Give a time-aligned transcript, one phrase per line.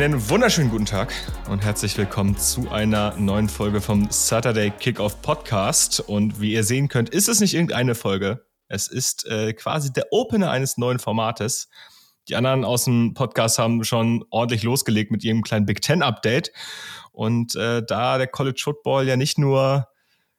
[0.00, 1.12] Einen wunderschönen guten Tag
[1.50, 5.98] und herzlich willkommen zu einer neuen Folge vom Saturday Kickoff Podcast.
[5.98, 8.46] Und wie ihr sehen könnt, ist es nicht irgendeine Folge.
[8.68, 11.68] Es ist äh, quasi der Opener eines neuen Formates.
[12.28, 16.52] Die anderen aus dem Podcast haben schon ordentlich losgelegt mit ihrem kleinen Big Ten Update.
[17.10, 19.88] Und äh, da der College Football ja nicht nur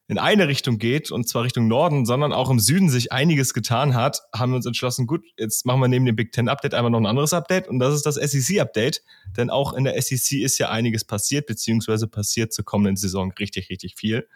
[0.09, 3.93] in eine Richtung geht, und zwar Richtung Norden, sondern auch im Süden sich einiges getan
[3.93, 6.89] hat, haben wir uns entschlossen, gut, jetzt machen wir neben dem Big Ten Update einfach
[6.89, 9.03] noch ein anderes Update und das ist das SEC Update,
[9.37, 13.69] denn auch in der SEC ist ja einiges passiert, beziehungsweise passiert zur kommenden Saison richtig,
[13.69, 14.27] richtig viel.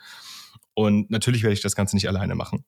[0.75, 2.65] Und natürlich werde ich das Ganze nicht alleine machen.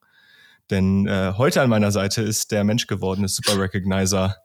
[0.70, 4.36] Denn äh, heute an meiner Seite ist der menschgewordene Super Recognizer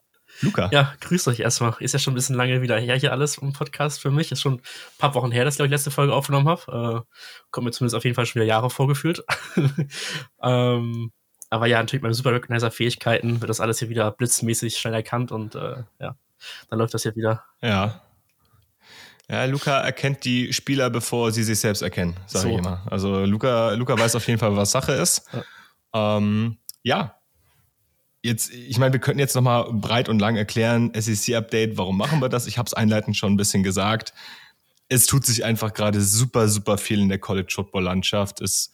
[0.42, 0.70] Luca.
[0.72, 1.76] Ja, grüßt euch erstmal.
[1.80, 4.32] Ist ja schon ein bisschen lange wieder her hier alles im Podcast für mich.
[4.32, 4.62] Ist schon ein
[4.98, 7.06] paar Wochen her, dass ich, glaube ich, letzte Folge aufgenommen habe.
[7.06, 7.16] Äh,
[7.52, 9.24] kommt mir zumindest auf jeden Fall schon wieder Jahre vorgefühlt.
[10.42, 11.12] ähm,
[11.50, 15.56] aber ja, natürlich meine Super Recognizer-Fähigkeiten wird das alles hier wieder blitzmäßig schnell erkannt und
[15.56, 16.16] äh, ja,
[16.70, 17.44] dann läuft das hier wieder.
[17.62, 18.02] Ja.
[19.30, 22.50] Ja, Luca erkennt die Spieler, bevor sie sich selbst erkennen, sage so.
[22.50, 22.86] ich immer.
[22.90, 25.26] Also Luca, Luca weiß auf jeden Fall, was Sache ist.
[25.94, 27.21] Ja, ähm, ja
[28.24, 32.30] Jetzt, ich meine, wir könnten jetzt nochmal breit und lang erklären, SEC-Update, warum machen wir
[32.30, 32.46] das?
[32.46, 34.14] Ich habe es einleitend schon ein bisschen gesagt.
[34.90, 38.42] Es tut sich einfach gerade super, super viel in der College-Football-Landschaft.
[38.42, 38.72] Es,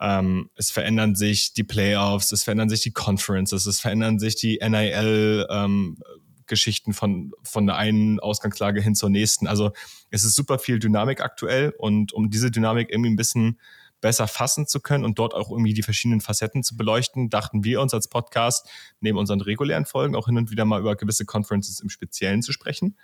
[0.00, 4.60] ähm, es verändern sich die Playoffs, es verändern sich die Conferences, es verändern sich die
[4.62, 5.98] NIL, ähm,
[6.46, 9.46] Geschichten von, von der einen Ausgangslage hin zur nächsten.
[9.46, 9.72] Also
[10.10, 13.58] es ist super viel Dynamik aktuell und um diese Dynamik irgendwie ein bisschen
[14.00, 17.80] besser fassen zu können und dort auch irgendwie die verschiedenen Facetten zu beleuchten, dachten wir
[17.80, 18.68] uns als Podcast
[19.00, 22.52] neben unseren regulären Folgen auch hin und wieder mal über gewisse Conferences im Speziellen zu
[22.52, 22.96] sprechen.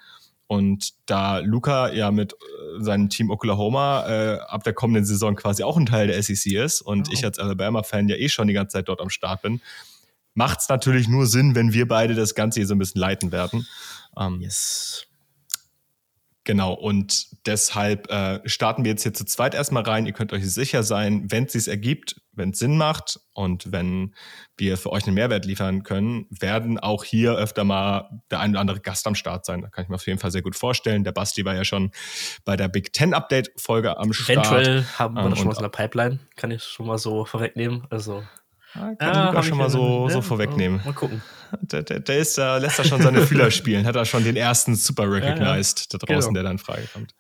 [0.48, 5.64] Und da Luca ja mit äh, seinem Team Oklahoma äh, ab der kommenden Saison quasi
[5.64, 7.12] auch ein Teil der SEC ist und oh.
[7.12, 9.60] ich als Alabama-Fan ja eh schon die ganze Zeit dort am Start bin,
[10.34, 13.32] macht es natürlich nur Sinn, wenn wir beide das Ganze hier so ein bisschen leiten
[13.32, 13.66] werden.
[14.16, 15.06] Ähm, yes.
[16.46, 20.06] Genau, und deshalb äh, starten wir jetzt hier zu zweit erstmal rein.
[20.06, 24.14] Ihr könnt euch sicher sein, wenn es sich ergibt, wenn es Sinn macht und wenn
[24.56, 28.60] wir für euch einen Mehrwert liefern können, werden auch hier öfter mal der ein oder
[28.60, 29.60] andere Gast am Start sein.
[29.60, 31.02] Da kann ich mir auf jeden Fall sehr gut vorstellen.
[31.02, 31.90] Der Basti war ja schon
[32.44, 34.46] bei der Big Ten Update Folge am Start.
[34.46, 37.24] Eventuell haben wir ähm, das schon was in der Pipeline, kann ich schon mal so
[37.24, 37.88] vorwegnehmen.
[37.90, 38.22] Also
[38.76, 40.81] kann ja, Luca schon mal so, so vorwegnehmen.
[40.84, 41.22] Mal gucken.
[41.60, 44.37] Der, der, der ist, äh, lässt da schon seine Fühler spielen, hat er schon den
[44.37, 46.42] ersten Super Recognized ja, da draußen, genau.
[46.42, 47.14] der dann Frage kommt.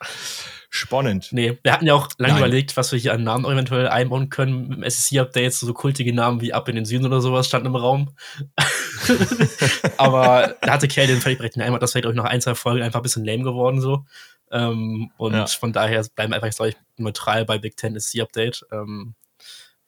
[0.68, 1.28] Spannend.
[1.30, 2.42] Nee, wir hatten ja auch lange Nein.
[2.42, 4.68] überlegt, was wir hier an Namen eventuell einbauen können.
[4.68, 7.76] Mit dem SEC-Updates, so kultige Namen wie Ab in den Süden oder sowas standen im
[7.76, 8.10] Raum.
[9.96, 11.58] Aber da hatte Kay den völlig recht.
[11.58, 14.04] Einmal, das wäre, ich, nach ein, zwei Folgen einfach ein bisschen lame geworden so.
[14.50, 15.46] Ähm, und ja.
[15.46, 18.66] von daher bleiben wir einfach, glaube ich, neutral bei Big Ten SEC-Update.
[18.72, 19.14] Ähm,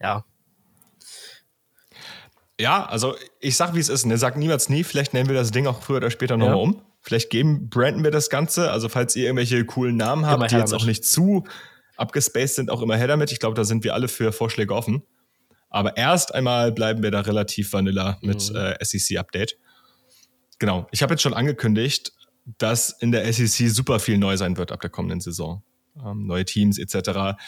[0.00, 0.24] ja,
[2.60, 4.04] ja, also ich sag, wie es ist.
[4.04, 4.18] Ne?
[4.18, 4.84] Sag niemals nie.
[4.84, 6.62] Vielleicht nennen wir das Ding auch früher oder später nochmal ja.
[6.62, 6.82] um.
[7.00, 8.70] Vielleicht geben, branden wir das Ganze.
[8.72, 10.82] Also falls ihr irgendwelche coolen Namen habt, immer die jetzt damit.
[10.82, 11.44] auch nicht zu
[11.96, 13.32] abgespaced sind, auch immer her damit.
[13.32, 15.02] Ich glaube, da sind wir alle für Vorschläge offen.
[15.70, 18.56] Aber erst einmal bleiben wir da relativ vanilla mit mhm.
[18.56, 19.56] äh, SEC-Update.
[20.58, 20.88] Genau.
[20.90, 22.12] Ich habe jetzt schon angekündigt,
[22.58, 25.62] dass in der SEC super viel neu sein wird ab der kommenden Saison.
[26.04, 27.38] Ähm, neue Teams etc.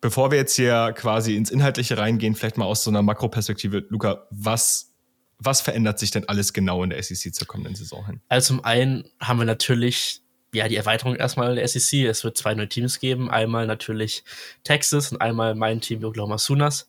[0.00, 4.26] Bevor wir jetzt hier quasi ins Inhaltliche reingehen, vielleicht mal aus so einer Makroperspektive, Luca,
[4.30, 4.92] was,
[5.38, 8.20] was verändert sich denn alles genau in der SEC zur kommenden Saison hin?
[8.28, 10.22] Also zum einen haben wir natürlich
[10.54, 12.04] ja die Erweiterung erstmal in der SEC.
[12.04, 13.30] Es wird zwei neue Teams geben.
[13.30, 14.24] Einmal natürlich
[14.64, 16.88] Texas und einmal mein Team, Oklahoma Sooners,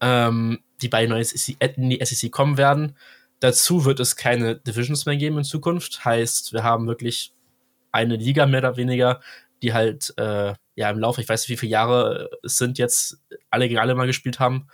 [0.00, 1.22] ähm, die beide neu
[1.58, 2.96] in die SEC kommen werden.
[3.40, 6.04] Dazu wird es keine Divisions mehr geben in Zukunft.
[6.04, 7.32] Heißt, wir haben wirklich
[7.90, 9.20] eine Liga mehr oder weniger,
[9.62, 13.18] die halt äh, ja im Laufe, ich weiß nicht, wie viele Jahre es sind jetzt,
[13.50, 14.68] alle gegen alle mal gespielt haben.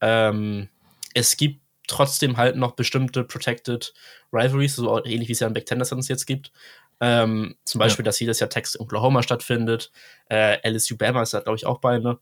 [0.00, 0.68] Ähm,
[1.14, 3.92] es gibt trotzdem halt noch bestimmte Protected
[4.32, 6.52] Rivalries, so ähnlich wie es ja in Back Tendersons jetzt gibt.
[7.00, 8.06] Ähm, zum Beispiel, ja.
[8.06, 9.90] dass jedes Jahr Texas Oklahoma stattfindet.
[10.30, 12.18] Äh, LSU Bama ist da, glaube ich, auch bei, ne?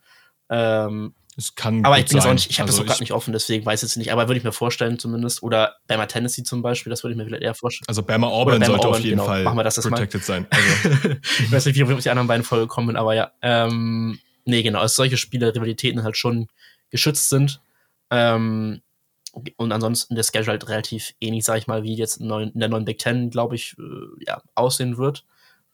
[0.49, 3.13] Ähm, es kann aber ich bin auch nicht, ich habe also das auch gerade nicht
[3.13, 4.13] offen, deswegen weiß ich es nicht.
[4.13, 5.43] Aber würde ich mir vorstellen zumindest.
[5.43, 7.87] Oder Bama Tennessee zum Beispiel, das würde ich mir vielleicht eher vorstellen.
[7.89, 9.25] Also Bama Auburn sollte Auburn, auf jeden genau.
[9.25, 10.27] Fall Machen wir das protected mal.
[10.27, 10.47] sein.
[10.51, 11.17] Also.
[11.39, 13.33] ich weiß nicht, wie die anderen beiden Folgen kommen, aber ja.
[13.43, 14.81] Ähm, nee, genau.
[14.81, 16.49] Also solche Spiele, Rivalitäten halt schon
[16.91, 17.61] geschützt sind.
[18.11, 18.83] Ähm,
[19.57, 22.85] und ansonsten der Schedule halt relativ ähnlich, sag ich mal, wie jetzt in der neuen
[22.85, 25.25] Big Ten, glaube ich, äh, ja, aussehen wird.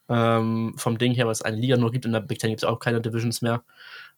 [0.09, 2.05] Ähm, vom Ding her, weil es eine Liga nur gibt.
[2.05, 3.63] In der Big Ten gibt es auch keine Divisions mehr.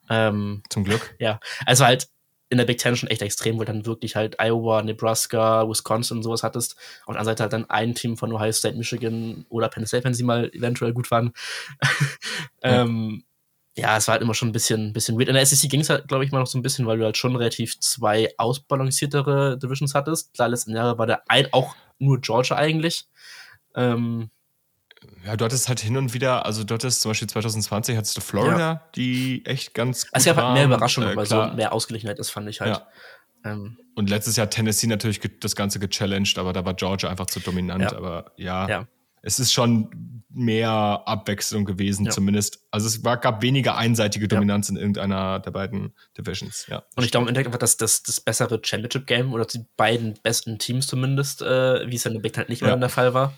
[0.09, 1.15] Ähm, Zum Glück.
[1.19, 2.09] Ja, also halt
[2.49, 6.17] in der Big Ten schon echt extrem, wo du dann wirklich halt Iowa, Nebraska, Wisconsin
[6.17, 6.75] und sowas hattest.
[7.05, 10.03] Auf der anderen Seite halt dann ein Team von Ohio State, Michigan oder Penn State,
[10.03, 11.31] wenn sie mal eventuell gut waren.
[12.63, 12.81] ja.
[12.81, 13.23] ähm,
[13.77, 15.29] ja, es war halt immer schon ein bisschen, bisschen weird.
[15.29, 17.05] In der SEC ging es halt, glaube ich, mal noch so ein bisschen, weil du
[17.05, 20.33] halt schon relativ zwei ausbalanciertere Divisions hattest.
[20.33, 23.07] Klar, letzten Jahre war der ein auch nur Georgia eigentlich.
[23.75, 24.31] Ähm,
[25.25, 28.21] Ja, du hattest halt hin und wieder, also du hattest zum Beispiel 2020 hattest du
[28.21, 28.89] Florida, ja.
[28.95, 32.19] die echt ganz gut Also es gab halt mehr Überraschungen, äh, weil so mehr Ausgeglichenheit
[32.19, 32.77] ist, fand ich halt.
[32.77, 33.51] Ja.
[33.51, 37.39] Ähm, und letztes Jahr Tennessee natürlich das Ganze gechallenged, aber da war Georgia einfach zu
[37.39, 37.83] dominant.
[37.83, 37.97] Ja.
[37.97, 38.87] Aber ja, ja,
[39.21, 42.59] es ist schon mehr Abwechslung gewesen, zumindest.
[42.71, 46.83] Also es war, gab weniger einseitige Dominanz in irgendeiner der beiden Divisions, ja.
[46.95, 50.59] Und ich glaube im Endeffekt einfach, dass das, das bessere Championship-Game oder die beiden besten
[50.59, 53.33] Teams zumindest, äh, wie es in der Big Ten halt nicht mehr der Fall war.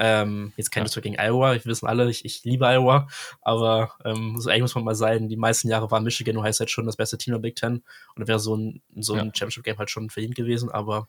[0.00, 1.00] Ähm, jetzt kein ja.
[1.00, 3.08] gegen Iowa, wir wissen alle, ich, ich liebe Iowa,
[3.42, 6.70] aber ähm, so eigentlich muss man mal sein, die meisten Jahre war Michigan Ohio State
[6.70, 7.82] schon das beste Team der Big Ten
[8.14, 11.08] und da wäre so ein, so ein Championship-Game halt schon verdient gewesen, aber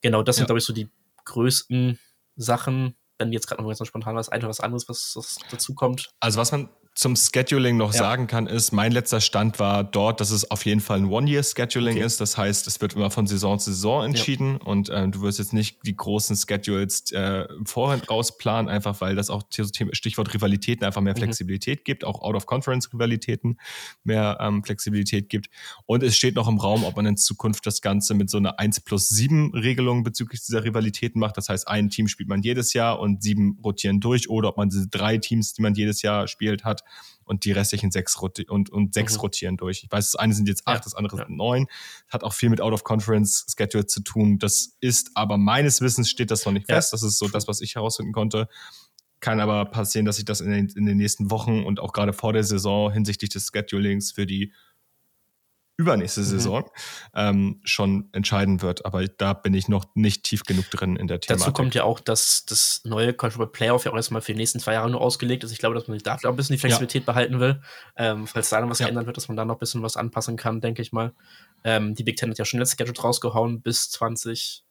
[0.00, 0.88] genau, das sind, glaube ich, so die
[1.26, 1.98] größten
[2.36, 6.10] Sachen, wenn jetzt gerade noch ganz spontan was, einfach was anderes, was, was dazu kommt.
[6.20, 7.98] Also was man zum Scheduling noch ja.
[7.98, 11.96] sagen kann, ist, mein letzter Stand war dort, dass es auf jeden Fall ein One-Year-Scheduling
[11.96, 12.06] okay.
[12.06, 12.20] ist.
[12.20, 14.66] Das heißt, es wird immer von Saison zu Saison entschieden ja.
[14.66, 19.28] und äh, du wirst jetzt nicht die großen Schedules äh, vorhin rausplanen, einfach weil das
[19.28, 21.18] auch Stichwort Rivalitäten einfach mehr mhm.
[21.18, 23.58] Flexibilität gibt, auch Out-of-Conference-Rivalitäten
[24.04, 25.48] mehr ähm, Flexibilität gibt.
[25.86, 28.60] Und es steht noch im Raum, ob man in Zukunft das Ganze mit so einer
[28.60, 31.36] 1 plus 7 Regelung bezüglich dieser Rivalitäten macht.
[31.38, 34.68] Das heißt, ein Team spielt man jedes Jahr und sieben rotieren durch oder ob man
[34.68, 36.83] diese drei Teams, die man jedes Jahr spielt, hat
[37.24, 39.20] und die restlichen sechs und, und sechs mhm.
[39.20, 39.82] rotieren durch.
[39.82, 40.84] Ich weiß, das eine sind jetzt acht, ja.
[40.84, 41.26] das andere ja.
[41.26, 41.66] sind neun.
[42.08, 44.38] Hat auch viel mit Out-of-Conference-Schedule zu tun.
[44.38, 46.76] Das ist aber meines Wissens steht das noch nicht ja.
[46.76, 46.92] fest.
[46.92, 48.48] Das ist so das, was ich herausfinden konnte.
[49.20, 52.12] Kann aber passieren, dass sich das in den, in den nächsten Wochen und auch gerade
[52.12, 54.52] vor der Saison hinsichtlich des Schedulings für die
[55.76, 56.24] übernächste mhm.
[56.24, 56.70] Saison
[57.14, 58.86] ähm, schon entscheiden wird.
[58.86, 61.46] Aber da bin ich noch nicht tief genug drin in der Thematik.
[61.46, 64.60] Dazu kommt ja auch, dass das neue Controller Playoff ja auch erstmal für die nächsten
[64.60, 65.50] zwei Jahre nur ausgelegt ist.
[65.50, 67.12] Ich glaube, dass man sich da auch ein bisschen die Flexibilität ja.
[67.12, 67.60] behalten will.
[67.96, 68.86] Ähm, falls da noch was ja.
[68.86, 71.12] geändert wird, dass man da noch ein bisschen was anpassen kann, denke ich mal.
[71.64, 74.64] Ähm, die Big Ten hat ja schon letztes Gadget rausgehauen bis 20,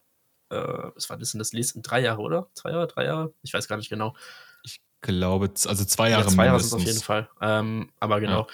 [0.51, 1.81] äh, was war das denn das nächste?
[1.81, 2.47] Drei Jahre, oder?
[2.53, 3.33] Zwei Jahre, drei Jahre?
[3.41, 4.15] Ich weiß gar nicht genau.
[4.63, 7.29] Ich glaube, also zwei Jahre ja, zwei Jahre sind es auf jeden Fall.
[7.41, 8.47] Ähm, aber genau, ja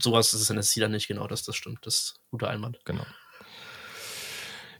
[0.00, 1.84] sowas ist es in der SC dann nicht genau, dass das stimmt.
[1.86, 2.78] Das ist guter Einwand.
[2.84, 3.06] Genau.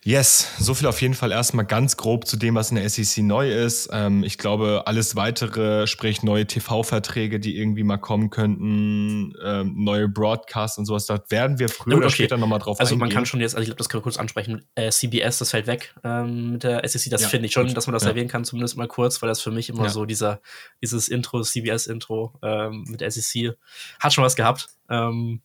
[0.06, 3.24] Yes, so viel auf jeden Fall erstmal ganz grob zu dem, was in der SEC
[3.24, 3.88] neu ist.
[3.90, 10.08] Ähm, ich glaube, alles weitere, sprich neue TV-Verträge, die irgendwie mal kommen könnten, ähm, neue
[10.08, 13.02] Broadcasts und sowas, da werden wir früher ja, oder später nochmal drauf also eingehen.
[13.02, 15.38] Also man kann schon jetzt, also ich glaube, das können wir kurz ansprechen, äh, CBS,
[15.38, 17.76] das fällt weg ähm, mit der SEC, das ja, finde ich schon, gut.
[17.76, 18.10] dass man das ja.
[18.10, 20.40] erwähnen kann, zumindest mal kurz, weil das für mich immer so dieser,
[20.80, 23.56] dieses Intro, CBS-Intro ähm, mit SEC
[23.98, 24.68] hat schon was gehabt.
[24.88, 25.40] Ähm,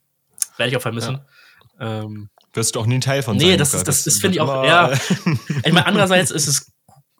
[0.57, 1.19] werde ich auch vermissen.
[1.79, 3.51] Ähm, wirst du auch nie ein Teil von nee, sein.
[3.51, 4.92] Nee, das, das, das, das finde ich auch, ja.
[5.63, 6.71] ich meine, andererseits ist es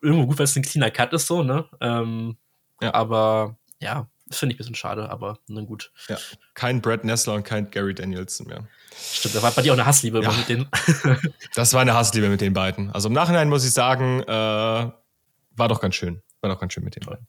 [0.02, 1.66] irgendwo gut, weil es ein cleaner Cut ist, so, ne?
[1.80, 2.38] Ähm,
[2.82, 2.94] ja.
[2.94, 5.92] Aber ja, finde ich ein bisschen schade, aber nun gut.
[6.08, 6.18] Ja.
[6.54, 8.68] Kein Brad Nessler und kein Gary Danielson mehr.
[8.96, 10.32] Stimmt, da war bei dir auch eine Hassliebe ja.
[10.32, 10.70] mit denen.
[11.56, 12.92] das war eine Hassliebe mit den beiden.
[12.92, 16.22] Also im Nachhinein muss ich sagen, äh, war doch ganz schön.
[16.42, 17.28] War doch ganz schön mit den beiden.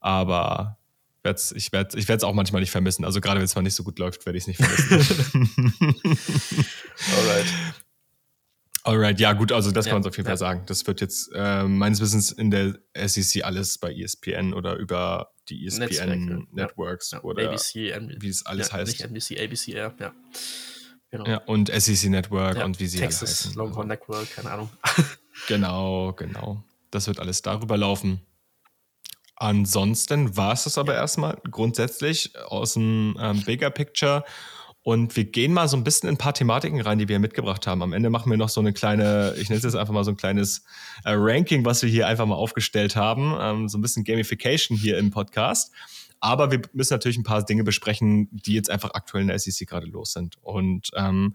[0.00, 0.78] Aber
[1.24, 3.04] ich werde ich es auch manchmal nicht vermissen.
[3.04, 5.50] Also gerade wenn es mal nicht so gut läuft, werde ich es nicht vermissen.
[7.16, 7.46] Alright.
[8.86, 10.32] Alright, ja gut, also das ja, kann man auf jeden ja.
[10.32, 10.64] Fall sagen.
[10.66, 15.66] Das wird jetzt äh, meines Wissens in der SEC alles bei ESPN oder über die
[15.66, 17.22] ESPN Netzwerke, Networks ja.
[17.22, 18.92] oder ABC, wie es alles heißt.
[18.92, 19.94] Nicht NBC, ABC, ja.
[19.98, 20.12] ja.
[21.10, 21.26] Genau.
[21.26, 23.54] Ja, und SEC Network und wie sie Texas alle heißen.
[23.54, 24.68] Longhorn Network, keine Ahnung.
[25.48, 26.62] genau, genau.
[26.90, 28.20] Das wird alles darüber laufen.
[29.36, 34.24] Ansonsten war es das aber erstmal grundsätzlich aus dem ähm, Bigger Picture.
[34.82, 37.66] Und wir gehen mal so ein bisschen in ein paar Thematiken rein, die wir mitgebracht
[37.66, 37.82] haben.
[37.82, 40.10] Am Ende machen wir noch so eine kleine, ich nenne es jetzt einfach mal so
[40.10, 40.62] ein kleines
[41.04, 43.34] äh, Ranking, was wir hier einfach mal aufgestellt haben.
[43.40, 45.72] Ähm, so ein bisschen Gamification hier im Podcast.
[46.20, 49.66] Aber wir müssen natürlich ein paar Dinge besprechen, die jetzt einfach aktuell in der SEC
[49.66, 50.36] gerade los sind.
[50.42, 51.34] Und ähm,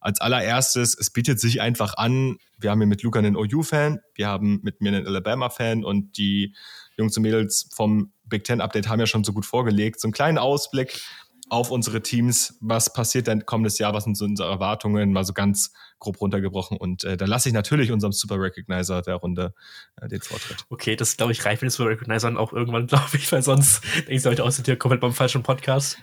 [0.00, 4.26] als allererstes, es bietet sich einfach an, wir haben hier mit Luca einen OU-Fan, wir
[4.26, 6.54] haben mit mir einen Alabama-Fan und die
[6.96, 10.00] Jungs und Mädels vom Big Ten Update haben ja schon so gut vorgelegt.
[10.00, 11.00] So einen kleinen Ausblick
[11.48, 12.56] auf unsere Teams.
[12.60, 13.94] Was passiert denn kommendes Jahr?
[13.94, 15.12] Was sind so unsere Erwartungen?
[15.12, 16.76] Mal so ganz grob runtergebrochen.
[16.76, 19.54] Und äh, da lasse ich natürlich unserem Super Recognizer der Runde
[20.00, 20.64] äh, den Vortritt.
[20.70, 23.84] Okay, das glaube ich reicht für den Super Recognizer auch irgendwann, glaube ich, weil sonst
[23.94, 25.98] denke ich, sollte aus hier komplett beim falschen Podcast.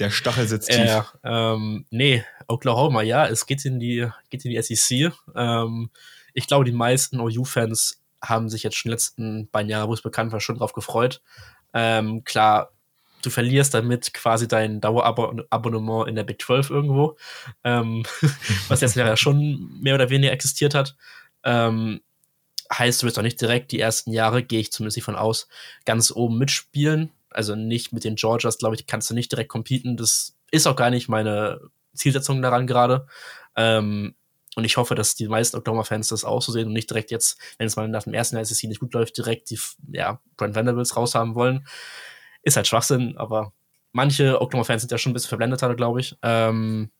[0.00, 0.78] Der Stachel sitzt tief.
[0.78, 5.12] Äh, ähm, nee, Oklahoma, ja, es geht in die, geht in die SEC.
[5.34, 5.90] Ähm,
[6.32, 10.32] ich glaube, die meisten OU-Fans haben sich jetzt schon letzten beiden Jahre, wo es bekannt
[10.32, 11.22] war, schon drauf gefreut.
[11.74, 12.72] Ähm, klar,
[13.22, 17.16] du verlierst damit quasi dein Dauerabonnement in der Big 12 irgendwo,
[17.64, 18.04] ähm,
[18.68, 20.96] was jetzt ja schon mehr oder weniger existiert hat.
[21.44, 22.00] Ähm,
[22.72, 25.48] heißt, du wirst auch nicht direkt die ersten Jahre, gehe ich zumindest von aus,
[25.84, 27.10] ganz oben mitspielen.
[27.30, 29.96] Also nicht mit den Georgias, glaube ich, kannst du nicht direkt competen.
[29.96, 31.60] Das ist auch gar nicht meine
[31.94, 33.06] Zielsetzung daran gerade.
[33.56, 34.14] Ähm,
[34.58, 37.38] und ich hoffe, dass die meisten Oklahoma-Fans das auch so sehen und nicht direkt jetzt,
[37.58, 39.58] wenn es mal nach dem ersten SEC nicht gut läuft, direkt die
[39.92, 41.64] ja, Brent Vanderbilts raushaben wollen.
[42.42, 43.52] Ist halt Schwachsinn, aber
[43.92, 46.16] manche Oklahoma-Fans sind ja schon ein bisschen verblendet, glaube ich.
[46.22, 46.90] Ähm,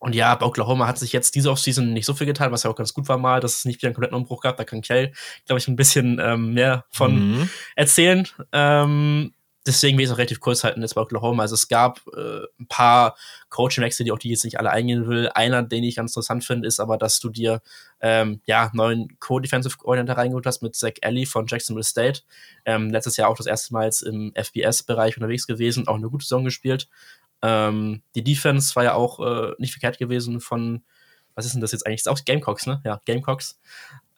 [0.00, 2.70] und ja, bei Oklahoma hat sich jetzt diese Offseason nicht so viel getan, was ja
[2.70, 4.58] auch ganz gut war mal, dass es nicht wieder einen kompletten Umbruch gab.
[4.58, 5.12] Da kann Kell,
[5.46, 7.50] glaube ich, ein bisschen ähm, mehr von mhm.
[7.74, 8.28] erzählen.
[8.52, 9.32] Ähm,
[9.66, 11.42] deswegen will ich es auch relativ kurz halten jetzt bei Oklahoma.
[11.42, 13.16] Also es gab äh, ein paar
[13.50, 15.28] Coaching-Wechsel, die auch die jetzt nicht alle eingehen will.
[15.34, 17.60] Einer, den ich ganz interessant finde, ist aber, dass du dir
[18.00, 22.22] ähm, ja neuen Co-Defensive Coordinator reingeholt hast mit Zach Alley von Jacksonville State.
[22.64, 26.24] Ähm, letztes Jahr auch das erste Mal jetzt im FBS-Bereich unterwegs gewesen, auch eine gute
[26.24, 26.88] Saison gespielt.
[27.42, 30.82] Ähm, die Defense war ja auch äh, nicht verkehrt gewesen von,
[31.34, 32.00] was ist denn das jetzt eigentlich?
[32.00, 32.80] ist auch Gamecocks, ne?
[32.84, 33.60] Ja, Gamecocks.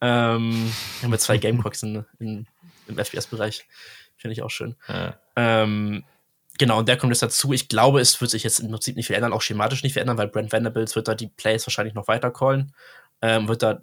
[0.01, 2.47] Ähm, haben wir zwei Gamecocks in, in,
[2.87, 3.67] im FPS-Bereich.
[4.21, 4.77] Finde ich auch schön.
[4.87, 5.17] Ja.
[5.35, 6.05] Ähm,
[6.59, 7.55] genau, und der kommt jetzt dazu.
[7.55, 10.29] Ich glaube, es wird sich jetzt im Prinzip nicht verändern, auch schematisch nicht verändern, weil
[10.29, 12.75] Brent Vanderbilt wird da die Plays wahrscheinlich noch weiter callen.
[13.23, 13.81] Ähm, wird da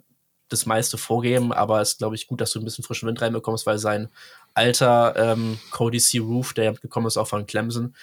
[0.48, 3.20] das meiste vorgeben, aber es ist, glaube ich, gut, dass du ein bisschen frischen Wind
[3.20, 4.08] reinbekommst, weil sein
[4.54, 6.18] alter ähm, Cody C.
[6.18, 7.94] Roof, der gekommen ist auch von Clemson,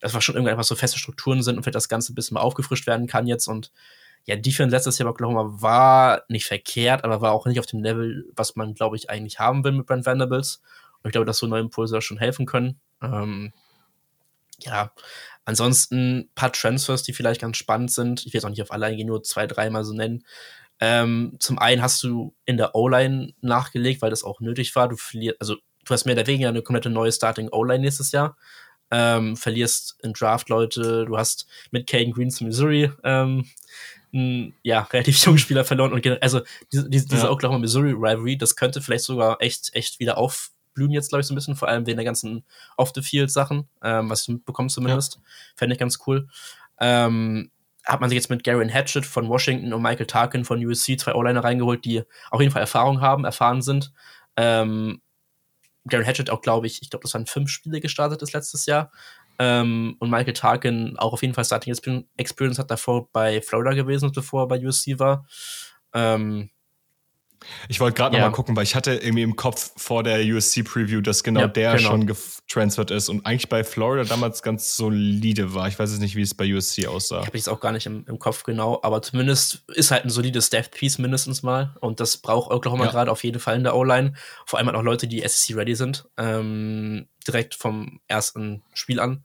[0.00, 2.40] dass wir schon irgendwann so feste Strukturen sind und vielleicht das Ganze ein bisschen mal
[2.40, 3.46] aufgefrischt werden kann jetzt.
[3.46, 3.70] Und
[4.26, 7.82] ja, Defense letztes Jahr bei Oklahoma war nicht verkehrt, aber war auch nicht auf dem
[7.82, 10.60] Level, was man, glaube ich, eigentlich haben will mit Brent Vanderbilts.
[11.04, 12.80] Ich glaube, dass so neue Impulse schon helfen können.
[13.02, 13.52] Ähm,
[14.60, 14.92] ja,
[15.44, 18.20] ansonsten ein paar Transfers, die vielleicht ganz spannend sind.
[18.20, 20.24] Ich will jetzt auch nicht auf alle eingehen, nur zwei, dreimal so nennen.
[20.80, 24.88] Ähm, zum einen hast du in der O-Line nachgelegt, weil das auch nötig war.
[24.88, 28.36] Du verlierst, also du hast mehr oder weniger eine komplette neue Starting O-Line nächstes Jahr
[28.94, 33.46] ähm, verlierst in Draft Leute, du hast mit Caden Green zu Missouri ähm,
[34.12, 36.42] einen, ja, relativ jungen Spieler verloren und also
[36.72, 37.30] diese, diese ja.
[37.30, 40.18] Oklahoma-Missouri-Rivalry, das könnte vielleicht sogar echt, echt wieder
[40.74, 42.44] aufblühen jetzt, glaube ich, so ein bisschen, vor allem wegen der ganzen
[42.76, 45.14] Off-the-Field-Sachen, ähm, was du mitbekommst zumindest.
[45.14, 45.20] Ja.
[45.56, 46.28] Fände ich ganz cool.
[46.80, 47.50] Ähm,
[47.84, 51.14] hat man sich jetzt mit Garen Hatchett von Washington und Michael Tarkin von USC zwei
[51.14, 53.92] O-Liner reingeholt, die auf jeden Fall Erfahrung haben, erfahren sind.
[54.36, 55.00] Ähm,
[55.86, 58.90] Garen Hatchett auch, glaube ich, ich glaube, das waren fünf Spiele gestartet ist letztes Jahr.
[59.38, 61.74] Ähm, und Michael Tarkin auch auf jeden Fall Starting
[62.16, 65.26] Experience hat davor bei Florida gewesen, bevor er bei USC war.
[65.92, 66.50] Ähm,
[67.68, 68.22] ich wollte gerade ja.
[68.22, 71.46] noch mal gucken, weil ich hatte irgendwie im Kopf vor der USC-Preview, dass genau ja,
[71.48, 71.90] der genau.
[71.90, 75.68] schon getransfert ist und eigentlich bei Florida damals ganz solide war.
[75.68, 77.20] Ich weiß jetzt nicht, wie es bei USC aussah.
[77.20, 80.10] Ich habe es auch gar nicht im, im, Kopf genau, aber zumindest ist halt ein
[80.10, 82.90] solides Death-Piece mindestens mal und das braucht Oklahoma ja.
[82.90, 84.14] gerade auf jeden Fall in der O-Line.
[84.46, 89.24] Vor allem halt auch Leute, die SEC-ready sind, ähm, direkt vom ersten Spiel an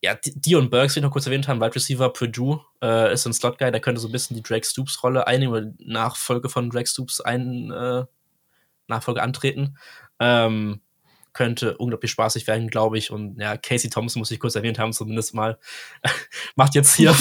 [0.00, 3.32] ja, Dion Burks, wie ich noch kurz erwähnt haben, Wide Receiver Purdue, äh, ist ein
[3.32, 7.20] Slot-Guy, der könnte so ein bisschen die Drake Stoops-Rolle einnehmen oder Nachfolge von Drake Stoops
[7.20, 8.04] ein, äh,
[8.86, 9.76] Nachfolge antreten.
[10.20, 10.80] Ähm,
[11.32, 13.10] könnte unglaublich spaßig werden, glaube ich.
[13.10, 15.58] Und ja, Casey Thompson muss ich kurz erwähnt haben, zumindest mal.
[16.56, 17.14] macht jetzt hier,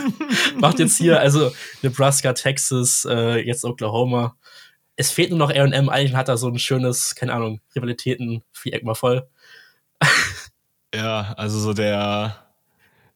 [0.56, 1.52] macht jetzt hier, also
[1.82, 4.36] Nebraska, Texas, äh, jetzt Oklahoma.
[4.94, 8.94] Es fehlt nur noch RM, eigentlich hat er so ein schönes, keine Ahnung, Rivalitäten-Viereck mal
[8.94, 9.28] voll.
[10.96, 12.36] Ja, also so der,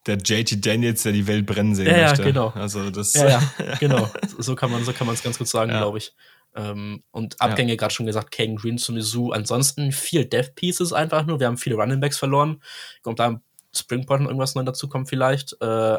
[0.06, 2.22] der JT Daniels, der die Welt brennen sehen ja, möchte.
[2.22, 2.48] Ja, genau.
[2.54, 3.42] Also das ja, ja,
[3.80, 4.10] genau.
[4.38, 5.78] So kann man so kann man es ganz gut sagen, ja.
[5.78, 6.14] glaube ich.
[6.54, 7.76] Ähm, und Abgänge, ja.
[7.76, 9.30] gerade schon gesagt, Kane Green zu Mizzou.
[9.30, 11.40] Ansonsten viel Death Pieces einfach nur.
[11.40, 12.62] Wir haben viele Running Backs verloren.
[13.02, 13.40] Kommt da
[13.74, 15.56] Springport und irgendwas neu dazu kommt vielleicht.
[15.60, 15.98] Äh,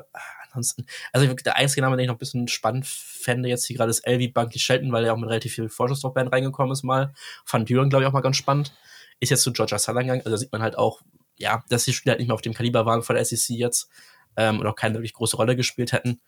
[0.52, 3.90] ansonsten, also der einzige Name, den ich noch ein bisschen spannend fände jetzt hier gerade
[3.90, 7.14] ist Elvi Bunky Shelton, weil er auch mit relativ viel Vorschussdruckband reingekommen ist mal.
[7.46, 8.74] Fand Düren, glaube ich, auch mal ganz spannend.
[9.20, 11.02] Ist jetzt zu Georgia Southern gegangen, also da sieht man halt auch,
[11.42, 13.90] ja, dass die Spieler halt nicht mehr auf dem Kaliber waren von der SEC jetzt
[14.38, 16.22] ähm, und auch keine wirklich große Rolle gespielt hätten.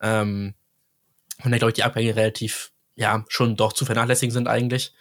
[0.00, 0.54] Ähm,
[1.44, 4.94] und da glaube ich, die Abgänge relativ, ja, schon doch zu vernachlässigen sind eigentlich.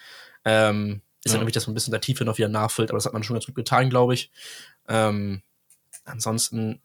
[0.44, 1.40] Ähm, ist ja.
[1.40, 3.36] nämlich, dass man ein bisschen der Tiefe noch wieder nachfüllt, aber das hat man schon
[3.36, 4.32] ganz gut getan, glaube ich.
[4.88, 5.42] Ähm,
[6.04, 6.82] ansonsten,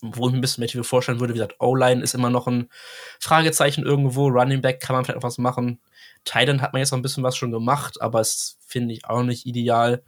[0.00, 2.46] wo ich mir ein bisschen mehr Tiefe vorstellen würde, wie gesagt, O-Line ist immer noch
[2.46, 2.70] ein
[3.18, 4.28] Fragezeichen irgendwo.
[4.28, 5.80] Running Back kann man vielleicht noch was machen.
[6.24, 9.22] Titan hat man jetzt noch ein bisschen was schon gemacht, aber es finde ich auch
[9.22, 10.04] nicht ideal.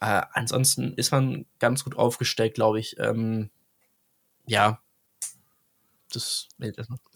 [0.00, 2.96] Äh, ansonsten ist man ganz gut aufgestellt, glaube ich.
[2.98, 3.50] Ähm,
[4.46, 4.80] ja.
[6.12, 6.48] Das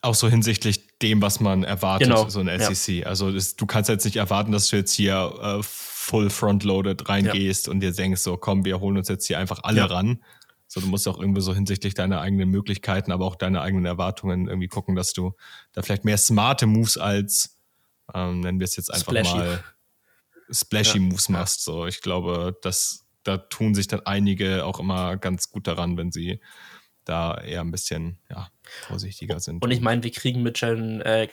[0.02, 2.28] auch so hinsichtlich dem, was man erwartet, genau.
[2.28, 2.96] so ein SEC.
[2.96, 3.06] Ja.
[3.06, 7.66] Also das, du kannst jetzt nicht erwarten, dass du jetzt hier äh, full frontloaded reingehst
[7.66, 7.72] ja.
[7.72, 9.86] und dir denkst, so komm, wir holen uns jetzt hier einfach alle ja.
[9.86, 10.22] ran.
[10.66, 14.48] So, du musst auch irgendwie so hinsichtlich deiner eigenen Möglichkeiten, aber auch deiner eigenen Erwartungen
[14.48, 15.34] irgendwie gucken, dass du
[15.72, 17.58] da vielleicht mehr smarte Moves als,
[18.14, 19.36] ähm, nennen wir es jetzt einfach Splashy.
[19.36, 19.64] mal,
[20.50, 21.04] splashy ja.
[21.04, 21.64] Moves machst.
[21.64, 26.10] So, ich glaube, dass da tun sich dann einige auch immer ganz gut daran, wenn
[26.10, 26.40] sie
[27.04, 29.64] da eher ein bisschen ja, vorsichtiger sind.
[29.64, 31.28] Und ich meine, wir kriegen mit Jen, äh,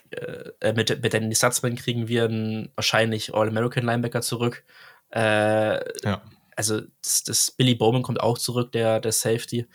[0.59, 4.63] äh, mit, mit Danny Sutzman kriegen wir einen wahrscheinlich All-American Linebacker zurück.
[5.11, 6.21] Äh, ja.
[6.55, 9.67] Also das, das, Billy Bowman kommt auch zurück, der, der Safety.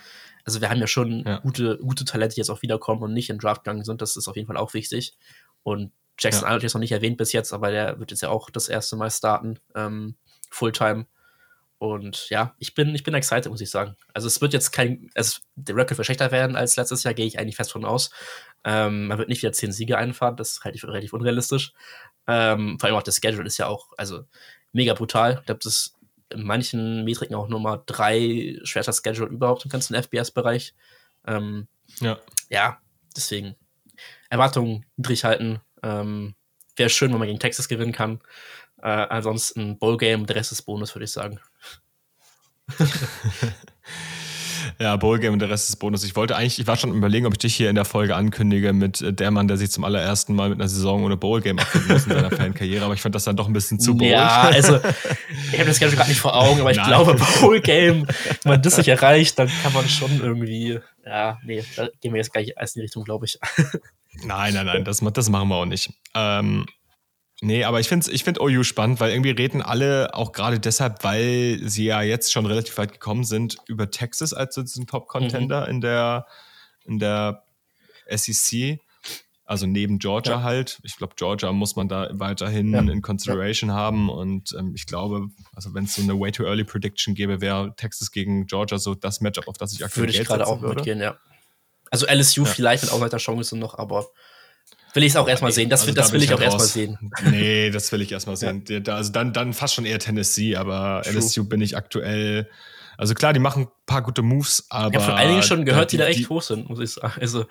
[0.45, 1.39] Also wir haben ja schon ja.
[1.39, 4.03] gute, gute Talente, die jetzt auch wiederkommen und nicht in Draft gegangen sind.
[4.03, 5.17] Das ist auf jeden Fall auch wichtig.
[5.63, 6.49] Und Jackson ja.
[6.49, 8.97] Arnold ist noch nicht erwähnt bis jetzt, aber der wird jetzt ja auch das erste
[8.97, 10.17] Mal starten, ähm,
[10.51, 11.07] Fulltime.
[11.79, 13.97] Und ja, ich bin, ich bin excited, muss ich sagen.
[14.15, 17.27] Also es wird jetzt kein, es, der Record wird schlechter werden als letztes Jahr, gehe
[17.27, 18.11] ich eigentlich fest von aus.
[18.63, 21.73] Ähm, man wird nicht wieder zehn Siege einfahren, das ist relativ, relativ unrealistisch.
[22.29, 24.25] Ähm, vor allem auch das Schedule ist ja auch, also
[24.73, 25.39] mega brutal.
[25.41, 25.99] Ich glaube, das ist
[26.31, 30.75] in manchen Metriken auch Nummer drei schwerster Schedule überhaupt im ganzen FBS-Bereich.
[31.27, 31.67] Ähm,
[32.01, 32.19] ja.
[32.49, 32.79] Ja,
[33.17, 33.57] deswegen
[34.31, 35.61] Erwartungen niedrig halten.
[35.83, 36.35] Ähm,
[36.77, 38.21] Wäre schön, wenn man gegen Texas gewinnen kann.
[38.83, 41.39] Äh, ansonsten Bowl-Game, der Rest ist Bonus, würde ich sagen.
[44.79, 46.05] Ja, Bowl-Game und der Rest ist Bonus.
[46.05, 48.73] Ich wollte eigentlich, ich war schon überlegen, ob ich dich hier in der Folge ankündige
[48.73, 51.93] mit äh, der Mann, der sich zum allerersten Mal mit einer Saison ohne Bowl-Game abfinden
[51.93, 54.11] muss in seiner Fankarriere, aber ich fand das dann doch ein bisschen zu bold.
[54.11, 54.77] Ja, also
[55.53, 56.87] ich habe das gerade nicht vor Augen, aber ich Nein.
[56.87, 61.89] glaube, Bowl-Game, wenn man das nicht erreicht, dann kann man schon irgendwie, ja, nee, da
[62.01, 63.39] gehen wir jetzt gleich erst in die Richtung, glaube ich.
[64.25, 65.93] Nein, nein, nein, das, das machen wir auch nicht.
[66.15, 66.67] Ähm,
[67.45, 71.03] Nee, aber ich finde ich find OU spannend, weil irgendwie reden alle, auch gerade deshalb,
[71.03, 75.63] weil sie ja jetzt schon relativ weit gekommen sind, über Texas als so diesen Top-Contender
[75.63, 75.71] mhm.
[75.71, 76.27] in der,
[76.85, 77.43] in der
[78.09, 78.79] SEC.
[79.45, 80.43] Also neben Georgia ja.
[80.45, 80.79] halt.
[80.85, 82.81] Ich glaube, Georgia muss man da weiterhin ja.
[82.81, 83.77] in Consideration ja.
[83.77, 84.09] haben.
[84.09, 87.75] Und ähm, ich glaube, also wenn es so eine Way Too Early Prediction gäbe, wäre
[87.77, 90.77] Texas gegen Georgia so das Matchup, auf das ich aktuell Würde ich gerade auch würde.
[90.77, 91.17] mitgehen, ja.
[91.93, 94.07] Also LSU vielleicht mit Ausleiterchancen noch, aber
[94.95, 95.71] Will ich es auch erstmal sehen.
[95.71, 96.99] Das, also das will ich, ich auch erstmal sehen.
[97.31, 98.65] Nee, das will ich erstmal sehen.
[98.69, 98.95] Ja.
[98.95, 101.15] Also dann, dann fast schon eher Tennessee, aber True.
[101.15, 102.49] LSU bin ich aktuell.
[102.99, 104.91] Also klar, die machen ein paar gute Moves, aber.
[104.91, 106.91] Ich habe von einigen schon gehört, die, die da echt die, hoch sind, muss ich
[106.91, 107.15] sagen.
[107.21, 107.47] Also.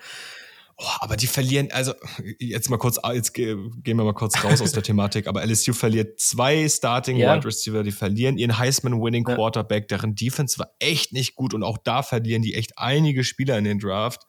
[0.78, 1.92] Oh, aber die verlieren, also
[2.38, 6.18] jetzt mal kurz, jetzt gehen wir mal kurz raus aus der Thematik, aber LSU verliert
[6.18, 7.36] zwei Starting ja.
[7.36, 9.98] Wide Receiver, die verlieren ihren Heisman-Winning Quarterback, ja.
[9.98, 13.64] deren Defense war echt nicht gut und auch da verlieren die echt einige Spieler in
[13.64, 14.22] den Draft.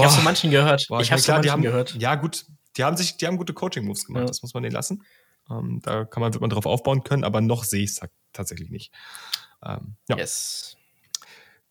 [0.00, 0.86] Ich habe von manchen gehört.
[0.88, 1.94] Boah, ich habe von manchen haben, gehört.
[1.98, 4.26] Ja, gut, die haben sich, die haben gute Coaching-Moves gemacht, ja.
[4.26, 5.04] das muss man denen lassen.
[5.50, 8.00] Ähm, da kann man, wird man drauf aufbauen können, aber noch sehe ich es
[8.32, 8.92] tatsächlich nicht.
[9.64, 10.16] Ähm, ja.
[10.16, 10.76] Yes.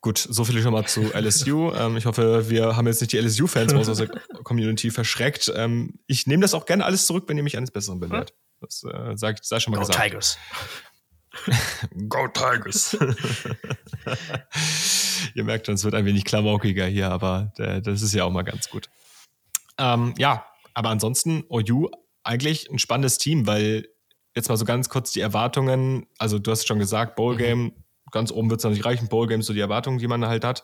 [0.01, 1.71] Gut, so viel schon mal zu LSU.
[1.75, 4.09] ähm, ich hoffe, wir haben jetzt nicht die LSU-Fans aus der
[4.43, 5.51] Community verschreckt.
[5.55, 8.33] Ähm, ich nehme das auch gerne alles zurück, wenn ihr mich eines Besseren belehrt.
[8.61, 10.03] Das äh, ich sei schon mal Go gesagt.
[10.03, 10.37] Tigers.
[12.09, 12.97] Go Tigers.
[15.35, 18.31] Ihr merkt schon, es wird ein wenig klamaukiger hier, aber äh, das ist ja auch
[18.31, 18.89] mal ganz gut.
[19.77, 21.89] Ähm, ja, aber ansonsten OU
[22.23, 23.87] eigentlich ein spannendes Team, weil
[24.35, 27.37] jetzt mal so ganz kurz die Erwartungen, also du hast schon gesagt, Bowl mhm.
[27.37, 30.25] Game, ganz oben wird es noch nicht reichen, Bowl Game, so die Erwartungen, die man
[30.25, 30.63] halt hat.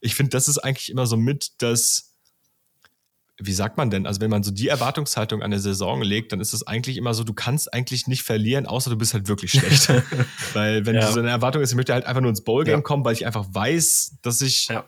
[0.00, 2.09] Ich finde, das ist eigentlich immer so mit das
[3.42, 4.06] wie sagt man denn?
[4.06, 7.14] Also wenn man so die Erwartungshaltung an der Saison legt, dann ist es eigentlich immer
[7.14, 9.88] so, du kannst eigentlich nicht verlieren, außer du bist halt wirklich schlecht.
[10.52, 11.10] weil wenn ja.
[11.10, 12.80] so eine Erwartung ist, ich möchte halt einfach nur ins Bowl-Game ja.
[12.82, 14.84] kommen, weil ich einfach weiß, dass ich ja.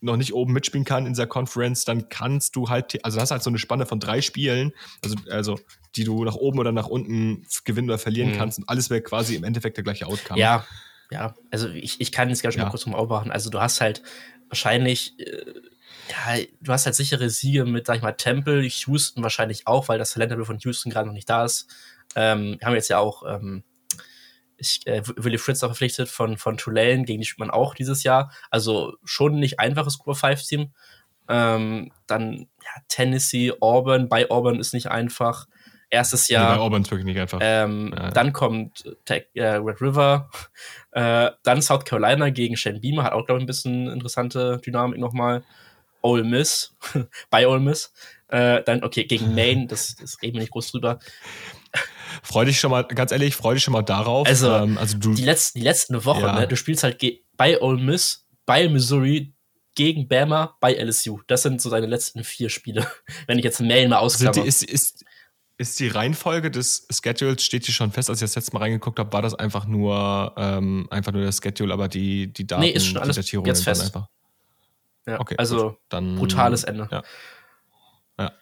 [0.00, 3.42] noch nicht oben mitspielen kann in dieser Conference, dann kannst du halt, also hast halt
[3.42, 5.60] so eine Spanne von drei Spielen, also, also
[5.94, 8.36] die du nach oben oder nach unten gewinnen oder verlieren mhm.
[8.36, 10.40] kannst und alles wäre quasi im Endeffekt der gleiche Outcome.
[10.40, 10.66] Ja,
[11.10, 13.30] ja, also ich, ich kann jetzt gar nicht mal kurz zum Aufwachen.
[13.30, 14.02] Also du hast halt
[14.48, 15.44] wahrscheinlich äh,
[16.08, 19.98] ja, du hast halt sichere Siege mit, sag ich mal, Temple, Houston wahrscheinlich auch, weil
[19.98, 21.68] das Talentlevel von Houston gerade noch nicht da ist.
[22.16, 23.64] Ähm, wir haben jetzt ja auch ähm,
[24.56, 28.02] ich, äh, Willie Fritz auch verpflichtet von, von Tulane, gegen die spielt man auch dieses
[28.02, 28.30] Jahr.
[28.50, 30.72] Also schon nicht einfaches Group 5 Team.
[31.28, 34.08] Ähm, dann ja, Tennessee, Auburn.
[34.08, 35.46] Bei Auburn ist nicht einfach.
[35.90, 36.50] Erstes Jahr.
[36.50, 37.38] Nee, bei Auburn ist wirklich nicht einfach.
[37.40, 38.10] Ähm, ja.
[38.10, 40.28] Dann kommt Tech, äh, Red River.
[40.90, 43.04] Äh, dann South Carolina gegen Shane Beamer.
[43.04, 45.44] Hat auch, glaube ich, ein bisschen interessante Dynamik nochmal.
[46.04, 46.74] Ole Miss,
[47.30, 47.92] bei Ole Miss.
[48.28, 50.98] Äh, dann, okay, gegen Maine, das, das reden wir nicht groß drüber.
[52.22, 54.28] Freu dich schon mal, ganz ehrlich, freu dich schon mal darauf.
[54.28, 56.40] Also, ähm, also du, die, letzten, die letzten Wochen, ja.
[56.40, 57.02] ne, du spielst halt
[57.36, 59.34] bei Ole Miss, bei Missouri,
[59.74, 61.20] gegen Bama, bei LSU.
[61.26, 62.86] Das sind so deine letzten vier Spiele.
[63.26, 64.44] Wenn ich jetzt Maine mal ausklammer.
[64.44, 65.04] Ist, ist,
[65.56, 68.98] ist die Reihenfolge des Schedules, steht die schon fest, als ich das letzte Mal reingeguckt
[68.98, 72.70] habe, war das einfach nur, ähm, einfach nur der Schedule, aber die, die Daten, nee,
[72.70, 73.82] ist schon alles jetzt fest.
[73.82, 74.08] einfach.
[75.06, 76.88] Ja, okay, also dann brutales Ende.
[76.90, 77.02] Ja.
[78.18, 78.32] ja.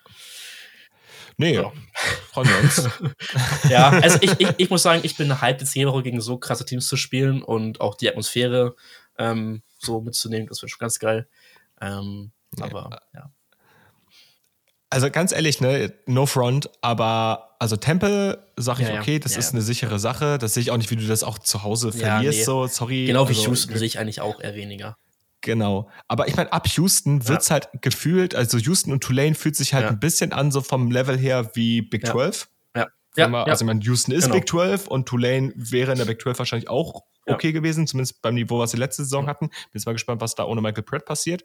[1.37, 1.73] Nee, ja.
[2.31, 2.89] freuen wir uns.
[3.69, 6.39] ja, also ich, ich, ich muss sagen, ich bin hyped, jetzt jede Woche gegen so
[6.39, 8.77] krasse Teams zu spielen und auch die Atmosphäre
[9.19, 10.47] ähm, so mitzunehmen.
[10.47, 11.29] Das wird schon ganz geil.
[11.81, 12.67] Ähm, ja.
[12.67, 13.31] Aber ja.
[14.91, 19.39] Also ganz ehrlich, ne, no front, aber also Temple sage ich, ja, okay, das ja,
[19.39, 20.37] ist eine sichere Sache.
[20.37, 22.41] Das sehe ich auch nicht, wie du das auch zu Hause verlierst.
[22.41, 22.45] Nee.
[22.45, 23.07] So, sorry.
[23.07, 24.99] Genau wie also, Houston sehe ich eigentlich auch eher weniger.
[25.43, 25.91] Genau.
[26.09, 27.55] Aber ich meine, ab Houston wird's ja.
[27.55, 29.91] halt gefühlt, also Houston und Tulane fühlt sich halt ja.
[29.91, 32.13] ein bisschen an, so vom Level her wie Big ja.
[32.13, 32.49] 12.
[32.77, 32.87] Ja.
[33.17, 34.37] Ja, wir, also ich meine, Houston ist genau.
[34.37, 38.35] Big 12 und Tulane wäre in der Big 12 wahrscheinlich auch okay gewesen, zumindest beim
[38.35, 39.49] Niveau, was sie letzte Saison hatten.
[39.49, 41.43] Bin jetzt mal gespannt, was da ohne Michael Pratt passiert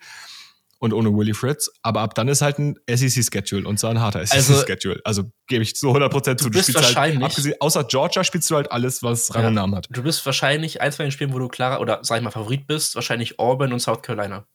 [0.80, 1.72] und ohne Willie Fritz.
[1.82, 5.02] Aber ab dann ist halt ein SEC-Schedule und zwar ein harter SEC-Schedule.
[5.04, 6.50] Also, also gebe ich zu 100% zu.
[6.50, 7.22] Du, bist halt wahrscheinlich.
[7.22, 9.88] Halt, abgesehen, außer Georgia spielst du halt alles, was Rang ja, Namen hat.
[9.90, 12.68] Du bist wahrscheinlich eins von den Spielen, wo du klarer oder sag ich mal Favorit
[12.68, 14.46] bist, wahrscheinlich Auburn und South Carolina.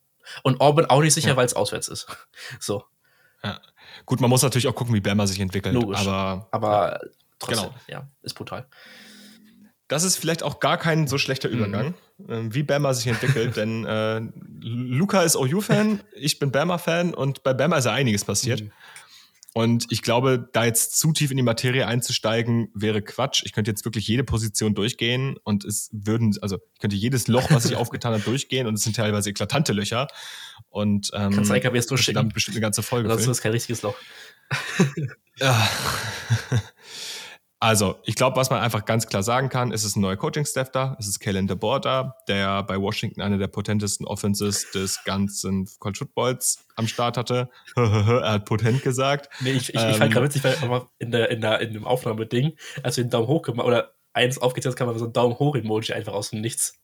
[0.42, 1.36] Und Auburn auch nicht sicher, ja.
[1.36, 2.06] weil es auswärts ist.
[2.60, 2.84] So.
[3.42, 3.60] Ja.
[4.06, 5.74] Gut, man muss natürlich auch gucken, wie Bama sich entwickelt.
[5.74, 5.98] Logisch.
[5.98, 7.00] Aber, aber
[7.40, 7.74] trotzdem, genau.
[7.88, 8.66] ja, ist brutal.
[9.88, 11.54] Das ist vielleicht auch gar kein so schlechter mhm.
[11.54, 11.94] Übergang, mhm.
[12.26, 14.20] Wie Bama sich entwickelt, denn äh,
[14.60, 18.62] Luca ist OU-Fan, ich bin Bama-Fan und bei Bama ist ja einiges passiert.
[18.62, 18.72] Mhm.
[19.54, 23.42] Und ich glaube, da jetzt zu tief in die Materie einzusteigen, wäre Quatsch.
[23.44, 27.50] Ich könnte jetzt wirklich jede Position durchgehen und es würden, also ich könnte jedes Loch,
[27.50, 30.08] was sich aufgetan hat, durchgehen und es sind teilweise eklatante Löcher.
[30.70, 32.14] Und ähm, Kannst du LKWs durchschicken.
[32.14, 33.10] Damit bestimmt eine ganze Folge.
[33.10, 33.94] Sonst ist kein richtiges Loch.
[35.36, 35.68] ja.
[37.62, 40.72] Also, ich glaube, was man einfach ganz klar sagen kann, ist es ein neuer Coaching-Staff
[40.72, 45.68] da, es ist Kellen DeBoer da, der bei Washington eine der potentesten Offenses des ganzen
[45.78, 47.50] College Footballs am Start hatte.
[47.76, 49.28] er hat potent gesagt.
[49.42, 51.86] Nee, ich, ich, ähm, ich fand gerade witzig, weil in, der, in, der, in dem
[51.86, 55.38] Aufnahmeding, als wir den Daumen hoch gemacht oder eins aufgezählt kam, war so ein Daumen
[55.38, 56.81] hoch Emoji einfach aus dem Nichts.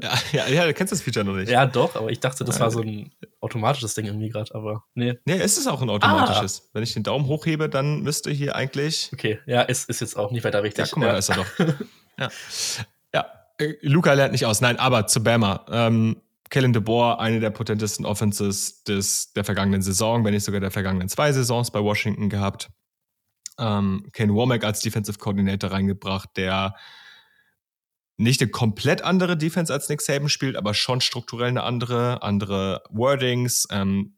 [0.00, 1.50] Ja, ja, ja, du kennst das Feature noch nicht.
[1.50, 5.18] Ja, doch, aber ich dachte, das war so ein automatisches Ding irgendwie gerade, aber nee.
[5.26, 6.62] Nee, es ist auch ein automatisches.
[6.64, 6.70] Ah.
[6.72, 9.10] Wenn ich den Daumen hochhebe, dann müsste hier eigentlich.
[9.12, 10.86] Okay, ja, ist, ist jetzt auch nicht weiter wichtig.
[10.86, 11.12] Ja, guck mal, ja.
[11.12, 11.58] da ist er doch.
[12.18, 12.28] ja.
[13.14, 13.26] ja,
[13.58, 14.62] äh, Luca lernt nicht aus.
[14.62, 15.66] Nein, aber zu Bama.
[15.70, 20.70] Ähm, Kellen DeBoer, eine der potentesten Offenses des, der vergangenen Saison, wenn nicht sogar der
[20.70, 22.70] vergangenen zwei Saisons bei Washington gehabt.
[23.58, 26.74] Ähm, Ken Womack als Defensive Coordinator reingebracht, der
[28.16, 32.82] nicht eine komplett andere Defense als Nick Saban spielt, aber schon strukturell eine andere, andere
[32.90, 33.66] Wordings.
[33.70, 34.16] Ähm,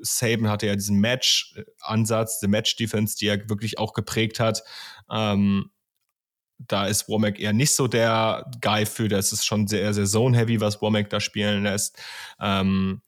[0.00, 4.62] Saban hatte ja diesen Match-Ansatz, die Match-Defense, die er wirklich auch geprägt hat.
[5.10, 5.70] Ähm,
[6.58, 10.60] da ist Womack eher nicht so der Guy für, das ist schon sehr, sehr zone-heavy,
[10.60, 11.98] was Womack da spielen lässt.
[12.40, 13.02] Ähm,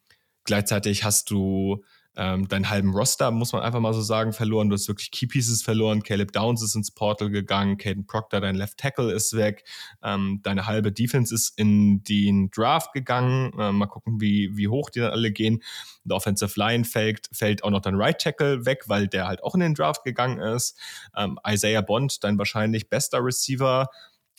[0.44, 1.82] gleichzeitig hast du
[2.18, 4.68] ähm, deinen halben Roster, muss man einfach mal so sagen, verloren.
[4.68, 6.02] Du hast wirklich Key Pieces verloren.
[6.02, 7.78] Caleb Downs ist ins Portal gegangen.
[7.78, 9.62] Caden Proctor, dein Left Tackle, ist weg.
[10.02, 13.52] Ähm, deine halbe Defense ist in den Draft gegangen.
[13.57, 15.62] Ähm, mal gucken, wie, wie hoch die dann alle gehen.
[16.02, 19.54] Der Offensive Line fällt, fällt auch noch dein Right Tackle weg, weil der halt auch
[19.54, 20.76] in den Draft gegangen ist.
[21.16, 23.88] Ähm, Isaiah Bond, dein wahrscheinlich bester Receiver,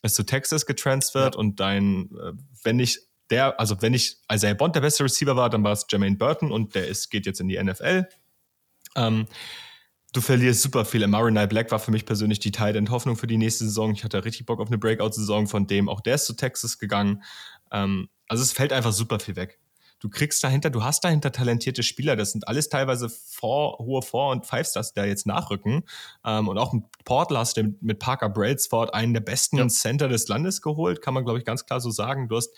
[0.02, 1.40] ist zu Texas getransfert ja.
[1.40, 5.50] und dein, äh, wenn nicht der, also wenn ich Isaiah Bond der beste Receiver war,
[5.50, 8.08] dann war es Jermaine Burton und der ist, geht jetzt in die NFL.
[8.96, 9.28] Ähm,
[10.14, 11.06] du verlierst super viel.
[11.06, 13.92] Marinai Black war für mich persönlich die Tight End Hoffnung für die nächste Saison.
[13.94, 15.90] Ich hatte richtig Bock auf eine Breakout-Saison von dem.
[15.90, 17.24] Auch der ist zu Texas gegangen.
[17.72, 19.59] Ähm, also es fällt einfach super viel weg
[20.00, 22.16] du kriegst dahinter, du hast dahinter talentierte Spieler.
[22.16, 25.84] Das sind alles teilweise vor, hohe Four- und Five-Stars, die da jetzt nachrücken.
[26.26, 29.68] Ähm, und auch ein Portal hast du mit Parker Brailsford einen der besten ja.
[29.68, 32.30] Center des Landes geholt, kann man, glaube ich, ganz klar so sagen.
[32.30, 32.54] Du hast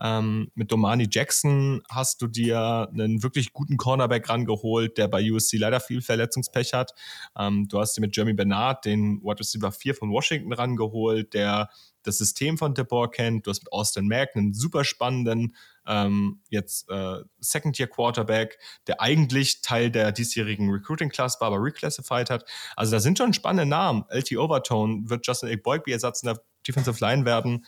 [0.00, 5.58] ähm, mit Domani Jackson hast du dir einen wirklich guten Cornerback rangeholt, der bei USC
[5.58, 6.92] leider viel Verletzungspech hat.
[7.38, 11.68] Ähm, du hast dir mit Jeremy Bernard den Wide Receiver 4 von Washington rangeholt, der
[12.06, 13.46] das System von DeBoer kennt.
[13.46, 15.54] Du hast mit Austin Mack einen super spannenden
[15.86, 22.44] ähm, jetzt äh, Second-Year-Quarterback, der eigentlich Teil der diesjährigen Recruiting-Class war, aber reclassified hat.
[22.76, 24.04] Also da sind schon spannende Namen.
[24.10, 25.76] LT Overtone wird Justin A.
[25.86, 27.64] Ersatz in der Defensive Line werden.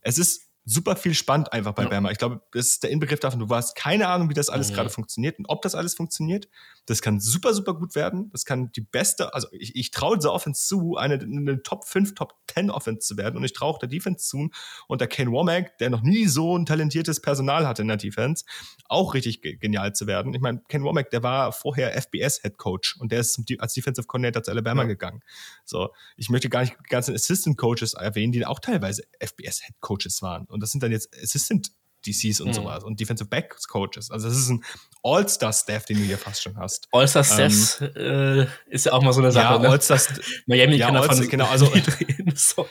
[0.00, 1.88] Es ist super viel spannend einfach bei ja.
[1.88, 2.10] Bama.
[2.10, 4.74] Ich glaube, das ist der Inbegriff davon, du hast keine Ahnung, wie das alles mhm.
[4.74, 6.48] gerade funktioniert und ob das alles funktioniert.
[6.86, 8.30] Das kann super, super gut werden.
[8.30, 12.14] Das kann die beste, also ich, ich traue dieser Offense zu, eine, eine Top 5,
[12.14, 14.48] Top 10 Offense zu werden und ich traue auch der Defense zu
[14.86, 18.44] und der Ken Womack, der noch nie so ein talentiertes Personal hatte in der Defense,
[18.88, 20.32] auch richtig genial zu werden.
[20.32, 24.06] Ich meine, Ken Womack, der war vorher FBS Head Coach und der ist als Defensive
[24.06, 24.88] Coordinator zu Alabama ja.
[24.88, 25.22] gegangen.
[25.64, 29.80] So, ich möchte gar nicht die ganzen Assistant Coaches erwähnen, die auch teilweise FBS Head
[29.80, 31.70] Coaches waren und das sind dann jetzt Assistant
[32.06, 32.52] DCs und mhm.
[32.52, 34.10] sowas und Defensive Backs Coaches.
[34.10, 34.64] Also das ist ein
[35.02, 36.88] All-Star-Staff, den du hier fast schon hast.
[36.92, 39.54] All-Star-Staffs ähm, äh, ist ja auch mal so eine Sache.
[39.54, 39.68] Ja, ne?
[39.68, 39.98] All-Star
[40.46, 41.70] Miami ja, kann davon genau, also,
[42.34, 42.68] so.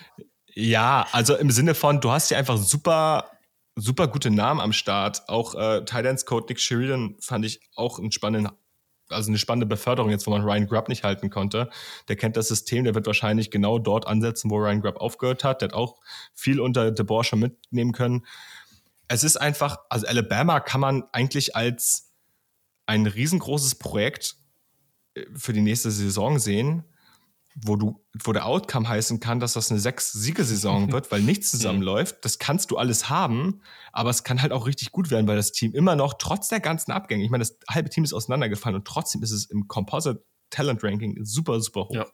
[0.54, 3.30] Ja, also im Sinne von, du hast hier einfach super
[3.78, 5.28] super gute Namen am Start.
[5.28, 8.50] Auch äh, Titans Code Nick Sheridan fand ich auch einen spannenden
[9.10, 11.70] also eine spannende Beförderung jetzt, wo man Ryan Grubb nicht halten konnte.
[12.08, 15.62] Der kennt das System, der wird wahrscheinlich genau dort ansetzen, wo Ryan Grubb aufgehört hat.
[15.62, 16.00] Der hat auch
[16.34, 18.26] viel unter DeBoer schon mitnehmen können.
[19.08, 22.12] Es ist einfach, also Alabama kann man eigentlich als
[22.86, 24.36] ein riesengroßes Projekt
[25.16, 26.84] äh, für die nächste Saison sehen,
[27.56, 32.18] wo du, wo der Outcome heißen kann, dass das eine Sechs-Siegesaison wird, weil nichts zusammenläuft.
[32.26, 33.62] Das kannst du alles haben,
[33.94, 36.60] aber es kann halt auch richtig gut werden, weil das Team immer noch, trotz der
[36.60, 40.26] ganzen Abgänge, ich meine, das halbe Team ist auseinandergefallen und trotzdem ist es im Composite
[40.50, 41.96] Talent Ranking super, super hoch.
[41.96, 42.06] Ja.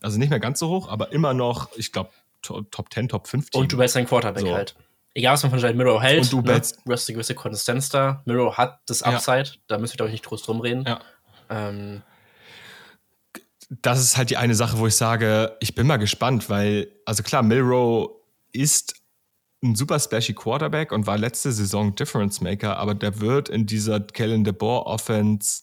[0.00, 3.50] Also nicht mehr ganz so hoch, aber immer noch, ich glaube, Top 10, Top 5
[3.50, 3.62] Team.
[3.62, 4.54] Und du bist ein Quarterback so.
[4.54, 4.76] halt.
[5.18, 6.52] Egal, was man von Jalen Mirror hält, und du ne?
[6.52, 8.22] eine gewisse Konsistenz da.
[8.24, 9.52] Mirror hat das Upside, ja.
[9.66, 10.84] da müssen wir, glaube ich, nicht groß drum reden.
[10.86, 11.00] Ja.
[11.50, 12.02] Ähm,
[13.68, 17.24] das ist halt die eine Sache, wo ich sage, ich bin mal gespannt, weil, also
[17.24, 18.10] klar, Milrow
[18.52, 18.94] ist
[19.60, 23.98] ein super splashy Quarterback und war letzte Saison Difference Maker, aber der wird in dieser
[23.98, 25.62] Kellen DeBoer Offense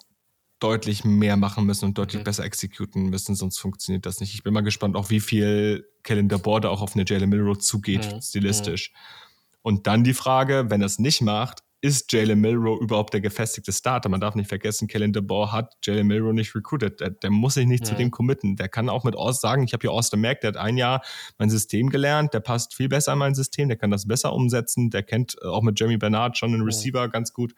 [0.60, 2.26] deutlich mehr machen müssen und deutlich mhm.
[2.26, 4.34] besser exekutieren müssen, sonst funktioniert das nicht.
[4.34, 7.58] Ich bin mal gespannt, auch wie viel Kellen DeBoer da auch auf eine Jalen Milrow
[7.58, 8.22] zugeht, mhm.
[8.22, 8.91] stilistisch.
[8.91, 9.25] Mhm.
[9.65, 13.73] Und dann die Frage, wenn er es nicht macht, ist Jalen Milrow überhaupt der gefestigte
[13.73, 14.10] Starter?
[14.10, 16.99] Man darf nicht vergessen, Kellen DeBoer hat Jalen Milrow nicht recruited.
[16.99, 17.89] Der, der muss sich nicht ja.
[17.89, 18.58] zu dem committen.
[18.58, 21.01] Der kann auch mit Ost sagen, ich habe hier Austin Mack, der hat ein Jahr
[21.39, 24.91] mein System gelernt, der passt viel besser in mein System, der kann das besser umsetzen,
[24.91, 27.08] der kennt auch mit Jeremy Bernard schon einen Receiver ja.
[27.08, 27.56] ganz gut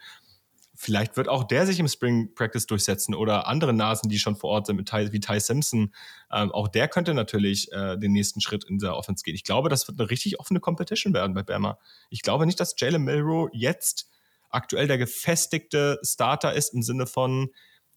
[0.79, 4.51] vielleicht wird auch der sich im Spring Practice durchsetzen oder andere Nasen, die schon vor
[4.51, 5.91] Ort sind, wie Ty Simpson.
[6.31, 9.33] Ähm, auch der könnte natürlich äh, den nächsten Schritt in der Offense gehen.
[9.33, 11.79] Ich glaube, das wird eine richtig offene Competition werden bei Bama.
[12.11, 14.09] Ich glaube nicht, dass Jalen Milrow jetzt
[14.49, 17.49] aktuell der gefestigte Starter ist im Sinne von,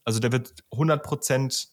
[0.03, 1.69] also der wird 100 Prozent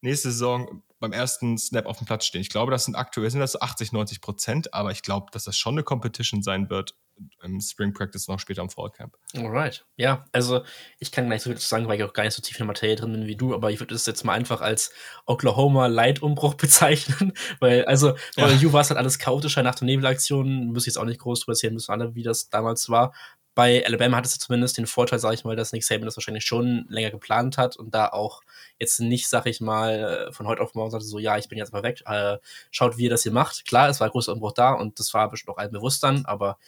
[0.00, 2.40] nächste Saison beim ersten Snap auf dem Platz stehen.
[2.40, 5.44] Ich glaube, das sind aktuell sind das so 80, 90 Prozent, aber ich glaube, dass
[5.44, 6.94] das schon eine Competition sein wird
[7.42, 9.16] im Spring Practice noch später im Fall Camp.
[9.36, 9.84] Alright.
[9.96, 10.62] Ja, also
[10.98, 12.60] ich kann gleich so viel zu sagen, weil ich auch gar nicht so tief in
[12.60, 14.92] der Materie drin bin wie du, aber ich würde es jetzt mal einfach als
[15.26, 18.68] Oklahoma Light-Umbruch bezeichnen, weil also bei ja.
[18.68, 21.40] U war es halt alles chaotischer nach der Nebelaktion, muss ich jetzt auch nicht groß
[21.40, 23.12] drüber erzählen, wissen alle, wie das damals war.
[23.54, 26.44] Bei Alabama hat es zumindest den Vorteil, sage ich mal, dass Nick Saban das wahrscheinlich
[26.44, 28.42] schon länger geplant hat und da auch
[28.78, 31.72] jetzt nicht, sag ich mal, von heute auf morgen sagte so, ja, ich bin jetzt
[31.72, 32.38] mal weg, äh,
[32.70, 33.66] schaut, wie ihr das hier macht.
[33.66, 36.24] Klar, es war ein großer Umbruch da und das war bestimmt auch allen bewusst dann,
[36.26, 36.58] aber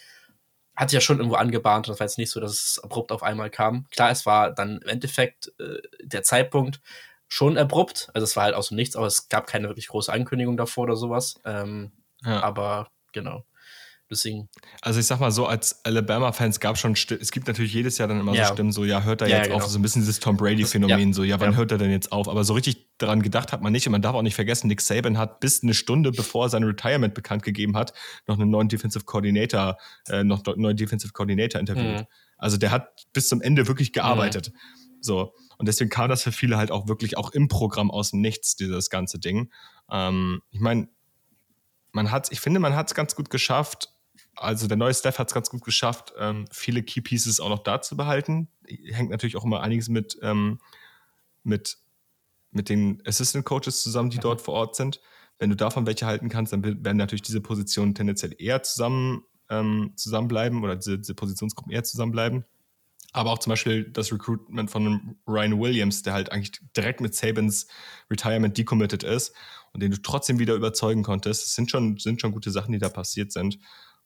[0.76, 3.12] hat sich ja schon irgendwo angebahnt und das war jetzt nicht so, dass es abrupt
[3.12, 3.86] auf einmal kam.
[3.90, 6.80] Klar, es war dann im Endeffekt äh, der Zeitpunkt
[7.28, 10.12] schon abrupt, also es war halt aus dem Nichts, aber es gab keine wirklich große
[10.12, 11.40] Ankündigung davor oder sowas.
[11.44, 11.92] Ähm,
[12.24, 12.42] ja.
[12.42, 13.44] Aber genau.
[14.12, 14.50] Deswegen.
[14.82, 18.20] Also ich sag mal so, als Alabama-Fans gab schon, es gibt natürlich jedes Jahr dann
[18.20, 18.48] immer ja.
[18.48, 19.56] so Stimmen, so ja, hört er ja, jetzt genau.
[19.56, 21.14] auf, so ein bisschen dieses Tom Brady-Phänomen, ja.
[21.14, 22.28] so ja, wann hört er denn jetzt auf?
[22.28, 24.82] Aber so richtig daran gedacht hat man nicht und man darf auch nicht vergessen, Nick
[24.82, 27.94] Saban hat bis eine Stunde bevor er sein Retirement bekannt gegeben hat,
[28.26, 32.00] noch einen neuen Defensive Coordinator, äh, noch einen neuen Defensive Coordinator interviewt.
[32.00, 32.06] Mhm.
[32.36, 34.52] Also der hat bis zum Ende wirklich gearbeitet.
[34.52, 34.98] Mhm.
[35.00, 35.34] So.
[35.56, 38.56] Und deswegen kam das für viele halt auch wirklich auch im Programm aus dem Nichts,
[38.56, 39.50] dieses ganze Ding.
[39.90, 40.88] Ähm, ich meine,
[41.92, 43.91] man hat, ich finde, man hat es ganz gut geschafft,
[44.36, 47.62] also der neue Staff hat es ganz gut geschafft, ähm, viele Key Pieces auch noch
[47.62, 48.48] da zu behalten.
[48.66, 50.58] Hängt natürlich auch immer einiges mit, ähm,
[51.42, 51.78] mit,
[52.50, 55.00] mit den Assistant Coaches zusammen, die dort vor Ort sind.
[55.38, 59.92] Wenn du davon welche halten kannst, dann werden natürlich diese Positionen tendenziell eher zusammen, ähm,
[59.96, 62.44] zusammenbleiben oder diese, diese Positionsgruppen eher zusammenbleiben.
[63.12, 67.66] Aber auch zum Beispiel das Recruitment von Ryan Williams, der halt eigentlich direkt mit Sabins
[68.10, 69.34] Retirement decommitted ist
[69.72, 71.44] und den du trotzdem wieder überzeugen konntest.
[71.44, 73.58] Das sind schon, sind schon gute Sachen, die da passiert sind.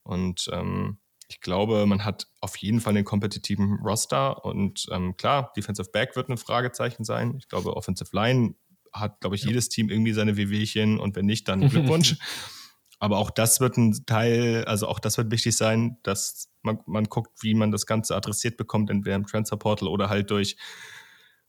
[0.06, 4.44] Und ähm, ich glaube, man hat auf jeden Fall einen kompetitiven Roster.
[4.44, 7.34] Und ähm, klar, Defensive Back wird ein Fragezeichen sein.
[7.38, 8.54] Ich glaube, Offensive Line
[8.92, 9.48] hat, glaube ich, ja.
[9.48, 11.00] jedes Team irgendwie seine Wehwehchen.
[11.00, 12.16] Und wenn nicht, dann Glückwunsch.
[12.98, 17.04] Aber auch das wird ein Teil, also auch das wird wichtig sein, dass man, man
[17.04, 20.56] guckt, wie man das Ganze adressiert bekommt, entweder im Transfer Portal oder halt durch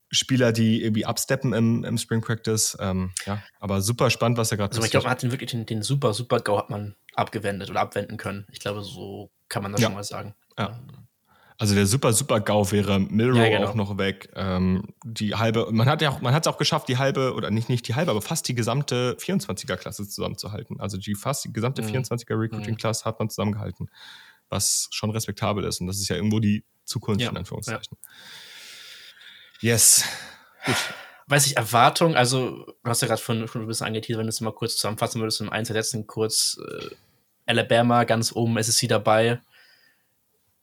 [0.10, 2.78] Spieler, die irgendwie absteppen im, im Spring Practice.
[2.80, 5.52] Ähm, ja, aber super spannend, was er gerade also, Ich glaube, man hat den wirklich
[5.52, 8.46] den, den super, super Go hat man abgewendet oder abwenden können.
[8.52, 9.88] Ich glaube, so kann man das ja.
[9.88, 10.36] schon mal sagen.
[10.58, 10.80] Ja.
[11.60, 13.70] Also der super, super GAU wäre Milrow ja, genau.
[13.70, 14.30] auch noch weg.
[14.36, 17.50] Ähm, die halbe, man hat ja auch, man hat es auch geschafft, die halbe, oder
[17.50, 20.80] nicht, nicht die halbe, aber fast die gesamte 24er-Klasse zusammenzuhalten.
[20.80, 21.88] Also die fast die gesamte mhm.
[21.88, 23.89] 24er Recruiting-Klasse hat man zusammengehalten.
[24.50, 25.82] Was schon respektabel ist.
[25.82, 27.32] Und das ist ja irgendwo die Zukunft, ja.
[27.32, 27.98] in Anführungszeichen.
[28.00, 28.10] Ja.
[29.60, 30.04] Yes.
[30.65, 30.76] Gut.
[31.30, 34.39] Weiß ich, Erwartung, also du hast ja gerade schon, ein bisschen angeteasert, wenn du es
[34.39, 36.96] mal kurz zusammenfassen würdest in Einzelsätzen, kurz äh,
[37.46, 39.41] Alabama ganz oben, SSC dabei.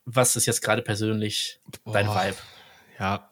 [0.05, 1.93] Was ist jetzt gerade persönlich Boah.
[1.93, 2.37] dein Vibe?
[2.99, 3.29] Ja,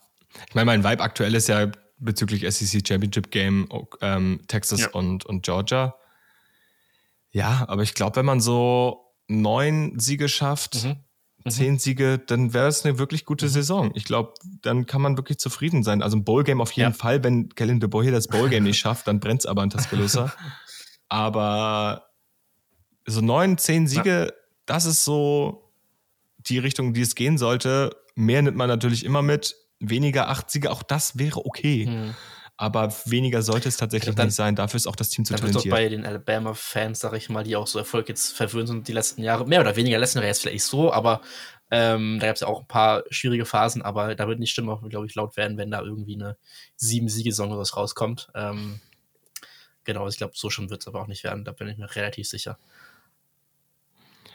[0.47, 3.67] ich meine, mein Vibe aktuell ist ja bezüglich SEC Championship Game
[4.01, 4.89] ähm, Texas ja.
[4.89, 5.95] und, und Georgia.
[7.31, 11.03] Ja, aber ich glaube, wenn man so neun Siege schafft, mhm.
[11.45, 11.49] Mhm.
[11.49, 13.49] zehn Siege, dann wäre es eine wirklich gute mhm.
[13.49, 13.91] Saison.
[13.95, 16.01] Ich glaube, dann kann man wirklich zufrieden sein.
[16.01, 16.97] Also ein Bowl-Game auf jeden ja.
[16.97, 17.23] Fall.
[17.23, 20.33] Wenn Kellen de Boer das Bowl-Game nicht schafft, dann brennt es aber in Tuscaloosa.
[21.09, 22.07] aber
[23.05, 24.31] so neun, zehn Siege, ja.
[24.65, 25.71] das ist so
[26.37, 27.95] die Richtung, die es gehen sollte.
[28.15, 29.55] Mehr nimmt man natürlich immer mit.
[29.79, 31.87] Weniger acht Siege, auch das wäre okay.
[31.87, 32.15] Mhm.
[32.55, 34.55] Aber weniger sollte es tatsächlich dann, nicht sein.
[34.55, 35.65] Dafür ist auch das Team zu talentiert.
[35.65, 38.93] Doch bei den Alabama-Fans, sag ich mal, die auch so Erfolg jetzt verwöhnt sind die
[38.93, 41.21] letzten Jahre, mehr oder weniger letzten Jahre jetzt vielleicht so, aber
[41.71, 44.89] ähm, da gab es ja auch ein paar schwierige Phasen, aber da wird nicht stimmen,
[44.89, 46.37] glaube ich, laut werden, wenn da irgendwie eine
[46.75, 48.27] sieben Siegesaison oder was rauskommt.
[48.35, 48.79] Ähm,
[49.83, 51.45] genau, ich glaube, so schon wird es aber auch nicht werden.
[51.45, 52.59] Da bin ich mir relativ sicher.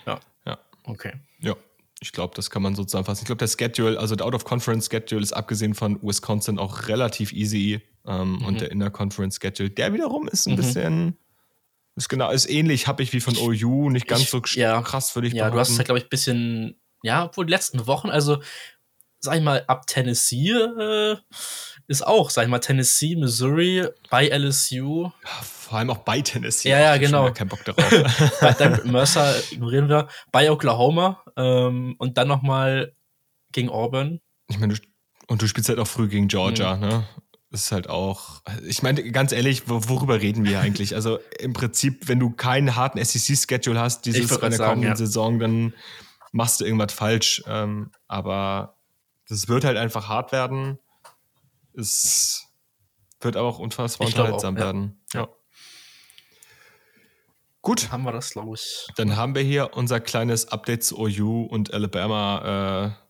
[0.04, 0.18] Ja.
[0.44, 0.58] Ja.
[0.82, 1.12] Okay.
[1.38, 1.54] Ja.
[2.00, 3.22] Ich glaube, das kann man so zusammenfassen.
[3.22, 7.82] Ich glaube, der Schedule, also der Out-of-Conference-Schedule ist abgesehen von Wisconsin auch relativ easy.
[8.08, 8.44] Ähm, mhm.
[8.46, 10.56] Und der Inner-Conference-Schedule, der wiederum ist ein mhm.
[10.56, 11.18] bisschen,
[11.94, 15.28] ist genau, ist ähnlich happig wie von OU, nicht ganz ich, so ja, krass, würde
[15.28, 15.58] ich ja, behaupten.
[15.58, 18.38] Ja, du hast halt, glaube ich, ein bisschen, ja, obwohl die letzten Wochen, also
[19.20, 21.16] sag ich mal, ab Tennessee äh,
[21.86, 25.04] ist auch, sag ich mal, Tennessee, Missouri, bei LSU.
[25.04, 26.70] Ja, vor allem auch bei Tennessee.
[26.70, 27.32] Ja, ja, genau.
[27.32, 27.90] Kein Bock darauf.
[28.58, 30.08] dann Mercer ignorieren wir.
[30.30, 32.94] Bei Oklahoma ähm, und dann nochmal
[33.52, 34.20] gegen Auburn.
[34.48, 34.74] Ich meine,
[35.26, 36.80] und du spielst halt auch früh gegen Georgia, mhm.
[36.80, 37.08] ne?
[37.50, 40.94] Das ist halt auch, ich meine, ganz ehrlich, worüber reden wir eigentlich?
[40.94, 44.96] Also im Prinzip, wenn du keinen harten SEC-Schedule hast, dieses in der kommenden ja.
[44.96, 45.72] Saison, dann
[46.32, 47.42] machst du irgendwas falsch.
[47.46, 48.76] Ähm, aber
[49.28, 50.78] das wird halt einfach hart werden.
[51.74, 52.48] Es
[53.20, 54.64] wird aber auch unfassbar unterhaltsam auch, ja.
[54.66, 55.00] werden.
[55.14, 55.28] Ja.
[57.62, 57.84] Gut.
[57.84, 58.88] Dann haben wir das, glaube ich.
[58.96, 63.07] Dann haben wir hier unser kleines Update zu OU und Alabama äh,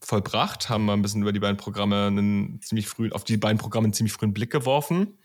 [0.00, 3.58] vollbracht, haben wir ein bisschen über die beiden Programme einen ziemlich früh, auf die beiden
[3.58, 5.18] Programme einen ziemlich frühen Blick geworfen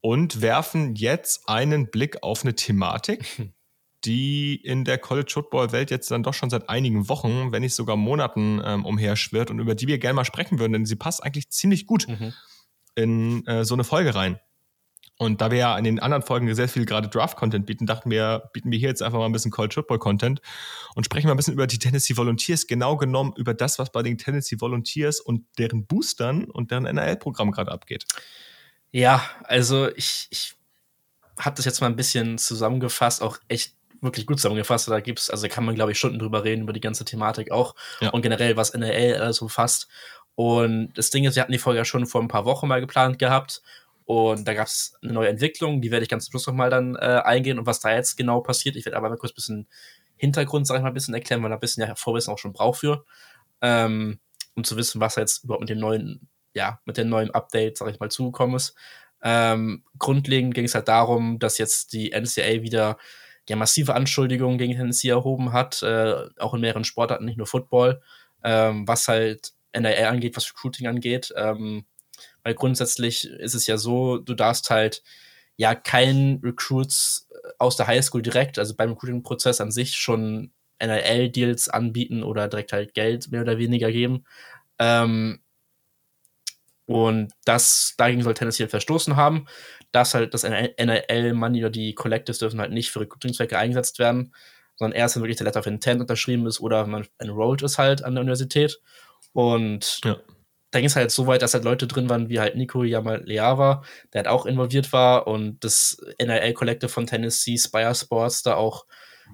[0.00, 3.52] und werfen jetzt einen Blick auf eine Thematik,
[4.04, 7.74] die in der College Football Welt jetzt dann doch schon seit einigen Wochen, wenn nicht
[7.74, 11.24] sogar Monaten ähm, umherschwirrt und über die wir gerne mal sprechen würden, denn sie passt
[11.24, 12.34] eigentlich ziemlich gut mhm.
[12.94, 14.38] in äh, so eine Folge rein.
[15.16, 18.50] Und da wir ja in den anderen Folgen sehr viel gerade Draft-Content bieten, dachten wir,
[18.52, 20.40] bieten wir hier jetzt einfach mal ein bisschen College Football-Content
[20.96, 24.02] und sprechen mal ein bisschen über die Tennessee Volunteers, genau genommen über das, was bei
[24.02, 28.06] den Tennessee Volunteers und deren Boostern und deren NRL-Programm gerade abgeht.
[28.90, 30.54] Ja, also ich, ich
[31.38, 34.88] habe das jetzt mal ein bisschen zusammengefasst, auch echt wirklich gut zusammengefasst.
[34.88, 37.74] Da gibt's, also kann man, glaube ich, Stunden drüber reden, über die ganze Thematik auch
[38.00, 38.10] ja.
[38.10, 39.88] und generell, was NRL alles umfasst.
[40.34, 42.80] Und das Ding ist, wir hatten die Folge ja schon vor ein paar Wochen mal
[42.80, 43.62] geplant gehabt.
[44.04, 46.94] Und da gab es eine neue Entwicklung, die werde ich ganz zum Schluss nochmal dann
[46.96, 48.76] äh, eingehen und was da jetzt genau passiert.
[48.76, 49.68] Ich werde aber mal kurz ein bisschen
[50.16, 52.52] Hintergrund, sag ich mal, ein bisschen erklären, weil da ein bisschen ja Vorwissen auch schon
[52.52, 53.04] braucht für,
[53.62, 54.20] ähm,
[54.54, 57.90] um zu wissen, was jetzt überhaupt mit dem neuen, ja, mit dem neuen Update, sag
[57.90, 58.74] ich mal, zugekommen ist.
[59.22, 62.98] Ähm, grundlegend ging es halt darum, dass jetzt die NCAA wieder
[63.48, 68.02] ja massive Anschuldigungen gegen Tennessee erhoben hat, äh, auch in mehreren Sportarten, nicht nur Football,
[68.42, 71.32] ähm, was halt NRL angeht, was Recruiting angeht.
[71.36, 71.84] Ähm,
[72.44, 75.02] weil grundsätzlich ist es ja so, du darfst halt
[75.56, 77.28] ja keinen Recruits
[77.58, 82.94] aus der Highschool direkt, also beim Recruiting-Prozess an sich schon NRL-Deals anbieten oder direkt halt
[82.94, 84.24] Geld mehr oder weniger geben.
[84.78, 85.40] Ähm,
[86.86, 89.46] und das, dagegen soll Tennessee halt verstoßen haben
[89.94, 94.34] dass halt das NRL-Money oder die Collectives dürfen halt nicht für Recruiting-Zwecke eingesetzt werden,
[94.74, 98.02] sondern erst, wenn wirklich der Letter of Intent unterschrieben ist oder man enrolled ist halt
[98.02, 98.80] an der Universität.
[99.32, 100.16] Und ja.
[100.74, 103.84] Da ging es halt so weit, dass halt Leute drin waren, wie halt Nico Yamaleava,
[104.12, 108.84] der halt auch involviert war und das NRL-Collective von Tennessee, Spire Sports, da auch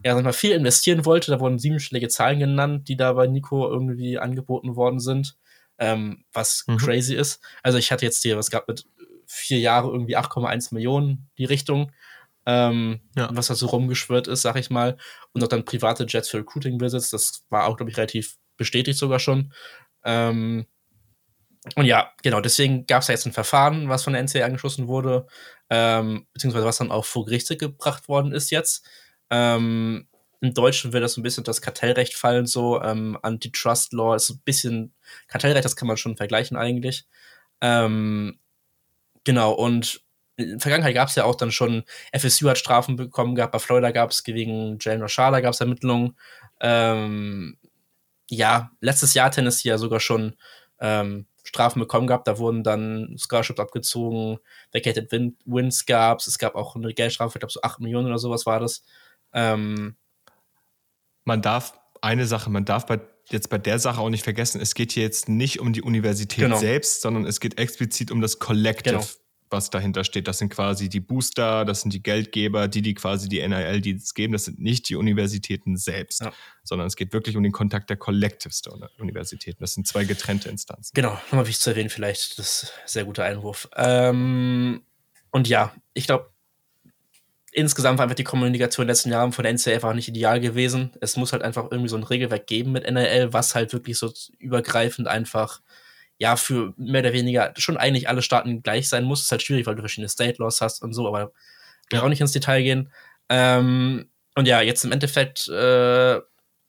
[0.05, 1.31] ja, sag mal, viel investieren wollte.
[1.31, 5.37] Da wurden siebenstellige Zahlen genannt, die da bei Nico irgendwie angeboten worden sind.
[5.79, 6.77] Ähm, was mhm.
[6.77, 7.41] crazy ist.
[7.63, 8.85] Also ich hatte jetzt hier was gehabt mit
[9.27, 11.91] vier Jahre irgendwie 8,1 Millionen die Richtung,
[12.45, 13.31] ähm, ja.
[13.33, 14.99] was da so rumgeschwört ist, sag ich mal.
[15.33, 17.15] Und auch dann private Jets für Recruiting besitzt.
[17.15, 19.55] Das war auch, glaube ich, relativ bestätigt sogar schon.
[20.05, 20.67] Ähm,
[21.77, 24.89] und ja, genau, deswegen gab es ja jetzt ein Verfahren, was von der NCA angeschlossen
[24.89, 25.27] wurde,
[25.71, 28.87] ähm, beziehungsweise was dann auch vor Gerichte gebracht worden ist jetzt.
[29.31, 30.09] Ähm,
[30.41, 34.31] Im Deutschen wird das so ein bisschen das Kartellrecht fallen, so ähm, Antitrust Law ist
[34.31, 34.95] ein bisschen
[35.29, 37.07] Kartellrecht, das kann man schon vergleichen eigentlich.
[37.61, 38.39] Ähm,
[39.25, 40.01] Genau, und
[40.37, 41.85] in der Vergangenheit gab es ja auch dann schon,
[42.17, 46.17] FSU hat Strafen bekommen gehabt, bei Florida gab es gegen Jalen Rashada gab es Ermittlungen.
[46.61, 47.59] Ähm,
[48.31, 50.37] ja, letztes Jahr Tennessee ja sogar schon
[50.81, 54.39] ähm, Strafen bekommen gehabt, da wurden dann Scholarships abgezogen,
[54.73, 58.07] Vacated Win Wins gab es, es gab auch eine Geldstrafe, ich glaube so 8 Millionen
[58.07, 58.83] oder sowas war das.
[59.33, 59.97] Ähm,
[61.25, 63.01] man darf, eine Sache, man darf bei
[63.33, 66.45] jetzt bei der Sache auch nicht vergessen, es geht hier jetzt nicht um die Universität
[66.45, 66.59] genau.
[66.59, 69.07] selbst, sondern es geht explizit um das Collective, genau.
[69.51, 70.29] Was dahinter steht.
[70.29, 74.33] Das sind quasi die Booster, das sind die Geldgeber, die, die quasi die NIL-Deals geben.
[74.33, 76.33] Das sind nicht die Universitäten selbst, ja.
[76.63, 79.59] sondern es geht wirklich um den Kontakt der Collectives der Universitäten.
[79.61, 80.93] Das sind zwei getrennte Instanzen.
[80.95, 83.69] Genau, nochmal wichtig zu erwähnen, vielleicht, das ist ein sehr guter Einwurf.
[83.77, 84.83] Ähm,
[85.31, 86.31] und ja, ich glaube,
[87.53, 90.41] insgesamt war einfach die Kommunikation in den letzten Jahren von der NCAA einfach nicht ideal
[90.41, 90.93] gewesen.
[91.01, 94.13] Es muss halt einfach irgendwie so ein Regelwerk geben mit NRL, was halt wirklich so
[94.39, 95.61] übergreifend einfach,
[96.21, 99.23] ja, für mehr oder weniger schon eigentlich alle Staaten gleich sein muss.
[99.23, 101.33] Ist halt schwierig, weil du verschiedene State Laws hast und so, aber
[101.87, 102.93] ich will auch nicht ins Detail gehen.
[103.31, 106.21] Ähm, und ja, jetzt im Endeffekt, äh,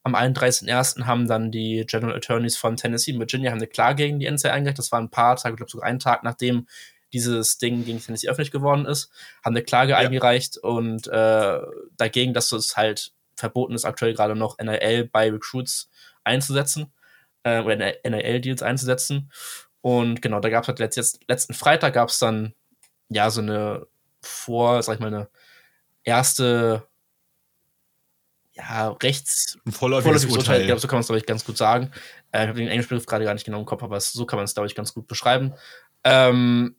[0.04, 1.06] am 31.01.
[1.06, 4.54] haben dann die General Attorneys von Tennessee und Virginia haben eine Klage gegen die NCAA
[4.54, 4.80] eingereicht.
[4.80, 6.66] Das war ein paar Tage, ich glaube sogar einen Tag, nachdem
[7.12, 9.12] dieses Ding gegen Tennessee öffentlich geworden ist,
[9.44, 9.98] haben eine Klage ja.
[9.98, 11.60] eingereicht und äh,
[11.98, 15.90] dagegen, dass es halt verboten ist, aktuell gerade noch NIL bei Recruits
[16.24, 16.94] einzusetzen
[17.44, 19.32] äh, oder NIL-Deals einzusetzen.
[19.82, 22.54] Und genau, da gab es halt letzt, letzten Freitag gab es dann
[23.10, 23.88] ja so eine
[24.22, 25.30] vor, sag ich mal, eine
[26.04, 26.88] erste
[28.54, 30.62] ja, rechts ein vorläufiges, vorläufiges Urteil.
[30.62, 30.80] Urteil.
[30.80, 31.92] so kann man es, glaube ich, ganz gut sagen.
[32.32, 34.38] Äh, ich habe den englischen Begriff gerade gar nicht genau im Kopf, aber so kann
[34.38, 35.54] man es, glaube ich, ganz gut beschreiben.
[36.04, 36.76] Ähm,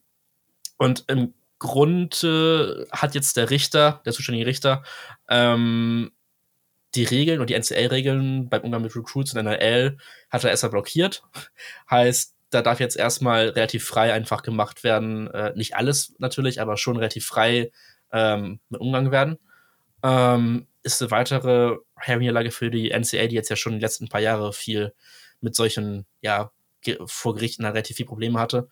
[0.77, 4.83] und im Grunde hat jetzt der Richter, der zuständige Richter,
[5.29, 6.13] ähm,
[6.95, 9.97] die Regeln und die NCL-Regeln beim Umgang mit Recruits und NRL
[10.31, 11.23] hat er erstmal blockiert.
[11.91, 15.29] heißt, da darf jetzt erstmal relativ frei einfach gemacht werden.
[15.29, 17.73] Äh, nicht alles natürlich, aber schon relativ frei
[18.13, 19.39] ähm, mit Umgang werden.
[20.03, 24.21] Ähm, ist eine weitere Hernielage für die NCA, die jetzt ja schon die letzten paar
[24.21, 24.93] Jahre viel
[25.41, 26.51] mit solchen, ja,
[27.07, 28.69] vor Gerichten relativ viel Probleme hatte.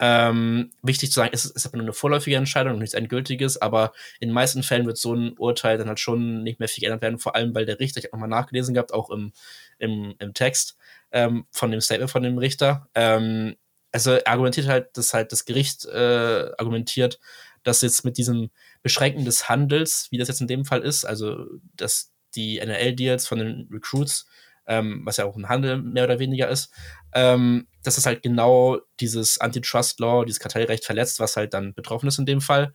[0.00, 3.62] Ähm, wichtig zu sagen, es ist, ist aber nur eine vorläufige Entscheidung und nichts Endgültiges,
[3.62, 6.82] aber in den meisten Fällen wird so ein Urteil dann halt schon nicht mehr viel
[6.82, 9.32] geändert werden, vor allem weil der Richter, ich habe nochmal nachgelesen gehabt, auch im,
[9.78, 10.76] im, im Text
[11.12, 13.54] ähm, von dem Statement von dem Richter, ähm,
[13.92, 17.20] also argumentiert halt, dass halt das Gericht äh, argumentiert,
[17.62, 18.50] dass jetzt mit diesem
[18.82, 23.38] Beschränken des Handels, wie das jetzt in dem Fall ist, also dass die NRL-Deals von
[23.38, 24.26] den Recruits,
[24.66, 26.72] ähm, was ja auch ein Handel mehr oder weniger ist,
[27.12, 32.18] ähm, dass es halt genau dieses Antitrust-Law, dieses Kartellrecht verletzt, was halt dann betroffen ist
[32.18, 32.74] in dem Fall.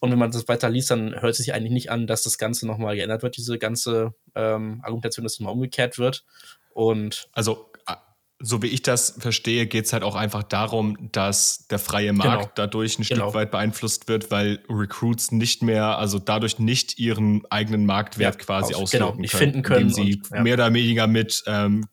[0.00, 2.36] Und wenn man das weiter liest, dann hört es sich eigentlich nicht an, dass das
[2.36, 6.24] Ganze nochmal geändert wird, diese ganze ähm, Argumentation, dass es mal umgekehrt wird.
[6.74, 7.72] Und also
[8.44, 12.42] so wie ich das verstehe, geht es halt auch einfach darum, dass der freie Markt
[12.42, 12.52] genau.
[12.56, 13.26] dadurch ein genau.
[13.26, 18.44] Stück weit beeinflusst wird, weil Recruits nicht mehr, also dadurch nicht ihren eigenen Marktwert ja,
[18.44, 20.42] quasi aus, ausloten genau, können, finden können, indem sie und, ja.
[20.42, 21.86] mehr oder weniger mit ähm,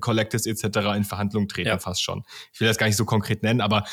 [0.00, 0.96] Collectives etc.
[0.96, 1.78] in Verhandlungen treten, ja.
[1.78, 2.24] fast schon.
[2.52, 3.84] Ich will das gar nicht so konkret nennen, aber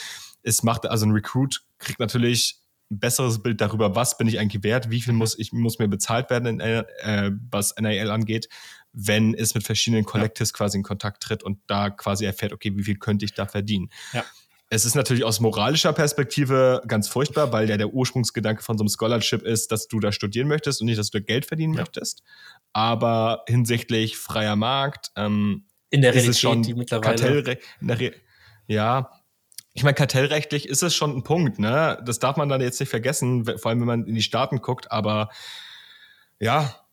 [0.44, 2.60] es macht, also ein Recruit kriegt natürlich
[2.92, 5.88] ein besseres Bild darüber, was bin ich eigentlich wert, wie viel muss ich muss mir
[5.88, 8.48] bezahlt werden, in, äh, was NIL angeht,
[8.94, 10.58] wenn es mit verschiedenen Collectives ja.
[10.58, 13.90] quasi in Kontakt tritt und da quasi erfährt, okay, wie viel könnte ich da verdienen.
[14.14, 14.24] Ja.
[14.70, 18.90] Es ist natürlich aus moralischer Perspektive ganz furchtbar, weil ja der Ursprungsgedanke von so einem
[18.90, 21.82] Scholarship ist, dass du da studieren möchtest und nicht, dass du Geld verdienen ja.
[21.82, 22.24] möchtest.
[22.74, 27.16] Aber hinsichtlich freier Markt, ähm, in der Realität, schon die mittlerweile.
[28.68, 29.12] ja,
[29.74, 32.02] ich meine, kartellrechtlich ist es schon ein Punkt, ne?
[32.06, 34.92] Das darf man dann jetzt nicht vergessen, vor allem wenn man in die Staaten guckt,
[34.92, 35.30] aber
[36.40, 36.85] ja,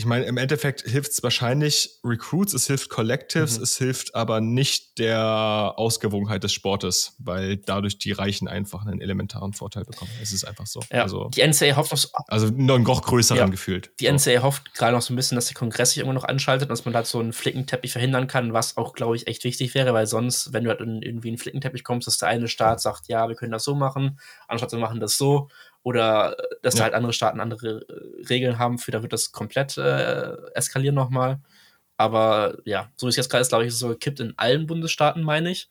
[0.00, 3.64] ich meine, im Endeffekt hilft es wahrscheinlich Recruits, es hilft Collectives, mhm.
[3.64, 9.52] es hilft aber nicht der Ausgewogenheit des Sportes, weil dadurch die Reichen einfach einen elementaren
[9.52, 10.10] Vorteil bekommen.
[10.22, 10.80] Es ist einfach so.
[10.90, 13.90] Ja, also, die NCAA hofft noch, also noch größeren ja, gefühlt.
[14.00, 14.12] Die so.
[14.12, 16.86] NCAA hofft gerade noch so ein bisschen, dass der Kongress sich irgendwo noch anschaltet, dass
[16.86, 20.06] man halt so einen Flickenteppich verhindern kann, was auch, glaube ich, echt wichtig wäre, weil
[20.06, 23.28] sonst, wenn du halt in irgendwie einen Flickenteppich kommst, dass der eine Staat sagt, ja,
[23.28, 25.50] wir können das so machen, anstatt wir machen das so
[25.82, 26.78] oder äh, dass ja.
[26.78, 30.94] da halt andere Staaten andere äh, Regeln haben, für da wird das komplett äh, eskalieren
[30.94, 31.40] nochmal.
[31.96, 34.34] Aber ja, so wie es jetzt gerade ist, glaube ich, ist es so gekippt in
[34.38, 35.68] allen Bundesstaaten, meine ich.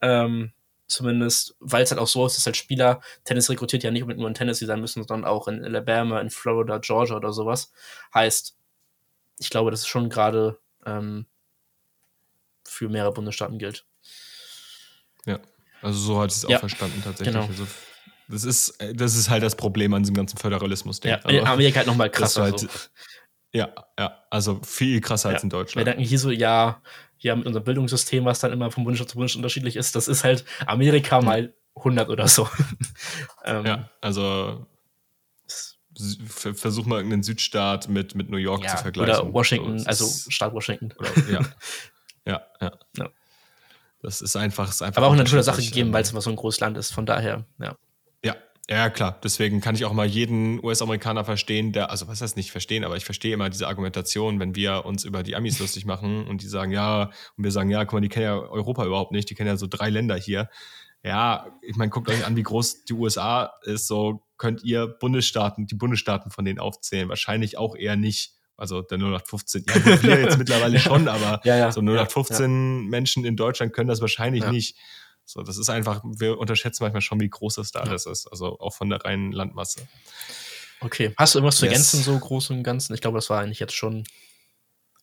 [0.00, 0.52] Ähm,
[0.86, 4.20] zumindest, weil es halt auch so ist, dass halt Spieler Tennis rekrutiert ja nicht unbedingt
[4.20, 7.72] nur in Tennessee sein müssen, sondern auch in Alabama, in Florida, Georgia oder sowas.
[8.14, 8.56] Heißt,
[9.38, 11.26] ich glaube, dass es schon gerade ähm,
[12.64, 13.84] für mehrere Bundesstaaten gilt.
[15.26, 15.40] Ja,
[15.80, 17.34] also so hat es ja, auch verstanden tatsächlich.
[17.34, 17.46] Genau.
[17.46, 17.66] Also
[18.32, 21.10] das ist, äh, das ist halt das Problem an diesem ganzen Föderalismus-Ding.
[21.10, 22.42] Ja, in also, Amerika halt nochmal krasser.
[22.42, 22.68] Halt, so.
[23.52, 23.68] Ja,
[23.98, 25.34] ja, also viel krasser ja.
[25.34, 25.86] als in Deutschland.
[25.86, 26.80] Wir denken hier so, ja,
[27.18, 30.24] hier mit unserem Bildungssystem, was dann immer vom Bundesstaat zu Bundesstaat unterschiedlich ist, das ist
[30.24, 31.26] halt Amerika mhm.
[31.26, 32.48] mal 100 oder so.
[33.44, 34.66] ähm, ja, also
[36.26, 39.26] versuch mal irgendeinen Südstaat mit, mit New York ja, zu vergleichen.
[39.26, 40.92] Oder Washington, so, also Staat Washington.
[40.98, 41.40] Oder, ja.
[42.24, 43.10] ja, ja, ja.
[44.00, 45.02] Das ist einfach, ist einfach.
[45.02, 46.92] Aber auch eine tolle Sache gegeben, weil es immer so ein großes Land ist.
[46.92, 47.76] Von daher, ja.
[48.72, 49.20] Ja, klar.
[49.22, 52.96] Deswegen kann ich auch mal jeden US-Amerikaner verstehen, der, also was heißt nicht verstehen, aber
[52.96, 56.46] ich verstehe immer diese Argumentation, wenn wir uns über die Amis lustig machen und die
[56.46, 59.34] sagen, ja, und wir sagen, ja, guck mal, die kennen ja Europa überhaupt nicht, die
[59.34, 60.48] kennen ja so drei Länder hier.
[61.04, 65.66] Ja, ich meine, guckt euch an, wie groß die USA ist, so könnt ihr Bundesstaaten,
[65.66, 67.10] die Bundesstaaten von denen aufzählen.
[67.10, 68.32] Wahrscheinlich auch eher nicht.
[68.56, 73.24] Also der 0815, ja, wir jetzt mittlerweile schon, aber ja, ja, so 0815 ja, Menschen
[73.26, 74.78] in Deutschland können das wahrscheinlich nicht.
[75.32, 78.26] So, das ist einfach, wir unterschätzen manchmal schon, wie groß das da alles ist.
[78.26, 79.88] Also auch von der reinen Landmasse.
[80.80, 81.14] Okay.
[81.16, 82.92] Hast du irgendwas zu ergänzen, so groß und Ganzen?
[82.92, 84.04] Ich glaube, das war eigentlich jetzt schon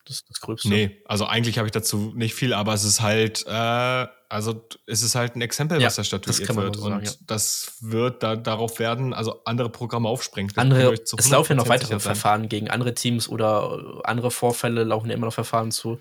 [0.04, 0.68] das, das Gröbste.
[0.68, 5.02] Nee, also eigentlich habe ich dazu nicht viel, aber es ist halt, äh, also es
[5.02, 6.76] ist halt ein Exempel, ja, was da statuiert wird.
[6.76, 7.12] So sagen, und ja.
[7.26, 10.52] das wird da, darauf werden, also andere Programme aufspringen.
[10.56, 15.14] Andere, es laufen ja noch weitere Verfahren gegen andere Teams oder andere Vorfälle laufen ja
[15.14, 15.98] immer noch Verfahren zu.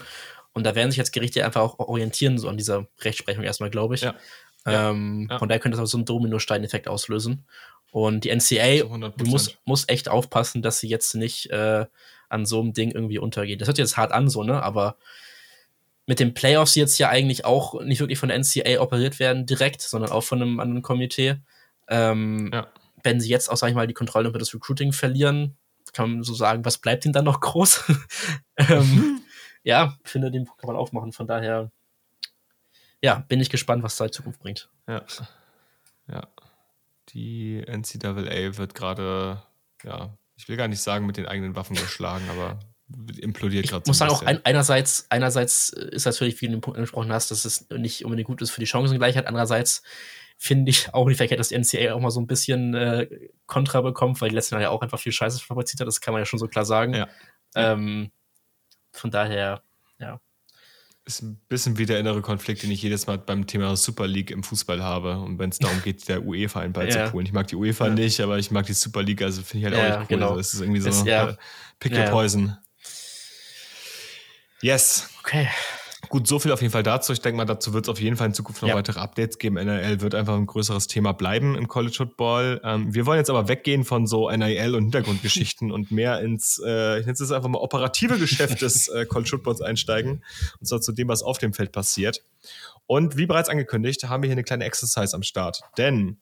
[0.59, 3.95] Und da werden sich jetzt Gerichte einfach auch orientieren, so an dieser Rechtsprechung erstmal, glaube
[3.95, 4.01] ich.
[4.01, 4.13] Ja.
[4.65, 5.39] Ähm, ja.
[5.39, 7.45] Von daher könnte das so einen Dominostein-Effekt auslösen.
[7.91, 8.83] Und die NCA
[9.23, 11.85] muss, muss echt aufpassen, dass sie jetzt nicht äh,
[12.27, 13.61] an so einem Ding irgendwie untergeht.
[13.61, 14.61] Das hört jetzt hart an, so, ne?
[14.61, 14.97] Aber
[16.05, 19.45] mit den Playoffs, die jetzt ja eigentlich auch nicht wirklich von der NCA operiert werden,
[19.45, 21.37] direkt, sondern auch von einem anderen Komitee.
[21.87, 22.67] Ähm, ja.
[23.01, 25.55] Wenn sie jetzt auch, sag ich mal, die Kontrolle über das Recruiting verlieren,
[25.93, 27.85] kann man so sagen, was bleibt ihnen dann noch groß?
[28.57, 29.21] ähm,
[29.63, 31.11] ja, finde, den kann man aufmachen.
[31.11, 31.71] Von daher,
[33.01, 34.69] ja, bin ich gespannt, was da in Zukunft bringt.
[34.87, 35.03] Ja.
[36.07, 36.27] Ja.
[37.09, 39.43] Die NCAA wird gerade,
[39.83, 42.59] ja, ich will gar nicht sagen, mit den eigenen Waffen geschlagen, aber
[43.19, 43.83] implodiert gerade.
[43.83, 47.31] Ich muss sagen, auch ein, einerseits, einerseits ist natürlich, wie du den Punkt angesprochen hast,
[47.31, 49.27] dass es nicht unbedingt gut ist für die Chancengleichheit.
[49.27, 49.83] Andererseits
[50.37, 53.07] finde ich auch nicht verkehrt, dass die NCAA auch mal so ein bisschen äh,
[53.45, 55.87] Kontra bekommt, weil die letzten Jahre ja auch einfach viel Scheiße fabriziert hat.
[55.87, 56.93] Das kann man ja schon so klar sagen.
[56.93, 57.07] Ja.
[57.55, 58.11] Ähm,
[58.91, 59.63] von daher,
[59.99, 60.19] ja.
[61.05, 64.29] Ist ein bisschen wie der innere Konflikt, den ich jedes Mal beim Thema Super League
[64.29, 65.19] im Fußball habe.
[65.19, 67.25] Und wenn es darum geht, der UEFA einen beizuholen.
[67.25, 67.29] Ja.
[67.29, 67.93] Ich mag die UEFA ja.
[67.93, 70.17] nicht, aber ich mag die Super League, also finde ich halt auch echt cool.
[70.17, 70.37] Genau.
[70.37, 71.35] Das ist irgendwie so ist, ja.
[71.79, 72.57] Pickle Poison.
[74.61, 75.09] Yes.
[75.19, 75.47] Okay.
[76.07, 77.11] Gut, so viel auf jeden Fall dazu.
[77.11, 78.75] Ich denke mal, dazu wird es auf jeden Fall in Zukunft noch ja.
[78.75, 79.55] weitere Updates geben.
[79.55, 82.61] NIL wird einfach ein größeres Thema bleiben im College Football.
[82.63, 86.99] Ähm, wir wollen jetzt aber weggehen von so NIL und Hintergrundgeschichten und mehr ins, äh,
[86.99, 90.23] ich nenne es einfach mal operative Geschäft des äh, College Footballs einsteigen.
[90.59, 92.23] Und zwar zu dem, was auf dem Feld passiert.
[92.87, 95.61] Und wie bereits angekündigt, haben wir hier eine kleine Exercise am Start.
[95.77, 96.17] Denn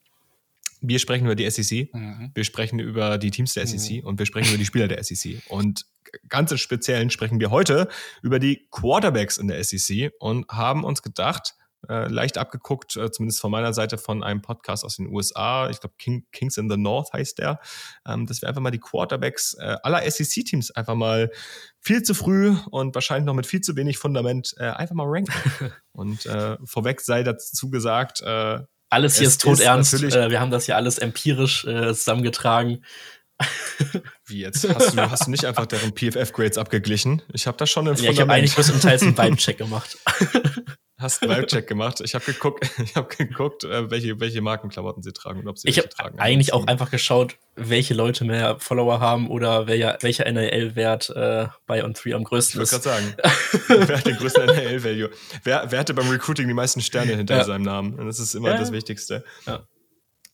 [0.81, 2.31] wir sprechen über die SEC, mhm.
[2.33, 4.07] wir sprechen über die Teams der SEC mhm.
[4.07, 5.41] und wir sprechen über die Spieler der SEC.
[5.49, 5.85] Und
[6.29, 7.87] ganz im Speziellen sprechen wir heute
[8.21, 11.55] über die Quarterbacks in der SEC und haben uns gedacht,
[11.89, 15.79] äh, leicht abgeguckt, äh, zumindest von meiner Seite von einem Podcast aus den USA, ich
[15.79, 17.59] glaube King, Kings in the North heißt der,
[18.05, 21.31] ähm, dass wir einfach mal die Quarterbacks äh, aller SEC-Teams einfach mal
[21.79, 25.31] viel zu früh und wahrscheinlich noch mit viel zu wenig Fundament äh, einfach mal ranken.
[25.91, 28.59] und äh, vorweg sei dazu gesagt, äh,
[28.89, 29.93] alles hier ist tot ernst.
[29.93, 32.83] Äh, wir haben das hier alles empirisch äh, zusammengetragen.
[34.25, 34.67] Wie jetzt?
[34.67, 37.21] Hast du, hast du nicht einfach deren PFF-Grades abgeglichen?
[37.33, 39.97] Ich habe das schon im Ja, ich habe eigentlich bloß Teil einen Vibe-Check gemacht.
[40.99, 42.01] Hast einen Vibe-Check gemacht?
[42.01, 45.67] Ich habe geguckt, ich hab geguckt äh, welche, welche Markenklamotten sie tragen und ob sie
[45.69, 46.17] ich welche tragen.
[46.17, 51.83] eigentlich auch einfach geschaut, welche Leute mehr Follower haben oder welcher, welcher NAL-Wert äh, bei
[51.83, 52.73] On3 am größten ist.
[52.73, 53.15] Ich wollte gerade
[53.67, 55.11] sagen, wer hat den größten NAL-Value?
[55.43, 57.43] Wer, wer hatte beim Recruiting die meisten Sterne hinter ja.
[57.43, 57.99] seinem Namen?
[57.99, 58.57] Und das ist immer ja.
[58.57, 59.23] das Wichtigste.
[59.45, 59.67] Ja.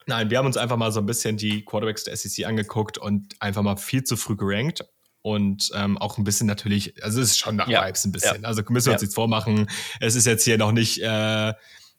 [0.05, 3.35] Nein, wir haben uns einfach mal so ein bisschen die Quarterbacks der SEC angeguckt und
[3.39, 4.85] einfach mal viel zu früh gerankt.
[5.23, 7.87] Und ähm, auch ein bisschen natürlich, also es ist schon nach ja.
[7.87, 8.41] Vibes ein bisschen.
[8.41, 8.47] Ja.
[8.47, 9.05] Also müssen wir uns ja.
[9.05, 9.67] nichts vormachen.
[10.01, 11.53] Es ist jetzt hier noch nicht äh,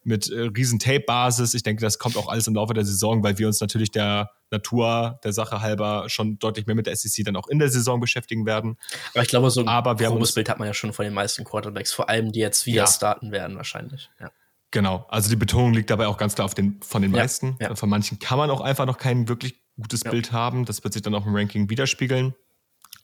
[0.05, 1.55] mit äh, riesen Tape-Basis.
[1.55, 4.31] Ich denke, das kommt auch alles im Laufe der Saison, weil wir uns natürlich der
[4.51, 7.99] Natur der Sache halber schon deutlich mehr mit der SEC dann auch in der Saison
[7.99, 8.77] beschäftigen werden.
[9.15, 11.15] Aber ich glaube, so ein Aber wir grobes Bild hat man ja schon von den
[11.15, 14.11] meisten Quarterbacks, vor allem die jetzt wieder starten werden wahrscheinlich.
[14.21, 14.31] Ja.
[14.71, 17.57] Genau, also die Betonung liegt dabei auch ganz klar auf den, von den meisten.
[17.61, 17.75] Ja.
[17.75, 20.11] Von manchen kann man auch einfach noch kein wirklich gutes ja.
[20.11, 20.65] Bild haben.
[20.65, 22.35] Das wird sich dann auch im Ranking widerspiegeln.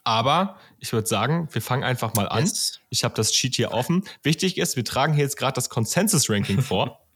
[0.04, 2.44] Aber ich würde sagen, wir fangen einfach mal an.
[2.44, 2.80] Yes.
[2.88, 4.04] Ich habe das Cheat hier offen.
[4.22, 7.06] Wichtig ist, wir tragen hier jetzt gerade das Consensus-Ranking vor.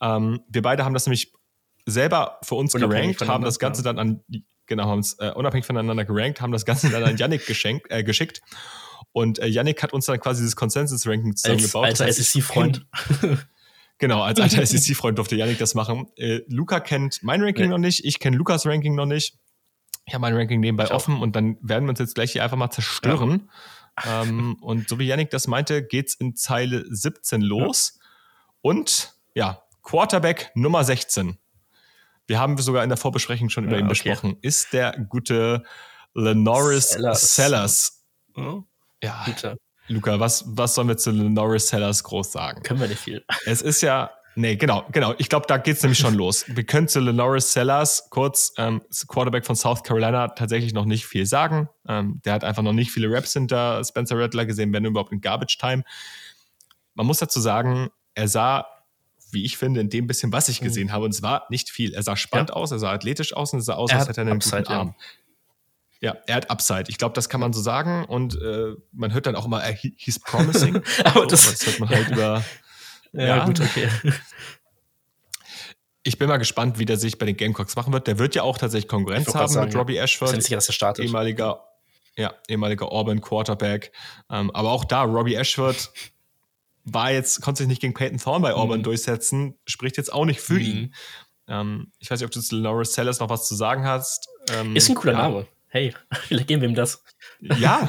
[0.00, 1.32] ähm, wir beide haben das nämlich
[1.86, 4.20] selber für uns gerankt, haben das Ganze dann an,
[4.66, 8.04] genau, haben es äh, unabhängig voneinander gerankt, haben das Ganze dann an Yannick geschenkt, äh,
[8.04, 8.42] geschickt.
[9.12, 11.86] Und äh, Yannick hat uns dann quasi dieses Consensus-Ranking zusammengebaut.
[11.86, 12.86] Als alter SEC-Freund.
[13.96, 16.08] Genau, als alter SEC-Freund durfte Yannick das machen.
[16.16, 17.70] Äh, Luca kennt mein Ranking nee.
[17.70, 19.38] noch nicht, ich kenne Lukas Ranking noch nicht.
[20.08, 21.20] Ich habe mein Ranking nebenbei ich offen auch.
[21.20, 23.50] und dann werden wir uns jetzt gleich hier einfach mal zerstören.
[24.04, 24.22] Ja.
[24.22, 27.98] Ähm, und so wie Yannick das meinte, geht's in Zeile 17 los.
[27.98, 28.06] Ja.
[28.62, 31.36] Und ja, Quarterback Nummer 16.
[32.26, 34.10] Wir haben sogar in der Vorbesprechung schon ja, über ihn okay.
[34.10, 34.38] besprochen.
[34.40, 35.62] Ist der gute
[36.14, 37.34] Lenoris Sellers.
[37.34, 38.04] Sellers.
[39.02, 39.58] Ja, Bitte.
[39.88, 42.62] Luca, was, was sollen wir zu Norris Sellers groß sagen?
[42.62, 43.24] Können wir nicht viel.
[43.46, 45.14] Es ist ja, nee, genau, genau.
[45.18, 46.44] Ich glaube, da geht's nämlich schon los.
[46.48, 51.26] Wir können zu Lenoris Sellers kurz, ähm, Quarterback von South Carolina, tatsächlich noch nicht viel
[51.26, 51.68] sagen.
[51.86, 55.20] Ähm, der hat einfach noch nicht viele Raps hinter Spencer Rattler gesehen, wenn überhaupt in
[55.20, 55.84] Garbage Time.
[56.94, 58.66] Man muss dazu sagen, er sah,
[59.30, 60.66] wie ich finde, in dem bisschen, was ich mhm.
[60.66, 61.92] gesehen habe, und es war nicht viel.
[61.92, 62.56] Er sah spannend ja.
[62.56, 64.62] aus, er sah athletisch aus und es sah aus, er als hätte er einen Upside,
[64.62, 64.94] guten Arm.
[66.00, 66.16] Ja.
[66.26, 66.84] Er hat Upside.
[66.88, 68.04] Ich glaube, das kann man so sagen.
[68.04, 70.80] Und äh, man hört dann auch immer, äh, he's promising.
[71.04, 72.44] Aber das, das hört man halt über.
[73.12, 73.88] Ja, ja, gut, okay.
[76.02, 78.06] Ich bin mal gespannt, wie der sich bei den Gamecocks machen wird.
[78.06, 80.30] Der wird ja auch tatsächlich Konkurrenz haben sagen, mit Robbie Ashford.
[80.30, 81.04] Ich bin sicher, dass er startet.
[81.04, 81.64] Ehemaliger,
[82.16, 83.92] ja, ehemaliger Auburn Quarterback.
[84.30, 85.90] Ähm, aber auch da, Robbie Ashford
[86.84, 88.84] war jetzt, konnte sich nicht gegen Peyton Thorne bei Auburn mhm.
[88.84, 90.60] durchsetzen, spricht jetzt auch nicht für mhm.
[90.60, 90.94] ihn.
[91.46, 94.28] Ähm, ich weiß nicht, ob du zu Lenoris Sellers noch was zu sagen hast.
[94.50, 95.18] Ähm, ist ein cooler ja.
[95.18, 95.94] Name hey,
[96.30, 97.02] geben wir ihm das.
[97.40, 97.88] Ja.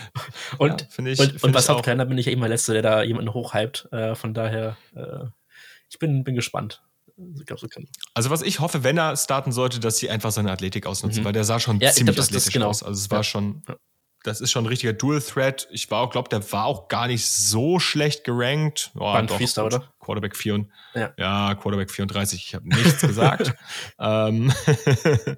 [0.58, 3.02] und, ja, ich, und, und bei South Carolina bin ich ja immer Letzte, der da
[3.02, 3.88] jemanden hochhypt.
[3.92, 5.26] Äh, von daher, äh,
[5.88, 6.82] ich bin, bin gespannt.
[8.14, 11.26] Also was ich hoffe, wenn er starten sollte, dass sie einfach seine Athletik ausnutzen, mhm.
[11.26, 12.68] weil der sah schon ja, ziemlich glaub, athletisch genau.
[12.68, 12.82] aus.
[12.82, 13.24] Also es war ja.
[13.24, 13.62] schon,
[14.22, 15.68] das ist schon ein richtiger Dual-Threat.
[15.70, 18.90] Ich war auch, glaube, der war auch gar nicht so schlecht gerankt.
[18.94, 19.92] Oh, war ein doch, oder?
[19.98, 21.12] Quarterback 4 und, ja.
[21.18, 22.42] ja, Quarterback 34.
[22.46, 23.54] Ich habe nichts gesagt.
[23.98, 24.52] ähm,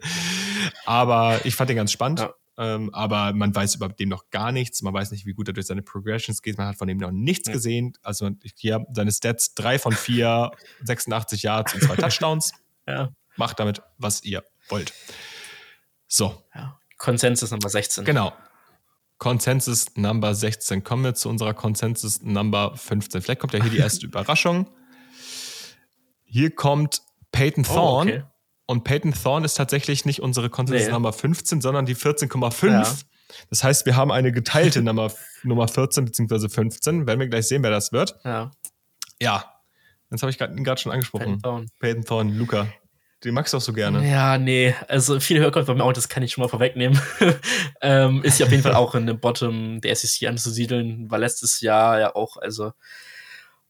[0.87, 2.21] aber ich fand den ganz spannend.
[2.21, 2.35] Ja.
[2.59, 4.83] Ähm, aber man weiß über dem noch gar nichts.
[4.83, 6.59] Man weiß nicht, wie gut er durch seine Progressions geht.
[6.59, 7.55] Man hat von ihm noch nichts ja.
[7.55, 7.95] gesehen.
[8.03, 10.51] Also hier seine Stats: 3 von 4,
[10.85, 12.53] 86 Yards und zwei Touchdowns.
[12.85, 13.13] Ja.
[13.37, 14.93] Macht damit, was ihr wollt.
[16.09, 16.43] So.
[16.53, 16.81] Ja.
[16.99, 18.05] Konsensus Nummer 16.
[18.05, 18.33] Genau.
[19.19, 20.83] Consensus Number 16.
[20.83, 23.23] Kommen wir zu unserer Consensus Number 15.
[23.23, 24.67] Vielleicht kommt ja hier die erste Überraschung.
[26.25, 28.11] Hier kommt Peyton oh, Thorne.
[28.11, 28.32] Oh, okay.
[28.73, 30.93] Und Peyton Thorne ist tatsächlich nicht unsere Consensus nee.
[30.93, 32.71] Number 15, sondern die 14,5.
[32.71, 32.91] Ja.
[33.51, 35.13] Das heißt, wir haben eine geteilte Nummer,
[35.43, 36.49] Nummer 14 bzw.
[36.49, 37.07] 15.
[37.07, 38.17] Werden wir gleich sehen, wer das wird.
[38.25, 38.51] Ja.
[39.21, 39.45] Ja.
[40.09, 41.25] Das habe ich gerade schon angesprochen.
[41.25, 41.67] Peyton Thorne.
[41.81, 42.67] Peyton Thorne, Luca.
[43.23, 44.09] Den magst du auch so gerne.
[44.11, 44.75] Ja, nee.
[44.89, 46.99] Also viel höher kommt bei mir auch, das kann ich schon mal vorwegnehmen.
[47.83, 51.11] ähm, ist ja auf jeden Fall auch in dem Bottom der SEC anzusiedeln.
[51.11, 52.73] War letztes Jahr ja auch, also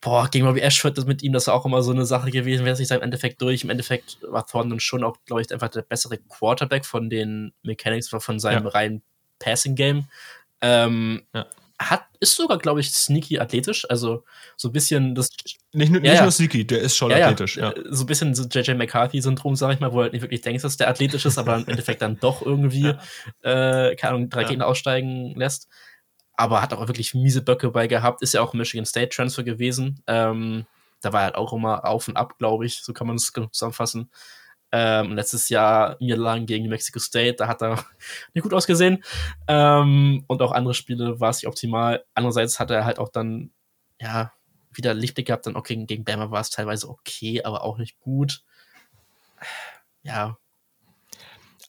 [0.03, 2.67] boah, gegen Robbie Ashford das mit ihm, das war auch immer so eine Sache gewesen,
[2.67, 3.65] wer sich da im Endeffekt durch.
[3.65, 7.55] Im Endeffekt war Thorne dann schon auch, glaube ich, einfach der bessere Quarterback von den
[7.63, 8.71] Mechanics, von seinem ja.
[8.71, 9.03] reinen
[9.39, 10.09] Passing-Game.
[10.61, 11.47] Ähm, ja
[11.91, 13.89] hat, ist sogar, glaube ich, sneaky athletisch.
[13.89, 14.25] Also
[14.57, 15.31] so ein bisschen das.
[15.73, 17.75] Nicht, nur, ja, nicht nur sneaky, der ist schon athletisch, ja.
[17.91, 20.63] So ein bisschen so JJ McCarthy-Syndrom, sag ich mal, wo du halt nicht wirklich denkst,
[20.63, 22.89] dass der athletisch ist, aber im Endeffekt dann doch irgendwie,
[23.43, 25.69] äh, keine Ahnung, drei Gegner aussteigen lässt.
[26.35, 30.03] Aber hat auch wirklich miese Böcke bei gehabt, ist ja auch Michigan State Transfer gewesen.
[30.07, 30.67] Ähm,
[31.01, 33.33] da war er halt auch immer auf und ab, glaube ich, so kann man es
[33.51, 34.11] zusammenfassen.
[34.75, 37.85] Ähm, letztes Jahr Niederlagen gegen Mexico State, da hat er
[38.35, 39.05] nicht gut ausgesehen.
[39.47, 42.05] Ähm, und auch andere Spiele war es nicht optimal.
[42.15, 43.51] Andererseits hat er halt auch dann,
[44.01, 44.33] ja,
[44.73, 45.47] wieder Lichtblick gehabt.
[45.47, 48.43] Dann auch gegen, gegen Bama war es teilweise okay, aber auch nicht gut.
[50.03, 50.39] Ja.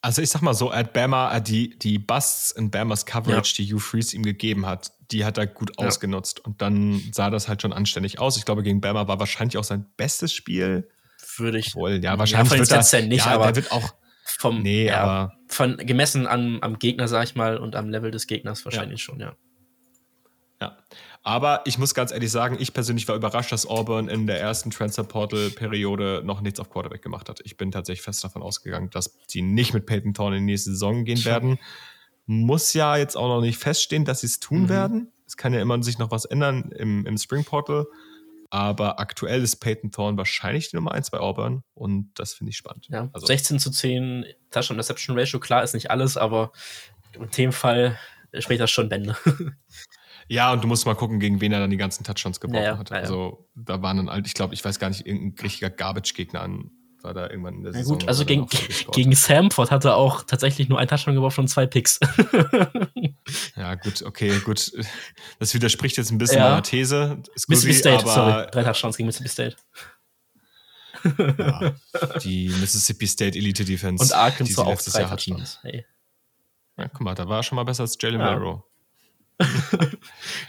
[0.04, 3.64] Also ich sag mal so, at Bama, die, die Busts in Bamas Coverage, ja.
[3.64, 5.86] die Hugh Freeze ihm gegeben hat, die hat er gut ja.
[5.86, 6.40] ausgenutzt.
[6.40, 8.36] Und dann sah das halt schon anständig aus.
[8.36, 10.90] Ich glaube, gegen Bama war wahrscheinlich auch sein bestes Spiel
[11.38, 11.74] würde ich.
[11.74, 13.94] Wohl, ja, wahrscheinlich ja, wird das ja nicht, ja, aber der wird auch
[14.24, 18.26] vom nee, aber von gemessen am, am Gegner, sag ich mal, und am Level des
[18.26, 19.34] Gegners wahrscheinlich schon, ja.
[20.60, 20.76] Ja.
[21.26, 24.70] Aber ich muss ganz ehrlich sagen, ich persönlich war überrascht, dass Auburn in der ersten
[24.70, 27.40] Transfer Portal Periode noch nichts auf Quarterback gemacht hat.
[27.44, 30.70] Ich bin tatsächlich fest davon ausgegangen, dass sie nicht mit Peyton Thorne in die nächste
[30.70, 31.58] Saison gehen werden.
[32.26, 34.68] Muss ja jetzt auch noch nicht feststehen, dass sie es tun mhm.
[34.68, 35.12] werden.
[35.26, 37.86] Es kann ja immer sich noch was ändern im, im Spring Portal.
[38.50, 42.58] Aber aktuell ist Peyton Thorne wahrscheinlich die Nummer 1 bei Auburn und das finde ich
[42.58, 42.86] spannend.
[42.90, 46.52] Ja, also 16 zu 10 Touchdown Reception Ratio, klar ist nicht alles, aber
[47.14, 47.98] in dem Fall
[48.38, 49.16] spricht das schon Bände.
[50.28, 52.78] Ja, und du musst mal gucken, gegen wen er dann die ganzen Touchdowns gebrochen ja,
[52.78, 52.90] hat.
[52.90, 56.40] Ja, also da waren dann halt, ich glaube, ich weiß gar nicht, irgendein richtiger Garbage-Gegner
[56.40, 56.70] an
[57.04, 57.94] war da irgendwann in der Saison.
[57.94, 58.48] Ja, gut, also gegen,
[58.92, 62.00] gegen Samford hat er auch tatsächlich nur ein Touchdown geworfen und zwei Picks.
[63.56, 64.72] ja, gut, okay, gut.
[65.38, 66.48] Das widerspricht jetzt ein bisschen ja.
[66.48, 67.22] meiner These.
[67.38, 68.46] Scusi, Mississippi State, sorry.
[68.50, 69.56] Drei Touchdowns gegen Mississippi State.
[71.38, 71.74] ja,
[72.22, 74.02] die Mississippi State Elite Defense.
[74.02, 75.58] Und Arkansas auch drei Jahr Touchdowns.
[75.62, 75.84] Hey.
[76.78, 78.34] Ja, guck mal, da war er schon mal besser als Jalen ja.
[78.34, 78.62] Barrow.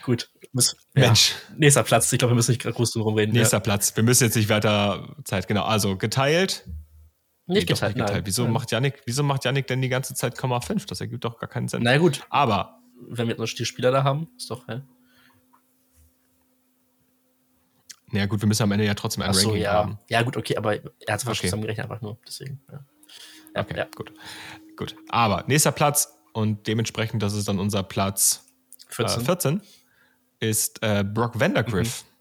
[0.04, 0.30] Gut.
[0.52, 1.32] Muss, Mensch.
[1.32, 1.56] Ja.
[1.58, 2.12] Nächster Platz.
[2.14, 3.34] Ich glaube, wir müssen nicht groß drum reden.
[3.34, 3.62] Nächster ja.
[3.62, 3.96] Platz.
[3.96, 5.48] Wir müssen jetzt nicht weiter Zeit.
[5.48, 5.64] Genau.
[5.64, 6.68] Also geteilt.
[7.48, 8.26] Nicht geteilt, nicht geteilt.
[8.26, 8.54] Wieso, nein.
[8.54, 10.88] Macht Yannick, wieso macht Yannick denn die ganze Zeit 0,5?
[10.88, 11.84] Das ergibt doch gar keinen Sinn.
[11.84, 12.22] Na gut.
[12.30, 12.80] Aber.
[13.08, 14.82] Wenn wir jetzt noch Spieler da haben, ist doch, hä?
[18.12, 19.74] Na ja, gut, wir müssen am Ende ja trotzdem ein so, Ranking ja.
[19.74, 20.00] haben.
[20.10, 21.42] Ja, gut, okay, aber er hat es okay.
[21.42, 22.18] zusammengerechnet einfach nur.
[22.26, 22.86] Deswegen, ja.
[23.56, 23.88] ja okay, ja.
[23.94, 24.14] gut.
[24.78, 24.96] Gut.
[25.10, 28.45] Aber nächster Platz und dementsprechend, das ist dann unser Platz
[28.90, 29.62] 14, äh, 14
[30.40, 32.04] ist äh, Brock Vandergriff.
[32.04, 32.16] Mhm.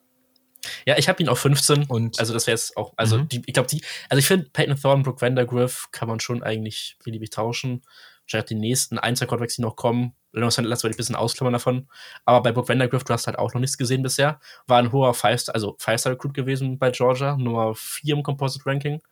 [0.87, 3.29] Ja, ich habe ihn auf 15 und also das wäre jetzt auch, also mhm.
[3.29, 6.97] die, ich glaube die, also ich finde Peyton Thorne, Brook Vandergriff kann man schon eigentlich
[7.05, 7.83] beliebig tauschen.
[8.23, 10.15] Wahrscheinlich die nächsten ein, zwei Quarterbacks, die noch kommen.
[10.33, 11.89] Lass wir ein bisschen ausklammern davon.
[12.25, 14.41] Aber bei Brook Vandergriff, du hast halt auch noch nichts gesehen bisher.
[14.67, 19.03] War ein hoher Five-Star, also Five-Star-Recruit gewesen bei Georgia, Nummer 4 im Composite-Ranking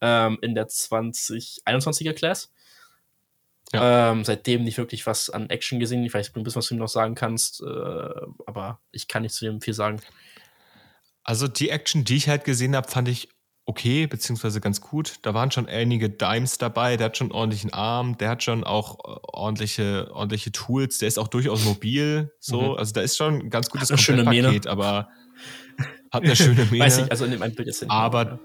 [0.00, 2.52] ähm, in der 2021er Class.
[3.72, 4.12] Ja.
[4.12, 6.04] Ähm, seitdem nicht wirklich was an Action gesehen.
[6.04, 7.66] Ich weiß nicht, was du ihm noch sagen kannst, äh,
[8.46, 10.00] aber ich kann nicht zu dem viel sagen.
[11.24, 13.28] Also die Action, die ich halt gesehen habe, fand ich
[13.64, 15.18] okay, beziehungsweise ganz gut.
[15.22, 18.98] Da waren schon einige Dimes dabei, der hat schon ordentlichen Arm, der hat schon auch
[18.98, 22.32] äh, ordentliche, ordentliche Tools, der ist auch durchaus mobil.
[22.40, 22.76] So, mhm.
[22.78, 25.08] also da ist schon ein ganz gutes Paket, aber
[26.10, 26.84] hat eine schöne Mähne.
[26.84, 28.38] Weiß ich, also in dem Bild ist Aber ja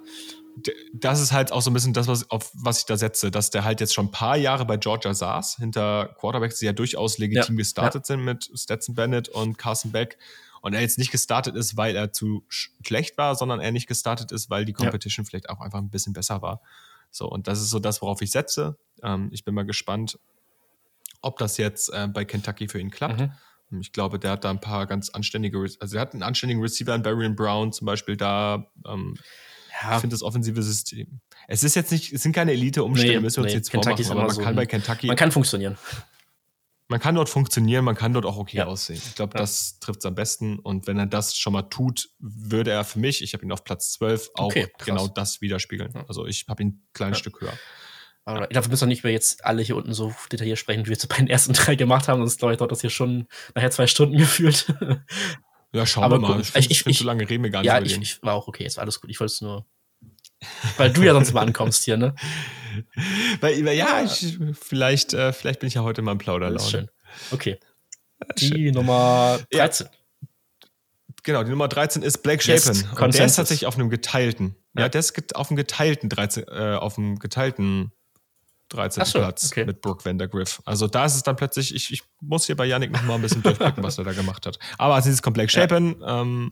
[0.93, 3.49] das ist halt auch so ein bisschen das, was, auf was ich da setze, dass
[3.49, 7.17] der halt jetzt schon ein paar Jahre bei Georgia saß, hinter Quarterbacks, die ja durchaus
[7.17, 8.15] legitim ja, gestartet ja.
[8.15, 10.17] sind mit Stetson Bennett und Carson Beck.
[10.61, 14.31] und er jetzt nicht gestartet ist, weil er zu schlecht war, sondern er nicht gestartet
[14.31, 15.29] ist, weil die Competition ja.
[15.29, 16.61] vielleicht auch einfach ein bisschen besser war.
[17.11, 18.77] So, und das ist so das, worauf ich setze.
[19.03, 20.19] Ähm, ich bin mal gespannt,
[21.21, 23.19] ob das jetzt äh, bei Kentucky für ihn klappt.
[23.19, 23.31] Mhm.
[23.79, 26.95] Ich glaube, der hat da ein paar ganz anständige, also er hat einen anständigen Receiver
[26.95, 28.65] in Barry Brown zum Beispiel da.
[28.85, 29.15] Ähm,
[29.82, 29.95] ja.
[29.95, 31.19] Ich finde das offensive System.
[31.47, 34.19] Es ist jetzt nicht, es sind keine Elite-Umstände, nee, müssen wir uns jetzt Kentucky vormachen,
[34.19, 35.07] aber man so kann bei Kentucky.
[35.07, 35.78] Man kann funktionieren.
[36.89, 38.65] Man kann dort funktionieren, man kann dort auch okay ja.
[38.65, 39.01] aussehen.
[39.05, 39.41] Ich glaube, ja.
[39.41, 40.57] das trifft es am besten.
[40.57, 43.65] Und wenn er das schon mal tut, würde er für mich, ich habe ihn auf
[43.65, 45.93] Platz 12, auch okay, genau das widerspiegeln.
[46.07, 47.53] Also ich habe ihn ein kleines Stück höher.
[48.23, 50.86] Aber ich glaube, wir müssen auch nicht mehr jetzt alle hier unten so detailliert sprechen,
[50.86, 52.19] wie wir es bei den ersten drei gemacht haben.
[52.19, 54.73] Sonst glaube ich, dauert das hier schon nachher zwei Stunden gefühlt.
[55.74, 56.39] Ja, schauen wir mal.
[56.39, 58.47] Ich, ich, ich, ich, so lange reden wir gar nicht ja, ich, ich war auch
[58.47, 59.09] okay, es war alles gut.
[59.09, 59.65] Ich wollte es nur
[60.78, 62.13] weil du ja sonst mal ankommst hier, ne?
[63.41, 66.70] Weil, ja, ich, vielleicht, äh, vielleicht bin ich ja heute mal im Plauderlaune.
[66.70, 66.89] Schön.
[67.32, 67.59] Okay.
[68.38, 68.74] Die schön.
[68.74, 69.88] Nummer 13.
[69.88, 70.28] Ja.
[71.24, 72.76] Genau, die Nummer 13 ist Blake Shapen.
[72.76, 74.55] Yes, und der ist tatsächlich auf einem geteilten.
[74.76, 77.91] Ja, ja der ist auf einem geteilten 13, äh, auf einem geteilten
[78.70, 79.05] 13.
[79.05, 79.65] So, Platz okay.
[79.65, 80.61] mit Brooke Vandergriff.
[80.65, 83.22] Also da ist es dann plötzlich, ich, ich muss hier bei Yannick noch mal ein
[83.22, 84.59] bisschen durchblicken, was er da gemacht hat.
[84.78, 86.22] Aber als dieses kommt Blake Shapen, ja.
[86.22, 86.49] ähm,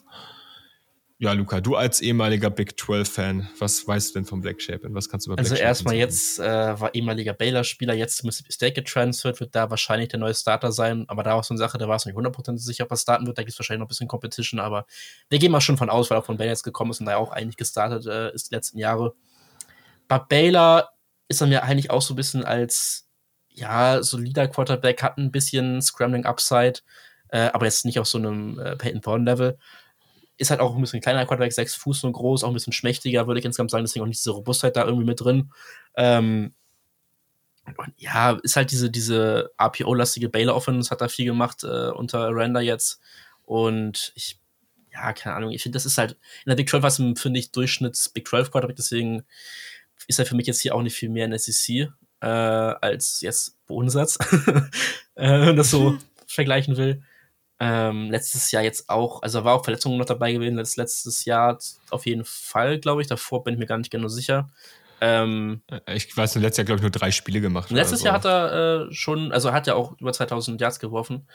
[1.18, 4.93] ja, Luca, du als ehemaliger Big 12-Fan, was weißt du denn vom Black Shapen?
[4.93, 6.43] Was kannst du über Black Also erstmal jetzt äh,
[6.80, 11.05] war ehemaliger Baylor-Spieler, jetzt zu Mississippi State getransfert, wird da wahrscheinlich der neue Starter sein,
[11.07, 13.26] aber da war so eine Sache, da war es nicht 100% sicher, ob er starten
[13.28, 14.86] wird, da gibt es wahrscheinlich noch ein bisschen Competition, aber
[15.30, 17.16] wir gehen mal schon von aus, weil er von Baylor jetzt gekommen ist und da
[17.16, 19.16] auch eigentlich gestartet äh, ist die letzten Jahre.
[20.09, 20.89] Bei Baylor
[21.28, 23.07] ist er mir eigentlich auch so ein bisschen als,
[23.49, 26.80] ja, solider Quarterback, hat ein bisschen Scrambling Upside,
[27.30, 29.57] äh, aber jetzt nicht auf so einem äh, Peyton Thorne-Level
[30.38, 33.28] ist halt auch ein bisschen kleiner Quarterback, sechs Fuß und groß, auch ein bisschen schmächtiger,
[33.28, 35.51] würde ich insgesamt sagen, deswegen auch nicht diese Robustheit da irgendwie mit drin.
[35.95, 36.53] Ähm,
[37.65, 42.61] und ja, ist halt diese, diese RPO-lastige Baylor-Offense, hat da viel gemacht äh, unter Render
[42.61, 42.99] jetzt.
[43.43, 44.39] Und ich,
[44.91, 47.39] ja, keine Ahnung, ich finde, das ist halt, in der Big 12 war es, finde
[47.39, 49.23] ich, Durchschnitts-Big 12 Quarterback, deswegen
[50.07, 51.89] ist er für mich jetzt hier auch nicht viel mehr in SEC
[52.21, 54.17] äh, als jetzt Bodensatz,
[55.15, 55.97] äh, wenn man das so
[56.27, 57.03] vergleichen will.
[57.59, 61.57] Ähm, letztes Jahr jetzt auch, also war auch Verletzungen noch dabei gewesen, letztes, letztes Jahr
[61.89, 63.07] auf jeden Fall, glaube ich.
[63.07, 64.49] Davor bin ich mir gar nicht genau sicher.
[65.01, 67.71] Ähm, äh, ich weiß, letztes Jahr, glaube ich, nur drei Spiele gemacht.
[67.71, 71.27] Letztes Jahr hat er äh, schon, also hat er auch über 2000 Yards geworfen.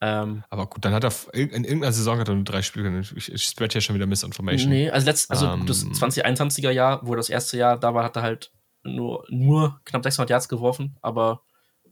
[0.00, 3.00] Ähm, aber gut, dann hat er in irgendeiner Saison hat er nur drei Spiele.
[3.00, 4.70] Ich, ich spread ja schon wieder Misinformation.
[4.70, 8.16] Nee, also, letzt, also ähm, das 2021er Jahr, wo das erste Jahr da war, hat
[8.16, 8.52] er halt
[8.84, 11.42] nur, nur knapp 600 Yards geworfen, aber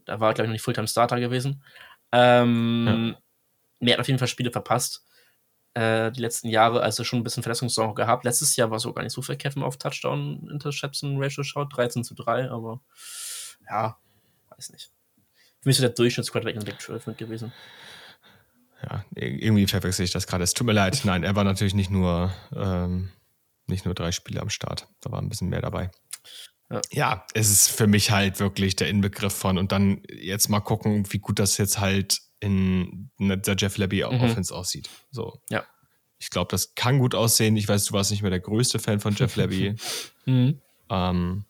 [0.05, 1.61] da war er, glaube ich, noch nicht Fulltime Starter gewesen.
[2.13, 3.17] Ähm, ja
[3.79, 5.05] mehr hat auf jeden Fall Spiele verpasst.
[5.77, 8.25] Äh, die letzten Jahre, also schon ein bisschen Verletzungssorge gehabt.
[8.25, 11.77] Letztes Jahr war es auch gar nicht so wenn man auf Touchdown-Interception-Ratio schaut.
[11.77, 12.81] 13 zu 3, aber
[13.69, 13.95] ja,
[14.49, 14.89] weiß nicht.
[15.61, 17.53] Für mich ist der Durchschnittsquarterback in Big 12 mit gewesen.
[18.81, 20.43] Ja, irgendwie verwechsel ich das gerade.
[20.43, 21.01] Es tut mir leid.
[21.03, 23.11] Nein, er war natürlich nicht nur, ähm,
[23.67, 24.87] nicht nur drei Spiele am Start.
[25.01, 25.91] Da war ein bisschen mehr dabei.
[26.71, 26.81] Ja.
[26.91, 27.25] ja.
[27.35, 31.19] es ist für mich halt wirklich der Inbegriff von und dann jetzt mal gucken, wie
[31.19, 34.21] gut das jetzt halt in der Jeff Labby mhm.
[34.21, 34.89] Offense aussieht.
[35.11, 35.41] So.
[35.49, 35.63] Ja.
[36.19, 37.57] Ich glaube, das kann gut aussehen.
[37.57, 39.75] Ich weiß, du warst nicht mehr der größte Fan von Jeff Labby.
[40.25, 40.59] mhm.
[40.89, 41.45] ähm,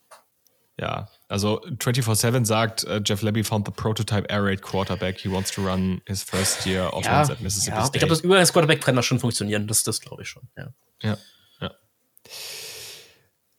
[0.80, 5.18] ja, also 24-7 sagt, uh, Jeff Labby found the prototype air raid quarterback.
[5.18, 7.84] He wants to run his first year offense ja, at Mississippi ja.
[7.84, 7.96] State.
[7.96, 9.66] Ich glaube, das über das Quarterback kann das schon funktionieren.
[9.66, 10.44] Das, das glaube ich schon.
[10.56, 10.68] Ja.
[11.02, 11.18] ja,
[11.60, 11.70] ja.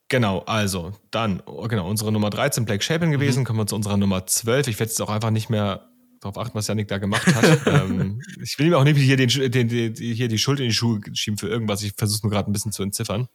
[0.08, 3.42] Genau, also dann, genau, unsere Nummer 13, Blake Shapen gewesen.
[3.42, 3.46] Mhm.
[3.46, 4.68] Kommen wir zu unserer Nummer 12.
[4.68, 5.90] Ich werde jetzt auch einfach nicht mehr
[6.20, 7.62] darauf achten, was Janik da gemacht hat.
[7.68, 10.74] ähm, ich will ihm auch nicht hier, den, den, den, hier die Schuld in die
[10.74, 11.84] Schuhe schieben für irgendwas.
[11.84, 13.28] Ich versuche nur gerade ein bisschen zu entziffern.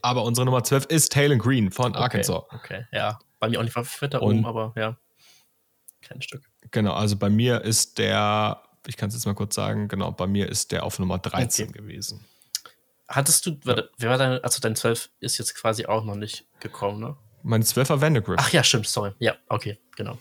[0.00, 2.42] Aber unsere Nummer 12 ist Taylor Green von okay, Arkansas.
[2.50, 3.18] Okay, ja.
[3.38, 4.96] Bei mir auch nicht weiter oben, aber ja.
[6.02, 6.42] Kein Stück.
[6.70, 10.26] Genau, also bei mir ist der, ich kann es jetzt mal kurz sagen, genau, bei
[10.26, 11.78] mir ist der auf Nummer 13 okay.
[11.78, 12.24] gewesen.
[13.08, 17.00] Hattest du, wer war dein, also dein 12 ist jetzt quasi auch noch nicht gekommen,
[17.00, 17.16] ne?
[17.42, 18.38] Mein 12 war Vandergriff.
[18.40, 19.12] Ach ja, stimmt, sorry.
[19.18, 20.18] Ja, okay, genau.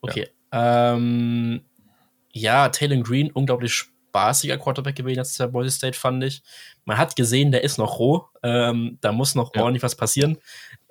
[0.00, 0.30] Okay.
[0.52, 1.62] Ähm,
[2.32, 3.72] ja, Taylor Green, unglaublich
[4.10, 6.42] spaßiger Quarterback gewesen letztes Jahr Boise State, fand ich.
[6.84, 8.26] Man hat gesehen, der ist noch roh.
[8.42, 9.62] Ähm, da muss noch ja.
[9.62, 10.38] ordentlich was passieren.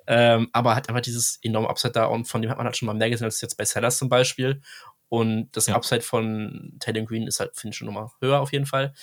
[0.06, 2.86] Ähm, aber hat einfach dieses enorme Upside da und von dem hat man halt schon
[2.86, 4.60] mal mehr gesehen als jetzt bei Sellers zum Beispiel.
[5.08, 5.74] Und das ja.
[5.74, 8.94] Upside von Taylor Green ist halt, finde ich, schon nochmal höher auf jeden Fall.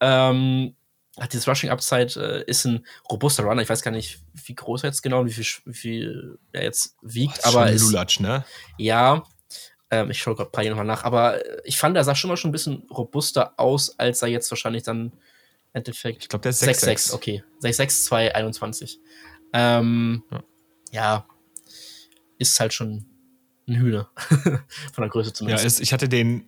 [0.00, 0.74] Ähm,
[1.18, 3.62] hat dieses Rushing Upside, äh, ist ein robuster Runner.
[3.62, 6.96] Ich weiß gar nicht, wie groß er jetzt genau, wie viel, wie viel er jetzt
[7.02, 8.44] wiegt, oh, aber ist, Lulatsch, ne?
[8.76, 9.24] Ja,
[9.90, 11.04] ähm, ich schaue gerade bei nochmal nach.
[11.04, 14.28] Aber äh, ich fand, er sah schon mal schon ein bisschen robuster aus, als er
[14.28, 15.12] jetzt wahrscheinlich dann im
[15.72, 16.22] Endeffekt.
[16.24, 17.14] Ich glaube, der ist 6-6.
[17.14, 17.42] Okay.
[17.62, 19.00] 6-6, 2, 21.
[19.52, 20.42] Ähm, ja.
[20.92, 21.26] ja.
[22.38, 23.06] Ist halt schon
[23.66, 24.10] ein Hühner.
[24.92, 25.64] Von der Größe zumindest.
[25.64, 26.46] Ja, ist, ich hatte den.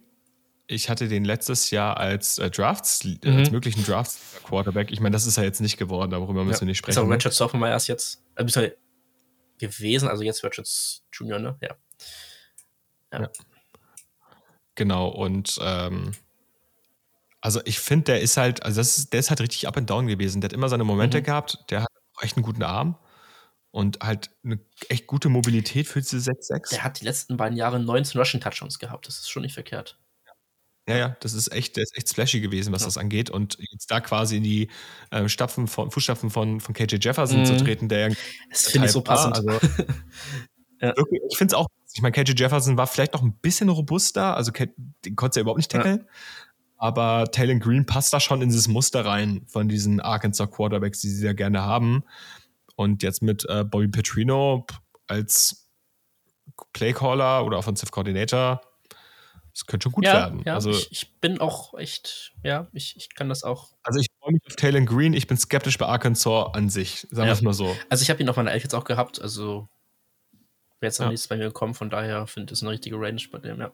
[0.66, 3.36] ich hatte den letztes Jahr als äh, Drafts, äh, Mhm.
[3.38, 4.91] als möglichen Drafts-Quarterback.
[4.93, 6.99] Ich meine, das ist ja jetzt nicht geworden, darüber müssen wir nicht Ist sprechen.
[7.01, 8.70] auch Richard Sophomore erst jetzt äh,
[9.59, 11.57] gewesen, also jetzt Richards Junior, ne?
[11.61, 11.74] Ja.
[14.75, 16.13] Genau, und ähm,
[17.41, 19.89] also ich finde, der ist halt, also das ist, der ist halt richtig up and
[19.89, 20.41] down gewesen.
[20.41, 21.25] Der hat immer seine Momente Mhm.
[21.25, 21.89] gehabt, der hat
[22.21, 22.97] echt einen guten Arm
[23.71, 24.59] und halt eine
[24.89, 26.71] echt gute Mobilität für diese 6-6.
[26.71, 29.07] Der hat die letzten beiden Jahre 19 Rushing Touchdowns gehabt.
[29.07, 29.99] Das ist schon nicht verkehrt.
[30.89, 32.87] Ja, ja, das ist echt, der ist echt splashy gewesen, was Ja.
[32.89, 33.31] das angeht.
[33.31, 34.71] Und jetzt da quasi in die
[35.13, 37.45] ähm, Stapfen von, Fußstapfen von, von KJ Jefferson Mhm.
[37.45, 38.15] zu treten, der ja
[38.51, 39.37] Das finde ich so passend.
[39.37, 39.49] Also,
[40.83, 40.97] Ja.
[40.97, 41.67] wirklich, ich finde es auch,
[42.01, 45.42] ich meine, KJ Jefferson war vielleicht noch ein bisschen robuster, also den konntest du ja
[45.42, 45.80] überhaupt nicht Ja.
[45.80, 46.07] tackeln.
[46.78, 51.11] Aber Taylor Green passt da schon in dieses Muster rein von diesen Arkansas Quarterbacks, die
[51.11, 52.05] sie ja gerne haben.
[52.74, 54.64] Und jetzt mit äh, Bobby Petrino
[55.09, 55.68] als
[56.72, 58.62] Playcaller oder Offensive Coordinator,
[59.53, 60.42] das könnte schon gut ja, werden.
[60.46, 63.72] ja also, ich, ich bin auch echt, ja, ich, ich kann das auch.
[63.82, 67.16] also ich freue mich auf Taylor Green, ich bin skeptisch bei Arkansas an sich, sagen
[67.18, 67.32] wir Ja.
[67.32, 67.76] es mal so.
[67.90, 69.68] Also ich habe ihn auf meiner Elf jetzt auch gehabt, also
[70.87, 71.11] jetzt noch Ja.
[71.12, 73.70] nichts bei mir gekommen, von daher finde ich das eine richtige Range bei dem, ja.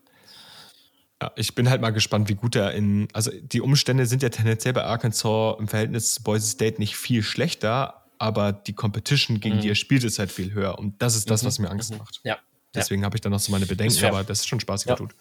[1.22, 3.08] Ja, ich bin halt mal gespannt, wie gut er in.
[3.14, 7.22] Also, die Umstände sind ja tendenziell bei Arkansas im Verhältnis zu Boise State nicht viel
[7.22, 9.60] schlechter, aber die Competition, gegen Mhm.
[9.60, 10.78] die er spielt, ist halt viel höher.
[10.78, 11.98] Und das ist das, Mhm, was mir Angst mhm.
[11.98, 12.20] macht.
[12.22, 12.36] Ja.
[12.74, 14.96] Deswegen habe ich dann noch so meine Bedenken, aber das ist schon spaßiger Ja.
[14.96, 15.14] tut.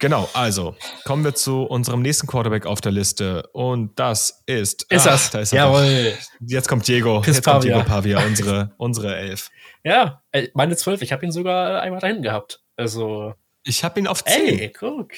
[0.00, 0.74] Genau, also
[1.04, 3.48] kommen wir zu unserem nächsten Quarterback auf der Liste.
[3.52, 4.86] Und das ist.
[4.90, 5.30] Ist Ach, das?
[5.30, 5.52] Da ist.
[5.52, 6.14] Jawohl.
[6.40, 7.20] Jetzt kommt Diego.
[7.20, 7.74] Piss Jetzt kommt Pavia.
[7.76, 9.50] Diego Pavia, unsere, unsere Elf.
[9.84, 12.62] Ja, äh, meine 12, ich habe ihn sogar einmal dahin gehabt.
[12.76, 14.58] Also, Ich habe ihn auf 10.
[14.58, 15.10] ey, guck.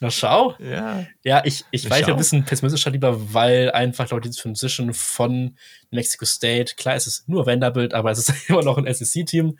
[0.00, 0.54] Na schau.
[0.60, 1.06] Ja.
[1.24, 4.94] Ja, ich, ich Na, war ja ein bisschen pessimistischer lieber, weil einfach laut dieser Transition
[4.94, 5.56] von
[5.90, 9.58] Mexico State, klar, es ist nur Vanderbilt, aber es ist immer noch ein SEC-Team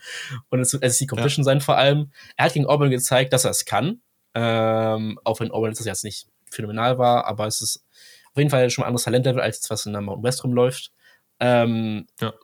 [0.51, 2.13] und es wird SEC Competition sein vor allem.
[2.37, 4.01] Er hat gegen Auburn gezeigt, dass er es kann.
[4.41, 7.85] Ähm, auch wenn Auburn das jetzt nicht phänomenal war, aber es ist
[8.31, 10.93] auf jeden Fall schon ein anderes Talentlevel als das, was in der Mountain West rumläuft.
[11.41, 12.35] Ähm, Ja.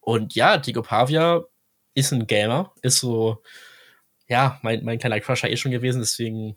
[0.00, 1.42] Und ja, Diego Pavia
[1.94, 3.42] ist ein Gamer, ist so,
[4.28, 6.56] ja, mein, mein kleiner Crusher eh schon gewesen, deswegen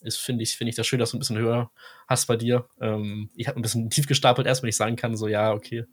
[0.00, 1.70] ist, finde ich, finde ich das schön, dass du ein bisschen höher
[2.08, 2.68] hast bei dir.
[2.80, 5.84] Ähm, ich habe ein bisschen tief gestapelt erst, wenn ich sagen kann, so, ja, okay,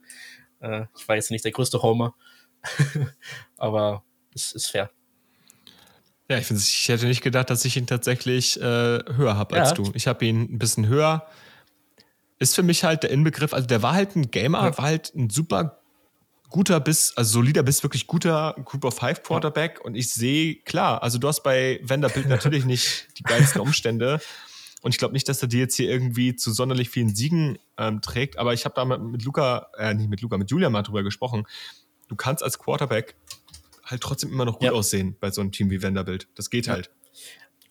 [0.61, 2.15] äh, ich war jetzt nicht der größte Homer,
[3.57, 4.91] aber es ist fair.
[6.29, 9.75] Ja, ich, ich hätte nicht gedacht, dass ich ihn tatsächlich äh, höher habe als Ja.
[9.75, 9.91] du.
[9.95, 11.25] Ich habe ihn ein bisschen höher.
[12.37, 14.77] Ist für mich halt der Inbegriff, also der war halt ein Gamer, Ja.
[14.77, 15.79] war halt ein super
[16.49, 19.81] guter bis, also solider bis wirklich guter Group of Five Quarterback.
[19.83, 24.19] Und ich sehe, klar, also du hast bei Vanderbilt natürlich nicht die geilsten Umstände.
[24.81, 28.01] Und ich glaube nicht, dass er dir jetzt hier irgendwie zu sonderlich vielen Siegen ähm,
[28.01, 28.37] trägt.
[28.37, 31.03] Aber ich habe da mit, mit Luca, äh, nicht mit Luca, mit Julia mal drüber
[31.03, 31.45] gesprochen.
[32.07, 33.15] Du kannst als Quarterback
[33.89, 34.71] halt trotzdem immer noch gut Ja.
[34.71, 36.27] aussehen bei so einem Team wie Vanderbilt.
[36.35, 36.73] Das geht Ja.
[36.73, 36.91] halt.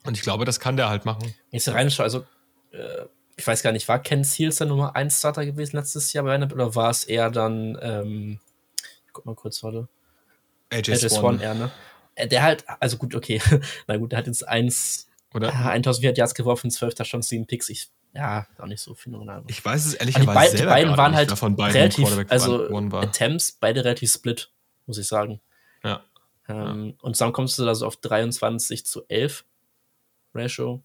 [0.04, 1.22] Und ich glaube, das kann der halt machen.
[1.22, 2.26] Wenn ich so reinschaue, also,
[2.72, 3.04] äh,
[3.36, 6.30] ich weiß gar nicht, war Ken Seals der Nummer 1 Starter gewesen letztes Jahr bei
[6.32, 8.40] Vanderbilt oder war es eher dann, ähm,
[9.12, 9.88] guck mal kurz, warte.
[10.70, 11.40] AJ, AJ Swan.
[11.40, 11.70] Eher, ne?
[12.14, 13.40] Äh, Der halt, also gut, okay,
[13.86, 15.48] na gut, der hat jetzt 1, Oder?
[15.48, 17.68] äh, 1400 Yards geworfen, 12 Touchdowns, 7 Picks.
[17.68, 19.44] Ich, ja, auch nicht so phänomenal.
[19.46, 22.66] Ich weiß es die, ehrlicherweise die selber beiden gerade waren halt beiden relativ, also.
[22.98, 24.50] Attempts, beide relativ split,
[24.86, 25.40] muss ich sagen.
[25.84, 26.02] Ja.
[26.48, 29.44] Ähm, Und zusammen kommst du da so auf 23 zu 11
[30.34, 30.82] Ratio.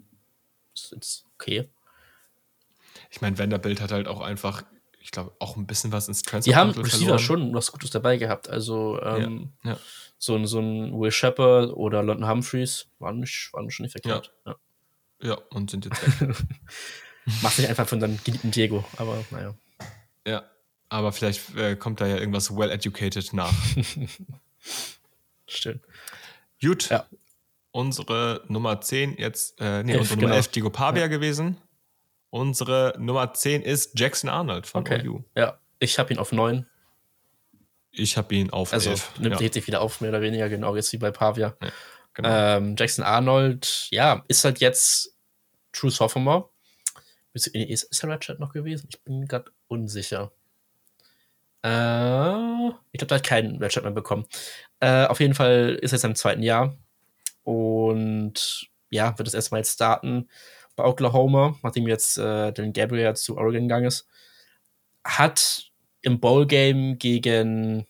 [0.74, 1.70] Das ist okay.
[3.10, 4.64] Ich meine, Vanderbilt hat halt auch einfach,
[5.00, 8.18] ich glaube, auch ein bisschen was ins Transfer Die haben Receiver schon was Gutes dabei
[8.18, 8.50] gehabt.
[8.50, 9.78] Also ähm, ja.
[10.18, 14.34] So, ein, so ein Will Shepard oder London Humphreys waren, nicht, waren schon nicht verkehrt.
[14.46, 14.56] Ja.
[15.22, 16.36] Ja, und sind jetzt weg.
[17.42, 19.56] Macht nicht einfach von deinem geliebten Diego, aber naja.
[20.28, 20.44] ja.
[20.90, 23.54] Aber vielleicht äh, kommt da ja irgendwas well-educated nach.
[25.54, 25.82] Stimmt.
[26.62, 26.90] Gut.
[26.90, 27.06] Ja.
[27.72, 30.36] Unsere Nummer 10 jetzt, äh, nee, Elf, unsere Nummer genau.
[30.38, 31.58] 11 Diego Pavia gewesen.
[32.30, 35.08] Unsere Nummer 10 ist Jackson Arnold von Okay.
[35.08, 35.24] OU.
[35.36, 36.66] Ja, ich habe ihn auf 9.
[37.92, 39.20] Ich habe ihn auf Also 11.
[39.20, 41.56] nimmt ja, sich wieder auf, mehr oder weniger, genau, jetzt wie bei Pavia.
[42.14, 42.30] genau.
[42.30, 45.16] Ähm, Jackson Arnold, ja, ist halt jetzt
[45.72, 46.50] True Sophomore.
[47.34, 48.88] Ist, ist der Redshirt noch gewesen?
[48.92, 50.32] Ich bin gerade unsicher.
[51.64, 54.26] Äh, ich glaube, der hat keinen Redshirt mehr bekommen.
[54.84, 56.76] Äh, auf jeden Fall ist er jetzt im zweiten Jahr.
[57.44, 60.28] Und ja, wird es erstmal jetzt starten
[60.76, 64.08] bei Oklahoma, nachdem jetzt äh, Dylan Gabriel zu Oregon gegangen ist.
[65.06, 65.72] Hat
[66.02, 67.86] im Bowl-Game gegen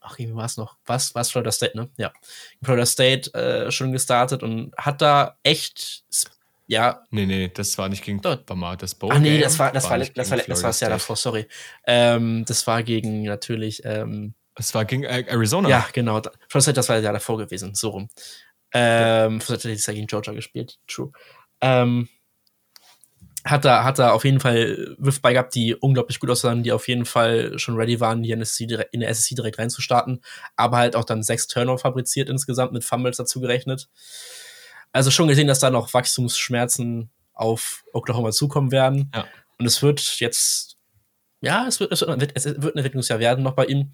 [0.00, 0.76] ach, wie war es noch?
[0.86, 1.88] Was, was Florida State, ne?
[1.96, 2.12] Ja.
[2.62, 6.04] Florida State äh, schon gestartet und hat da echt,
[6.66, 8.36] ja, nee, nee, das war nicht gegen Doch.
[8.38, 9.10] Bama, das Bowl.
[9.12, 10.98] ach nee, das war, das war, nicht das war, gegen das war das Jahr Florida
[10.98, 11.46] davor, sorry.
[11.86, 15.68] Ähm, das war gegen natürlich, ähm, Es war gegen äh, Arizona.
[15.68, 18.08] ja, genau, State, das war Jahr davor gewesen, so rum.
[18.72, 21.12] Ähm, tatsächlich ist er gegen Georgia gespielt, true.
[21.60, 22.08] Ähm,
[23.44, 26.72] hat da, hat da auf jeden Fall Rift bei gehabt, die unglaublich gut aussahen, die
[26.72, 30.20] auf jeden Fall schon ready waren, hier in, direkt, in der SSC direkt reinzustarten,
[30.56, 33.88] aber halt auch dann sechs Turnover fabriziert insgesamt, mit Fumbles dazu gerechnet.
[34.92, 39.10] Also schon gesehen, dass da noch Wachstumsschmerzen auf Oklahoma zukommen werden.
[39.14, 39.26] Ja.
[39.58, 40.76] Und es wird jetzt,
[41.40, 43.92] ja, es wird, es wird, es wird ein Entwicklungsjahr werden noch bei ihm.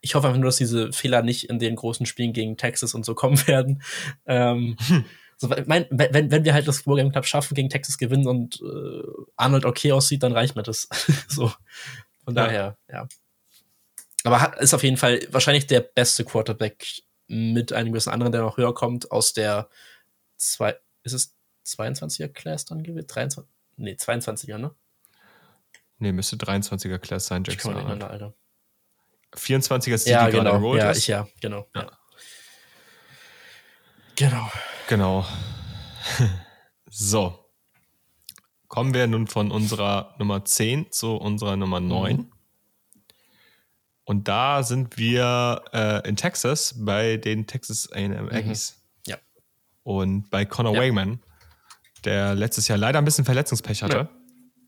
[0.00, 3.04] Ich hoffe einfach nur, dass diese Fehler nicht in den großen Spielen gegen Texas und
[3.04, 3.82] so kommen werden.
[4.26, 5.04] Ähm, hm.
[5.36, 9.02] so, mein, wenn, wenn wir halt das Wargame Club schaffen, gegen Texas gewinnen und äh,
[9.36, 10.88] Arnold okay aussieht, dann reicht mir das.
[11.28, 11.52] so.
[12.24, 12.44] Von ja.
[12.44, 13.08] daher, ja.
[14.24, 18.42] Aber hat, ist auf jeden Fall wahrscheinlich der beste Quarterback mit einem gewissen anderen, der
[18.42, 19.68] noch höher kommt, aus der
[20.36, 21.34] zwei, ist es
[21.66, 23.06] 22er Class dann gewesen?
[23.06, 24.74] 23, nee, 22er, ne?
[25.98, 27.76] Nee, müsste 23er Class sein, Jackson.
[27.76, 28.34] Ich kann Alter.
[29.34, 30.60] 24er ist die, ja, die genau.
[30.60, 31.66] gerade ja, ich, ja, genau.
[31.74, 31.82] Ja.
[31.82, 31.90] ja.
[34.16, 34.50] Genau.
[34.88, 35.26] Genau.
[36.90, 37.38] so.
[38.68, 42.16] Kommen wir nun von unserer Nummer 10 zu unserer Nummer 9.
[42.16, 42.32] Mhm.
[44.04, 48.76] Und da sind wir äh, in Texas bei den Texas AM Aggies.
[49.06, 49.12] Mhm.
[49.12, 49.18] Ja.
[49.84, 50.80] Und bei Conor ja.
[50.80, 51.20] Wayman,
[52.04, 53.96] der letztes Jahr leider ein bisschen Verletzungspech hatte.
[53.96, 54.08] Ja.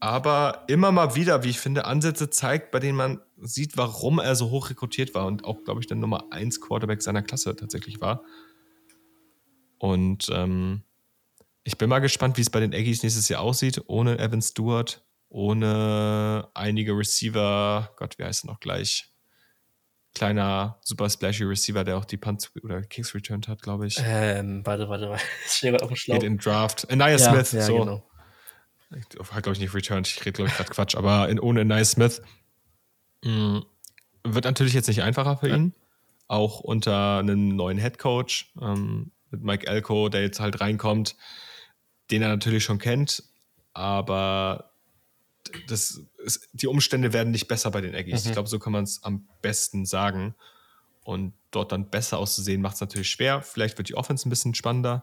[0.01, 4.35] Aber immer mal wieder, wie ich finde, Ansätze zeigt, bei denen man sieht, warum er
[4.37, 8.01] so hoch rekrutiert war und auch, glaube ich, der Nummer 1 Quarterback seiner Klasse tatsächlich
[8.01, 8.23] war.
[9.79, 10.85] Und ähm,
[11.65, 15.05] ich bin mal gespannt, wie es bei den Aggies nächstes Jahr aussieht, ohne Evan Stewart,
[15.29, 17.93] ohne einige Receiver.
[17.97, 19.09] Gott, wie heißt er noch gleich?
[20.15, 23.97] Kleiner, super splashy Receiver, der auch die Punts oder Kicks returned hat, glaube ich.
[24.05, 25.25] Ähm, warte, warte, warte.
[25.47, 26.17] Ich stehe auf dem Schlauch.
[26.17, 26.91] Geht in Draft.
[26.91, 27.79] Anaya ja, Smith, ja, so.
[27.79, 28.09] Genau.
[29.33, 30.07] Hat, glaube ich, nicht returned.
[30.07, 30.97] Ich rede, glaube ich, gerade Quatsch.
[30.97, 32.21] Aber in, ohne Anaya Smith
[33.23, 35.57] wird natürlich jetzt nicht einfacher für ja.
[35.57, 35.75] ihn.
[36.29, 38.53] Auch unter einem neuen Head Coach.
[38.61, 41.17] Ähm, mit Mike Elko, der jetzt halt reinkommt,
[42.11, 43.25] den er natürlich schon kennt,
[43.73, 44.73] aber
[45.67, 48.25] das ist, die Umstände werden nicht besser bei den Aggies.
[48.25, 48.29] Mhm.
[48.29, 50.35] Ich glaube, so kann man es am besten sagen.
[51.05, 53.43] Und dort dann besser auszusehen, macht es natürlich schwer.
[53.43, 55.01] Vielleicht wird die Offense ein bisschen spannender.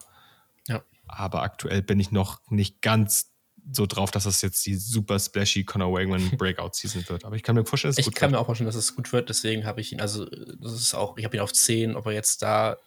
[0.66, 0.82] Ja.
[1.06, 3.29] Aber aktuell bin ich noch nicht ganz
[3.72, 7.24] so drauf, dass das jetzt die super splashy Conor Wagman Breakout Season wird.
[7.24, 8.16] Aber ich kann mir vorstellen, dass es ich gut wird.
[8.16, 9.28] Ich kann mir auch vorstellen, dass es gut wird.
[9.28, 12.12] Deswegen habe ich ihn, also das ist auch, ich habe ihn auf 10, ob er
[12.12, 12.78] jetzt da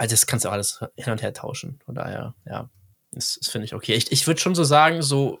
[0.00, 1.78] also das kannst du alles hin und her tauschen.
[1.84, 2.70] Von daher, ja,
[3.12, 3.92] das, das finde ich okay.
[3.92, 5.40] Ich, ich würde schon so sagen, so,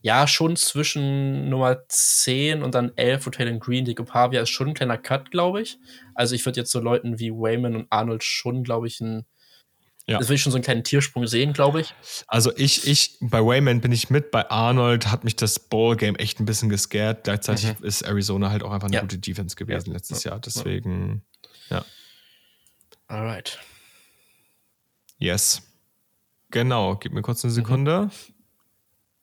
[0.00, 4.68] ja, schon zwischen Nummer 10 und dann 11, wo Taylor Green, Dico Pavia ist schon
[4.68, 5.78] ein kleiner Cut, glaube ich.
[6.14, 9.26] Also ich würde jetzt so Leuten wie Wayman und Arnold schon, glaube ich, ein
[10.06, 10.18] ja.
[10.18, 11.94] Das will ich schon so einen kleinen Tiersprung sehen, glaube ich.
[12.26, 16.40] Also ich, ich, bei Wayman bin ich mit, bei Arnold hat mich das Ballgame echt
[16.40, 17.24] ein bisschen gescared.
[17.24, 17.86] Gleichzeitig mhm.
[17.86, 19.00] ist Arizona halt auch einfach eine ja.
[19.00, 19.94] gute Defense gewesen ja.
[19.94, 20.38] letztes Jahr.
[20.40, 21.22] Deswegen,
[21.70, 21.84] ja.
[23.06, 23.58] Alright.
[25.18, 25.62] Yes.
[26.50, 27.52] Genau, gib mir kurz eine.
[27.52, 28.02] Sekunde.
[28.02, 28.33] Mhm.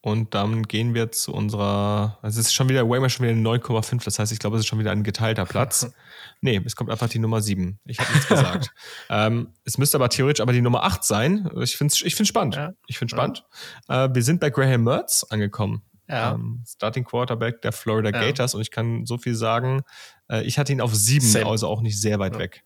[0.03, 2.17] Und dann gehen wir zu unserer.
[2.23, 4.03] Also es ist schon wieder, Waymer schon wieder 9,5.
[4.03, 5.91] Das heißt, ich glaube, es ist schon wieder ein geteilter Platz.
[6.41, 7.79] nee, es kommt einfach die Nummer 7.
[7.85, 8.73] Ich habe nichts gesagt.
[9.09, 11.49] ähm, es müsste aber theoretisch aber die Nummer 8 sein.
[11.61, 12.55] Ich finde es ich find's spannend.
[12.55, 12.73] Ja.
[12.87, 13.43] Ich finde spannend.
[13.87, 14.05] Ja.
[14.05, 15.83] Äh, wir sind bei Graham Mertz angekommen.
[16.09, 16.33] Ja.
[16.33, 18.09] Ähm, Starting Quarterback der Florida.
[18.09, 18.55] Gators.
[18.55, 19.83] Und ich kann so viel sagen.
[20.29, 22.63] Äh, ich hatte ihn auf 7, also auch nicht sehr weit weg.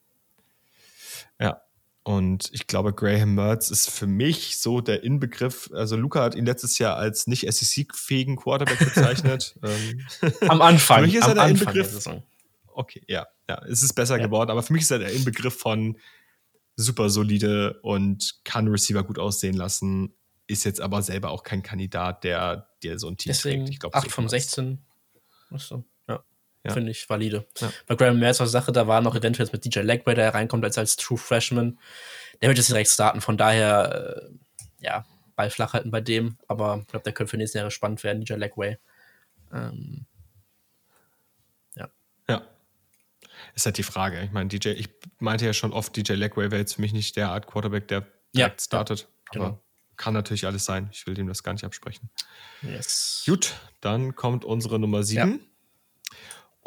[1.40, 1.62] Ja.
[2.08, 5.72] Und ich glaube, Graham Mertz ist für mich so der Inbegriff.
[5.74, 9.56] Also, Luca hat ihn letztes Jahr als nicht SEC-fähigen Quarterback bezeichnet.
[9.64, 10.06] Ähm,
[10.48, 11.00] am Anfang.
[11.00, 12.08] Für mich ist er der Anfang Inbegriff.
[12.68, 14.26] Okay, ja, ja, es ist besser ja.
[14.26, 15.98] geworden, aber für mich ist er der Inbegriff von
[16.76, 20.14] super solide und kann Receiver gut aussehen lassen.
[20.46, 23.74] Ist jetzt aber selber auch kein Kandidat, der, der so ein Team Deswegen trägt.
[23.74, 24.78] Ich glaube, 8 so von 16.
[25.50, 25.84] Achso
[26.66, 26.74] ja.
[26.74, 27.46] finde ich valide.
[27.60, 27.72] Ja.
[27.88, 30.78] Bei Graham Mertz war Sache, da war noch eventuell mit DJ Legway, der reinkommt als,
[30.78, 31.80] als True Freshman.
[32.42, 35.06] Der wird jetzt direkt starten, von daher, äh, ja,
[35.36, 38.24] Ball flach halten bei dem, aber ich glaube, der könnte für nächstes Jahr spannend werden,
[38.24, 38.78] DJ Legway.
[39.54, 40.06] Ähm,
[41.76, 41.90] ja.
[42.30, 42.42] Ja.
[43.54, 44.22] Ist halt die Frage.
[44.24, 44.90] Ich meine, DJ, ich
[45.20, 48.06] meinte ja schon oft, DJ Legway wäre jetzt für mich nicht der Art Quarterback, der
[48.34, 49.02] ja, startet.
[49.02, 49.46] Ja, genau.
[49.46, 49.62] Aber
[49.98, 50.90] kann natürlich alles sein.
[50.92, 52.10] Ich will dem das gar nicht absprechen.
[52.62, 53.24] Yes.
[53.26, 55.32] Gut, dann kommt unsere Nummer 7.
[55.32, 55.40] Ja.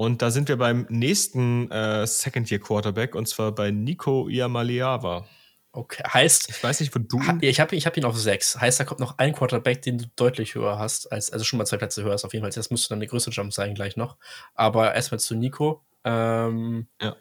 [0.00, 5.26] Und da sind wir beim nächsten äh, Second-Year-Quarterback und zwar bei Nico Iamaleava.
[5.72, 6.50] Okay, heißt.
[6.50, 7.20] Ich weiß nicht, wo du.
[7.40, 8.60] ich habe ich hab ihn auf sechs.
[8.60, 11.64] Heißt, da kommt noch ein Quarterback, den du deutlich höher hast, als, also schon mal
[11.64, 12.52] zwei Plätze höher hast, auf jeden Fall.
[12.52, 14.18] Das müsste dann eine größere Jump sein, gleich noch.
[14.54, 15.82] Aber erstmal zu Nico.
[16.04, 17.16] Ähm, ja.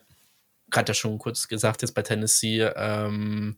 [0.69, 2.61] Gerade ja schon kurz gesagt, jetzt bei Tennessee.
[2.61, 3.57] Ähm,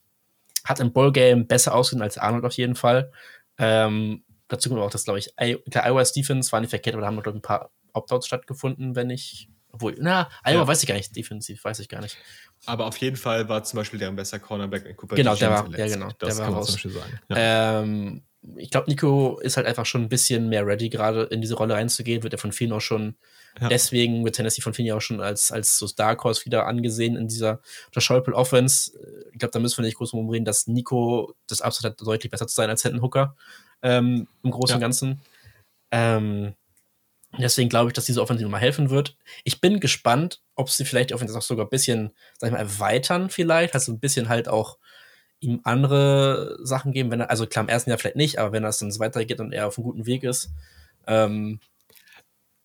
[0.64, 3.12] hat im Ballgame besser ausgesehen als Arnold auf jeden Fall.
[3.58, 7.08] Ähm, dazu kommt auch, dass, glaube ich, der Iowa Defense war nicht verkehrt, aber da
[7.08, 10.68] haben wir, glaube ich, ein paar Opt-outs stattgefunden, wenn ich Obwohl, na, Iowa ja.
[10.68, 12.18] weiß ich gar nicht, defensiv weiß ich gar nicht.
[12.66, 15.16] Aber auf jeden Fall war zum Beispiel deren bester Cornerback in Cooper.
[15.16, 16.10] Genau, der war, ja, genau.
[16.20, 16.68] Das der kann man raus.
[16.68, 17.20] zum Beispiel sagen.
[17.30, 17.82] Ja.
[17.82, 18.24] Ähm,
[18.56, 21.74] ich glaube, Nico ist halt einfach schon ein bisschen mehr ready, gerade in diese Rolle
[21.74, 22.24] reinzugehen.
[22.24, 23.16] Wird er von vielen auch schon,
[23.60, 23.68] ja.
[23.68, 27.16] deswegen wird Tennessee von vielen ja auch schon als, als so Dark Horse wieder angesehen
[27.16, 27.60] in dieser
[27.98, 28.92] Schäuple Offense.
[29.34, 32.32] Ich glaube, da müssen wir nicht groß drum reden, dass Nico das absolut hat, deutlich
[32.32, 33.36] besser zu sein als Hinton Hooker
[33.82, 35.22] ähm, im Großen und Ganzen.
[35.92, 36.54] Ähm,
[37.38, 39.16] Deswegen glaube ich, dass diese Offensive mal helfen wird.
[39.44, 42.60] Ich bin gespannt, ob sie vielleicht die Offensive auch sogar ein bisschen, sag ich mal,
[42.60, 43.76] erweitern vielleicht.
[43.76, 44.78] Also ein bisschen halt auch
[45.40, 48.64] ihm andere Sachen geben, wenn er, also klar, im ersten Jahr vielleicht nicht, aber wenn
[48.64, 50.50] das dann so weitergeht und er auf einem guten Weg ist,
[51.08, 51.60] ähm,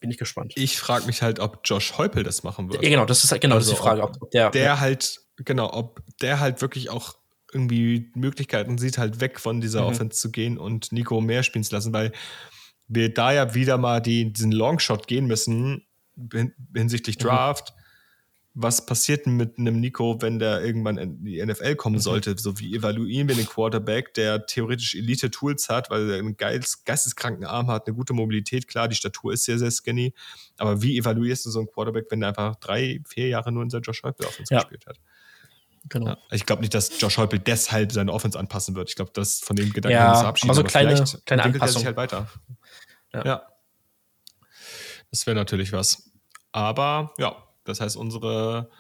[0.00, 0.52] bin ich gespannt.
[0.56, 2.82] Ich frage mich halt, ob Josh Heupel das machen wird.
[2.82, 4.80] Ja, genau, das ist halt genau also die Frage, ob, ob der, der ja.
[4.80, 7.14] halt, genau, ob der halt wirklich auch
[7.52, 9.86] irgendwie Möglichkeiten sieht, halt weg von dieser mhm.
[9.86, 12.12] Offense zu gehen und Nico mehr spielen zu lassen, weil
[12.89, 15.87] wir da ja wieder mal die, diesen Longshot gehen müssen
[16.74, 17.22] hinsichtlich mhm.
[17.22, 17.74] Draft.
[17.74, 17.80] Mhm.
[18.57, 22.01] Was passiert denn mit einem Nico, wenn der irgendwann in die NFL kommen mhm.
[22.01, 22.37] sollte?
[22.39, 27.45] So wie evaluieren wir den Quarterback, der theoretisch Elite-Tools hat, weil er einen geiles, geisteskranken
[27.47, 30.14] Arm hat, eine gute Mobilität, klar, die Statur ist sehr, sehr skinny.
[30.57, 33.70] Aber wie evaluierst du so einen Quarterback, wenn der einfach drei, vier Jahre nur in
[33.70, 34.61] seiner Josh Heupel Offense ja.
[34.61, 35.01] gespielt hat?
[35.89, 36.07] Genau.
[36.07, 38.89] Ja, ich glaube nicht, dass Josh Heupel deshalb seine Offense anpassen wird.
[38.89, 41.78] Ich glaube, dass von dem Gedanken ja, aber so kleine, kleine Anpassung.
[41.78, 42.28] sich halt weiter.
[43.14, 43.24] Ja.
[43.24, 43.42] ja.
[45.10, 46.10] Das wäre natürlich was.
[46.52, 48.70] Aber ja, das heißt, unsere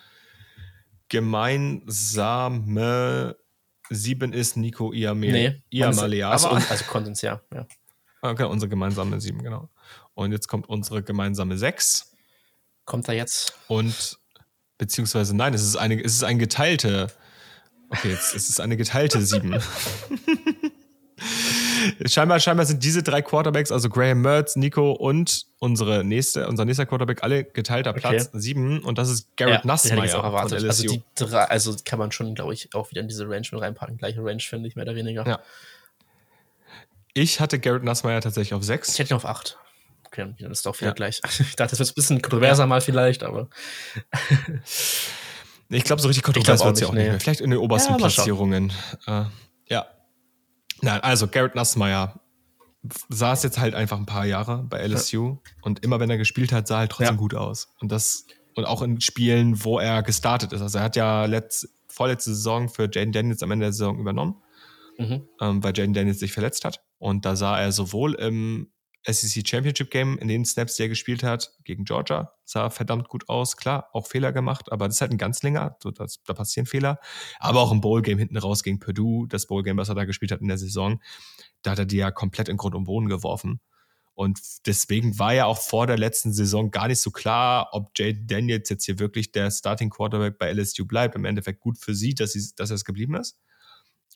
[1.08, 3.36] gemeinsame
[3.90, 6.32] 7 ist Nico Iame, nee, Iamaleava.
[6.32, 7.40] Also, also Konsens, ja.
[7.52, 7.66] ja.
[8.22, 9.68] Okay, unsere gemeinsame 7, genau.
[10.14, 12.12] Und jetzt kommt unsere gemeinsame 6.
[12.84, 13.54] Kommt da jetzt?
[13.68, 14.18] Und,
[14.78, 17.08] beziehungsweise, nein, es ist eine, es ist ein geteilte.
[17.90, 19.52] Okay, jetzt es ist eine geteilte 7.
[22.06, 26.86] scheinbar, scheinbar sind diese drei Quarterbacks, also Graham Mertz, Nico und unsere nächste, unser nächster
[26.86, 28.40] Quarterback, alle geteilter Platz okay.
[28.40, 30.18] sieben und das ist Garrett ja, Nussmeier.
[30.18, 30.64] Auch erwartet.
[30.64, 33.60] Also die drei, also kann man schon, glaube ich, auch wieder in diese Range mit
[33.60, 33.96] reinpacken.
[33.96, 35.26] Gleiche Range, finde ich, mehr oder weniger.
[35.26, 35.40] Ja.
[37.14, 38.92] Ich hatte Garrett Nussmeier tatsächlich auf sechs.
[38.92, 39.58] Ich hätte ihn auf acht.
[40.06, 40.94] Okay, dann ist doch wieder ja.
[40.94, 41.20] gleich.
[41.40, 42.66] Ich dachte, das wird ein bisschen kontroverser ja.
[42.66, 43.48] mal vielleicht, aber.
[45.68, 47.20] ich glaube, so richtig kontrovers wird es ja auch nicht mehr.
[47.20, 48.72] Vielleicht in den obersten Platzierungen.
[49.06, 49.24] Äh,
[49.68, 49.86] ja,
[50.84, 52.20] Nein, also Garrett Nassmeyer
[53.08, 55.38] saß jetzt halt einfach ein paar Jahre bei LSU ja.
[55.62, 57.20] und immer wenn er gespielt hat, sah er halt trotzdem ja.
[57.20, 57.74] gut aus.
[57.80, 60.60] Und das und auch in Spielen, wo er gestartet ist.
[60.60, 64.36] Also er hat ja letzt, vorletzte Saison für Jaden Daniels am Ende der Saison übernommen,
[64.98, 65.26] mhm.
[65.40, 66.82] ähm, weil Jaden Daniels sich verletzt hat.
[66.98, 68.68] Und da sah er sowohl im
[69.06, 73.28] SEC Championship Game, in den Snaps, die er gespielt hat, gegen Georgia, sah verdammt gut
[73.28, 73.56] aus.
[73.56, 76.66] Klar, auch Fehler gemacht, aber das ist halt ein ganz länger, so, das, da passieren
[76.66, 76.98] Fehler.
[77.38, 80.04] Aber auch im Bowl Game hinten raus gegen Purdue, das Bowl Game, was er da
[80.04, 81.02] gespielt hat in der Saison,
[81.62, 83.60] da hat er die ja komplett in Grund und Boden geworfen.
[84.14, 88.14] Und deswegen war ja auch vor der letzten Saison gar nicht so klar, ob Jay
[88.26, 91.16] Daniels jetzt hier wirklich der Starting Quarterback bei LSU bleibt.
[91.16, 93.36] Im Endeffekt gut für sie, dass, sie, dass er es geblieben ist.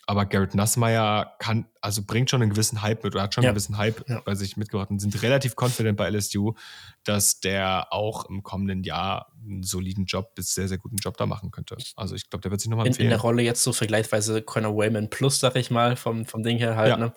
[0.08, 3.50] Aber Garrett Nassmeyer kann, also bringt schon einen gewissen Hype mit oder hat schon ja.
[3.50, 4.22] einen gewissen Hype ja.
[4.24, 6.54] bei sich mitgebracht und sind relativ confident bei LSU,
[7.04, 11.26] dass der auch im kommenden Jahr einen soliden Job bis sehr, sehr guten Job da
[11.26, 11.76] machen könnte.
[11.94, 13.08] Also ich glaube, der wird sich nochmal empfehlen.
[13.08, 16.56] In, der Rolle jetzt so vergleichsweise Conor Wayman plus, sag ich mal, vom, vom Ding
[16.56, 16.96] her halt, ja.
[16.96, 17.12] ne?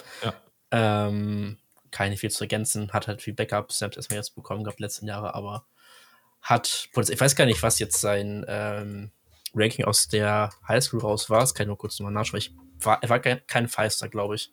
[0.72, 1.58] Ähm,
[1.92, 5.34] keine viel zu ergänzen, hat halt viel Backup, Snaps erstmal jetzt bekommen gehabt letzten Jahre,
[5.34, 5.66] aber
[6.42, 9.12] hat, ich weiß gar nicht, was jetzt sein ähm,
[9.56, 12.40] Ranking aus der Highschool raus war, das kann ich nur kurz nochmal nachschauen.
[12.40, 12.54] Ich
[12.86, 14.52] war, er war kein Five-Star, glaube ich.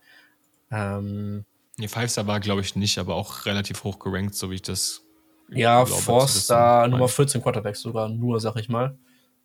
[0.70, 1.44] Ähm,
[1.76, 5.02] nee, Five-Star war, glaube ich, nicht, aber auch relativ hoch gerankt, so wie ich das.
[5.50, 8.98] Ja, Four-Star, Nummer 14 Quarterbacks sogar, nur, sag ich mal.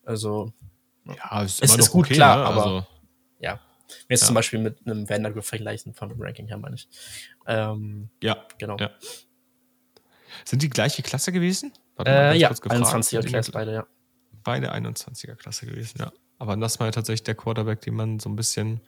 [0.05, 0.51] Also.
[1.05, 2.45] Ja, ist es ist gut, okay, klar, ne?
[2.45, 2.63] aber.
[2.63, 2.87] Also,
[3.39, 3.59] ja.
[4.07, 4.27] Wenn jetzt ja.
[4.27, 6.87] zum Beispiel mit einem Vanderbilt vergleichen von dem Ranking her, meine ich.
[7.47, 8.45] Ähm, ja.
[8.57, 8.77] Genau.
[8.77, 8.89] Ja.
[10.45, 11.73] Sind die gleiche Klasse gewesen?
[11.95, 13.87] Warte mal, äh, ja, 21er Klasse beide, ja.
[14.43, 16.11] Beide 21er Klasse gewesen, ja.
[16.43, 18.81] Aber das war ja tatsächlich der Quarterback, den man so ein bisschen,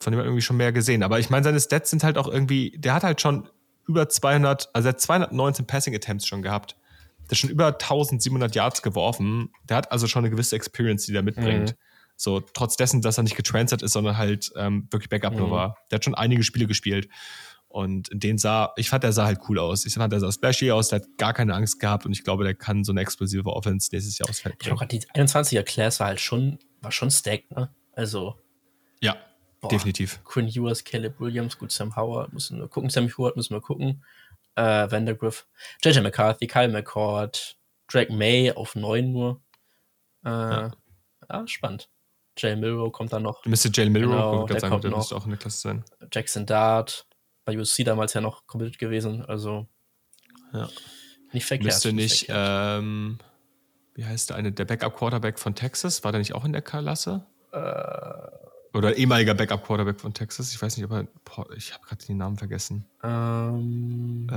[0.00, 1.04] von dem man irgendwie schon mehr gesehen.
[1.04, 3.48] Aber ich meine, seine Stats sind halt auch irgendwie, der hat halt schon
[3.86, 6.76] über 200, also er hat 219 Passing Attempts schon gehabt.
[7.20, 9.50] Der hat schon über 1700 Yards geworfen.
[9.68, 11.70] Der hat also schon eine gewisse Experience, die der mitbringt.
[11.70, 11.76] Mhm.
[12.16, 15.38] So, trotz dessen, dass er nicht getransfert ist, sondern halt ähm, wirklich Backup mhm.
[15.38, 15.76] nur war.
[15.92, 17.08] Der hat schon einige Spiele gespielt.
[17.76, 19.84] Und den sah, ich fand, der sah halt cool aus.
[19.84, 22.42] Ich fand, der sah splashy aus, der hat gar keine Angst gehabt und ich glaube,
[22.42, 24.54] der kann so eine explosive Offense nächstes Jahr ausfällt.
[24.58, 27.68] Ich glaube, die 21er Class war halt schon, war schon stacked, ne?
[27.92, 28.40] Also.
[29.02, 29.18] Ja,
[29.60, 30.24] boah, definitiv.
[30.24, 32.88] Quinn Ewers, Caleb Williams, gut, Sam Howard müssen wir gucken.
[32.88, 34.02] Sam Howard müssen wir gucken.
[34.54, 35.46] Äh, Vandergriff,
[35.84, 37.58] JJ McCarthy, Kyle McCord,
[37.88, 39.42] Drake May auf 9 nur.
[40.24, 40.70] Äh, ja.
[41.28, 41.90] ja, spannend.
[42.38, 43.44] Jay Milrow kommt dann noch.
[43.44, 45.84] Müsste Jay Milrow genau, sagen, der müsste auch in der Klasse sein.
[46.10, 47.05] Jackson Dart,
[47.46, 49.24] bei USC damals ja noch committed gewesen.
[49.24, 49.66] Also
[50.52, 50.68] ja.
[51.32, 51.66] Nicht verkehrt.
[51.66, 53.18] Müsste nicht, ähm,
[53.94, 57.26] wie heißt der eine, der Backup-Quarterback von Texas, war der nicht auch in der Klasse?
[57.52, 57.58] Äh,
[58.76, 61.06] Oder ehemaliger Backup-Quarterback von Texas, ich weiß nicht, ob er,
[61.56, 62.84] ich habe gerade den Namen vergessen.
[63.02, 64.34] ähm, Äh,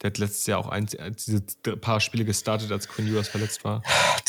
[0.00, 1.40] der hat letztes Jahr auch ein, diese
[1.80, 3.82] paar Spiele gestartet, als Quinn Ewers verletzt war.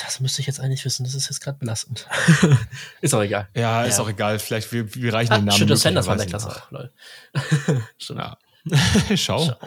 [0.03, 1.03] das müsste ich jetzt eigentlich wissen.
[1.03, 2.07] Das ist jetzt gerade belastend.
[3.01, 3.47] ist auch egal.
[3.55, 4.03] Ja, ist Ja.
[4.03, 4.39] auch egal.
[4.39, 6.45] Vielleicht, wir, wir reichen Ah, den Namen Schütter Sanders war nach.
[6.45, 6.91] auch, lol.
[7.99, 8.19] Stimmt.
[8.19, 8.37] Ja.
[9.15, 9.45] Schau.
[9.45, 9.57] Schau.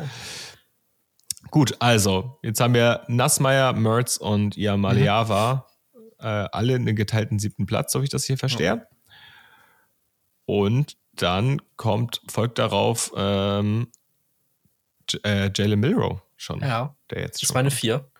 [1.50, 5.66] Gut, also, jetzt haben wir Nassmeier, Mertz und Yamaleava
[6.18, 8.86] äh, alle einen geteilten siebten Platz, so wie ich das hier verstehe.
[10.46, 13.88] Und dann kommt, folgt darauf ähm,
[15.24, 17.80] äh, Jalen Milrow schon, Ja, der jetzt das ist meine kommt.
[17.80, 18.10] vier.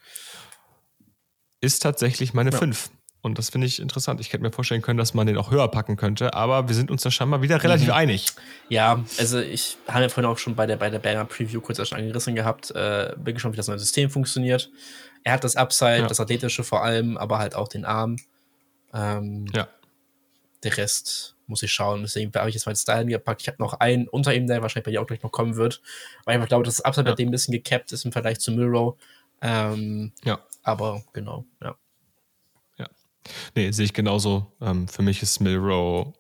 [1.61, 2.59] ist tatsächlich meine Ja.
[2.59, 2.91] fünf.
[3.23, 4.21] Und das finde ich interessant.
[4.21, 6.93] Ich hätte mir vorstellen können, dass man den auch höher packen könnte, aber wir sind
[6.93, 7.95] uns da scheinbar wieder relativ Mhm.
[7.95, 8.27] einig.
[8.69, 11.85] Ja, also ich habe ja vorhin auch schon bei der, bei der Banger Preview kurz
[11.89, 12.71] schon angerissen gehabt.
[12.71, 14.71] Äh, bin gespannt, wie das neue System funktioniert.
[15.25, 16.07] Er hat das Upside, Ja.
[16.07, 18.17] das Athletische vor allem, aber halt auch den Arm.
[18.95, 19.67] Ähm, Ja.
[20.63, 22.03] Der Rest muss ich schauen.
[22.03, 23.43] Deswegen habe ich jetzt mal Style gepackt.
[23.43, 25.81] Ich habe noch einen unter ihm, der wahrscheinlich bei dir auch gleich noch kommen wird.
[26.25, 27.13] Weil ich einfach glaube, dass das Upside Ja.
[27.13, 28.97] bei dem ein bisschen gecapped ist im Vergleich zu Milrow.
[29.43, 30.41] Ähm, Ja.
[30.63, 31.77] aber genau, ja.
[33.57, 34.53] Nee, sehe ich genauso.
[34.61, 36.15] Ähm, für mich ist Milrow.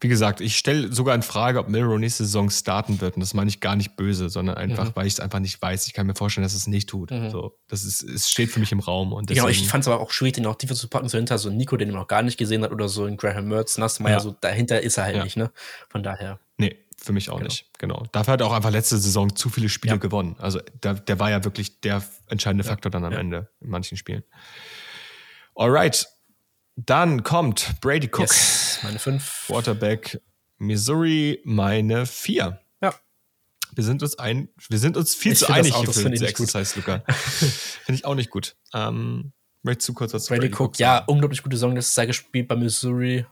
[0.00, 3.14] Wie gesagt, ich stelle sogar in Frage, ob Milrow nächste Saison starten wird.
[3.16, 4.92] Und das meine ich gar nicht böse, sondern einfach, Mhm.
[4.96, 5.86] weil ich es einfach nicht weiß.
[5.86, 7.10] Ich kann mir vorstellen, dass es nicht tut.
[7.10, 7.30] Mhm.
[7.30, 9.12] So, das ist, es steht für mich im Raum.
[9.12, 11.16] Und Genau, deswegen, ich fand es aber auch schwierig, den auch tiefer zu packen, so
[11.18, 13.78] hinter so Nico, den man noch gar nicht gesehen hat, oder so einen Graham Mertz,
[13.78, 14.20] Nassmeier, Ja.
[14.20, 15.24] so dahinter ist er halt Ja.
[15.24, 15.50] nicht, ne?
[15.88, 16.38] Von daher.
[16.58, 17.48] nee, für mich auch Genau.
[17.48, 17.66] nicht.
[17.78, 18.04] Genau.
[18.12, 19.98] Dafür hat er auch einfach letzte Saison zu viele Spiele Ja.
[19.98, 20.36] gewonnen.
[20.38, 22.64] Also der, der war ja wirklich der entscheidende.
[22.64, 23.12] Faktor dann am.
[23.12, 24.22] Ende in manchen Spielen.
[25.56, 26.06] Alright.
[26.76, 29.44] Dann kommt Brady Cook, Yes, meine fünf.
[29.46, 30.20] Quarterback
[30.58, 32.60] Missouri, meine vier.
[32.80, 32.94] Ja.
[33.74, 36.10] Wir sind uns ein, wir sind uns viel Ich zu das einig hier das für
[36.10, 36.46] diese nicht gut.
[36.48, 37.02] Exercise, Luca.
[37.12, 38.56] Finde ich auch nicht gut.
[38.72, 39.32] Ähm,
[39.62, 41.06] möchtest du kurz was zu Brady Cook, ja, sagen?
[41.08, 43.26] unglaublich gute Saison letztes Jahr gespielt bei Missouri.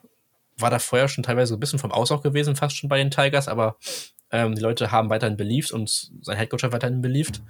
[0.58, 3.10] War da vorher schon teilweise ein bisschen vom Aus auch gewesen, fast schon bei den
[3.10, 3.76] Tigers, aber
[4.30, 7.42] ähm, die Leute haben weiterhin beliebt und sein Headcoach hat weiterhin beliebt.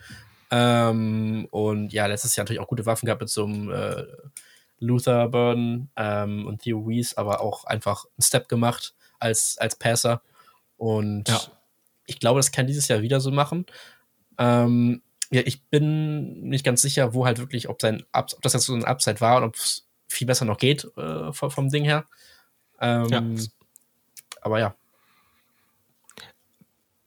[0.51, 4.05] Ähm, und ja, letztes Jahr natürlich auch gute Waffen gehabt mit so einem äh,
[4.82, 10.22] Luther Burden ähm, und Theo Weiss, aber auch einfach einen Step gemacht als, als Passer.
[10.76, 11.40] Und Ja.
[12.06, 13.66] ich glaube, das kann dieses Jahr wieder so machen.
[14.38, 18.52] Ähm, ja, ich bin nicht ganz sicher, wo halt wirklich, ob, sein Ups ob das
[18.54, 21.68] jetzt so ein Upside war und ob es viel besser noch geht äh, vom, vom
[21.70, 22.04] Ding her.
[22.80, 23.22] Ähm, Ja.
[24.42, 24.74] Aber ja,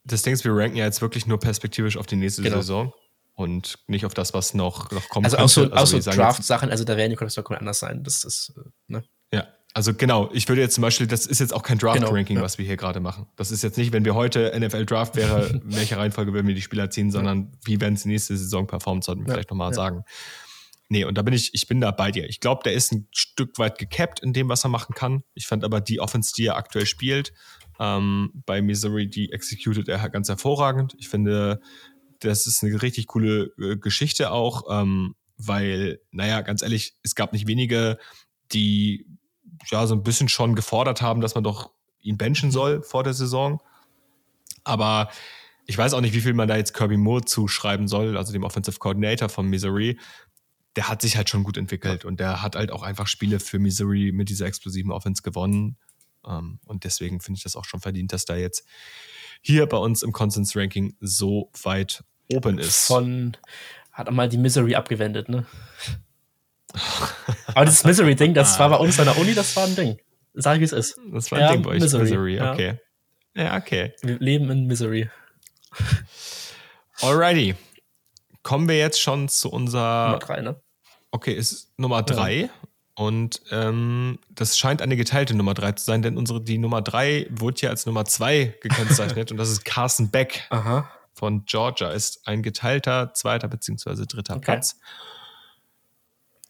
[0.04, 2.56] Das Ding ist, wir ranken ja jetzt wirklich nur perspektivisch auf die nächste Genau.
[2.56, 2.92] Saison
[3.36, 5.76] und nicht auf das, was noch, noch kommen also auch so, könnte.
[5.76, 8.02] auch so sagen jetzt- Draft-Sachen, also da werden die Quarterbacks komplett anders sein.
[8.02, 9.04] Das ist, äh, ne?
[9.32, 12.40] Ja, also genau, ich würde jetzt zum Beispiel, das ist jetzt auch kein Draft-Ranking, Genau,
[12.40, 12.44] ja.
[12.44, 13.26] was wir hier gerade machen.
[13.36, 16.62] Das ist jetzt nicht, wenn wir heute NFL-Draft wäre, in welcher Reihenfolge würden wir die
[16.62, 19.74] Spieler ziehen, sondern wie werden sie nächste Saison performen, sollten wir Ja, vielleicht nochmal ja.
[19.74, 20.04] sagen.
[20.88, 22.28] Nee, und da bin ich, ich bin da bei dir.
[22.28, 25.24] Ich glaube, der ist ein Stück weit gecapped in dem, was er machen kann.
[25.34, 27.32] Ich fand aber die Offense, die er aktuell spielt,
[27.80, 30.94] ähm, bei Missouri, die executed er ganz hervorragend.
[30.96, 31.60] Ich finde,
[32.20, 37.32] das ist eine richtig coole äh, Geschichte auch, ähm, weil, naja, ganz ehrlich, es gab
[37.32, 37.98] nicht wenige,
[38.52, 39.06] die
[39.70, 41.70] ja so ein bisschen schon gefordert haben, dass man doch
[42.00, 43.60] ihn benchen soll vor der Saison.
[44.64, 45.10] Aber
[45.66, 48.44] ich weiß auch nicht, wie viel man da jetzt Kirby Moore zuschreiben soll, also dem
[48.44, 49.98] Offensive Coordinator von Missouri.
[50.76, 53.58] Der hat sich halt schon gut entwickelt und der hat halt auch einfach Spiele für
[53.58, 55.76] Missouri mit dieser explosiven Offense gewonnen.
[56.26, 58.64] Ähm, und deswegen finde ich das auch schon verdient, dass da jetzt
[59.42, 62.86] hier bei uns im Consensus Ranking so weit oben ist.
[62.86, 63.36] Von,
[63.92, 65.46] hat mal die Misery abgewendet, ne?
[67.46, 69.98] Aber dieses Misery-Ding, das war bei uns an der Uni, das war ein Ding.
[70.34, 70.98] Sag ich, wie es ist.
[71.12, 72.52] das war ein Ja, Ding bei euch, Missouri, ja.
[72.52, 72.78] okay.
[73.34, 73.94] Ja, okay.
[74.02, 75.08] Wir leben in Misery.
[77.00, 77.54] Alrighty.
[78.42, 80.60] Kommen wir jetzt schon zu unserer Nummer drei, ne?
[81.10, 82.50] Okay, ist Nummer drei.
[82.96, 87.26] Und ähm, das scheint eine geteilte Nummer drei zu sein, denn unsere, die Nummer drei
[87.30, 90.90] wurde ja als Nummer zwei gekennzeichnet und das ist Carson Beck Aha.
[91.12, 94.44] von Georgia, ist ein geteilter zweiter beziehungsweise dritter Okay.
[94.46, 94.78] Platz.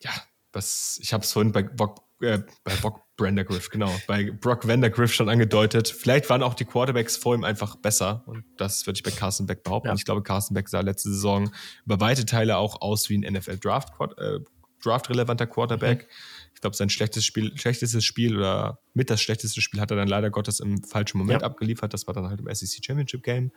[0.02, 0.12] Ja,
[0.52, 5.12] was, ich habe es vorhin bei Bock, äh, bei Bock Vandergriff, genau, bei Brock Vandergriff
[5.12, 5.88] schon angedeutet.
[5.88, 9.48] Vielleicht waren auch die Quarterbacks vor ihm einfach besser und das würde ich bei Carson
[9.48, 9.88] Beck behaupten.
[9.88, 9.94] Ja.
[9.94, 11.50] Ich glaube, Carson Beck sah letzte Saison
[11.84, 14.38] über weite Teile auch aus wie ein NFL Draft, äh,
[14.80, 16.04] Draft-relevanter Quarterback.
[16.04, 16.12] Mhm.
[16.66, 20.08] Ich glaube, sein schlechtes Spiel, schlechtestes Spiel oder mit das schlechteste Spiel hat er dann
[20.08, 21.46] leider Gottes im falschen Moment Ja.
[21.46, 21.94] abgeliefert.
[21.94, 23.52] Das war dann halt im SEC Championship Game.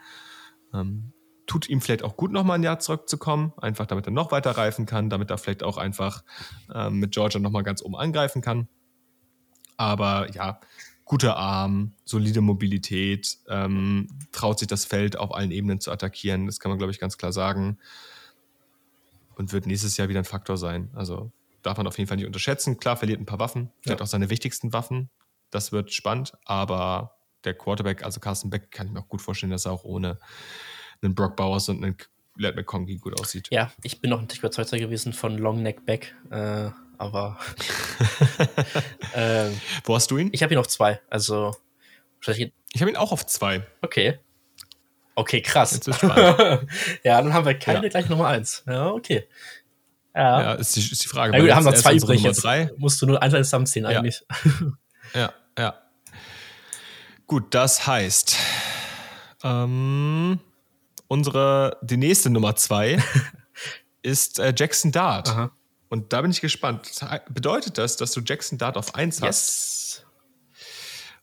[0.73, 1.11] Ähm,
[1.47, 4.85] tut ihm vielleicht auch gut, nochmal ein Jahr zurückzukommen, einfach damit er noch weiter reifen
[4.85, 6.23] kann, damit er vielleicht auch einfach
[6.71, 8.67] ähm, mit Georgia nochmal ganz oben angreifen kann.
[9.77, 10.59] Aber ja,
[11.05, 16.59] guter Arm, solide Mobilität, ähm, traut sich das Feld auf allen Ebenen zu attackieren, das
[16.59, 17.79] kann man, glaube ich, ganz klar sagen.
[19.35, 20.89] und wird nächstes Jahr wieder ein Faktor sein.
[20.93, 21.31] Also
[21.63, 22.77] darf man auf jeden Fall nicht unterschätzen.
[22.77, 24.03] Klar, verliert ein paar Waffen, vielleicht ja.
[24.03, 25.09] auch seine wichtigsten Waffen.
[25.49, 29.51] Das wird spannend, aber der Quarterback, also Carsten Beck, kann ich mir auch gut vorstellen,
[29.51, 30.19] dass er auch ohne
[31.01, 31.97] einen Brock Bowers und einen
[32.35, 33.47] Let McConkey gut aussieht.
[33.51, 37.37] Ja, ich bin noch ein Tick überzeugter gewesen von Longneck Beck, äh, aber.
[39.13, 39.49] äh,
[39.83, 40.29] Wo hast du ihn?
[40.31, 41.55] Ich habe ihn auf zwei, also.
[42.25, 43.65] Ich habe ihn auch auf zwei.
[43.81, 44.19] Okay.
[45.15, 45.79] Okay, krass.
[47.03, 47.89] ja, dann haben wir keine ja.
[47.89, 48.63] gleich Nummer eins.
[48.65, 49.27] Ja, okay.
[50.15, 51.33] Ja, ja ist, die, ist die Frage.
[51.33, 52.43] Ja, gut, wir haben noch zwei übrig jetzt.
[52.43, 52.71] Drei.
[52.77, 54.21] Musst du nur eins zusammenziehen eigentlich.
[55.15, 55.73] Ja, ja.
[57.25, 58.37] Gut, das heißt,
[59.43, 60.39] ähm,
[61.07, 63.01] unsere, die nächste Nummer zwei
[64.03, 65.29] ist äh, Jackson Dart.
[65.29, 65.51] Aha.
[65.89, 66.91] Und da bin ich gespannt.
[67.29, 69.25] Bedeutet das, dass du Jackson Dart auf 1 yes.
[69.25, 70.05] hast?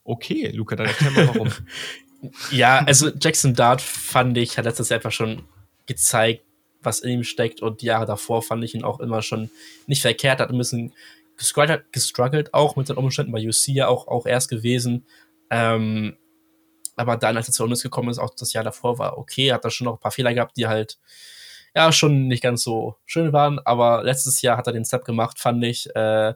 [0.03, 1.53] Okay, Luca, dann erklär mal warum.
[2.51, 5.45] ja, also Jackson Dart fand ich, hat letztes Jahr einfach schon
[5.87, 6.43] gezeigt,
[6.87, 7.61] was in ihm steckt.
[7.61, 9.51] Und die Jahre davor fand ich ihn auch immer schon
[9.87, 10.95] nicht verkehrt, hat ein bisschen
[11.37, 15.05] gestruggelt, gestruggelt auch mit seinen Umständen bei UC ja auch, auch erst gewesen.
[15.51, 16.17] Ähm,
[16.97, 19.65] aber dann, als er zu uns gekommen ist, auch das Jahr davor war okay, hat
[19.65, 20.99] er schon noch ein paar Fehler gehabt, die halt
[21.75, 23.59] ja schon nicht ganz so schön waren.
[23.59, 25.95] Aber letztes Jahr hat er den Step gemacht, fand ich.
[25.95, 26.33] Äh,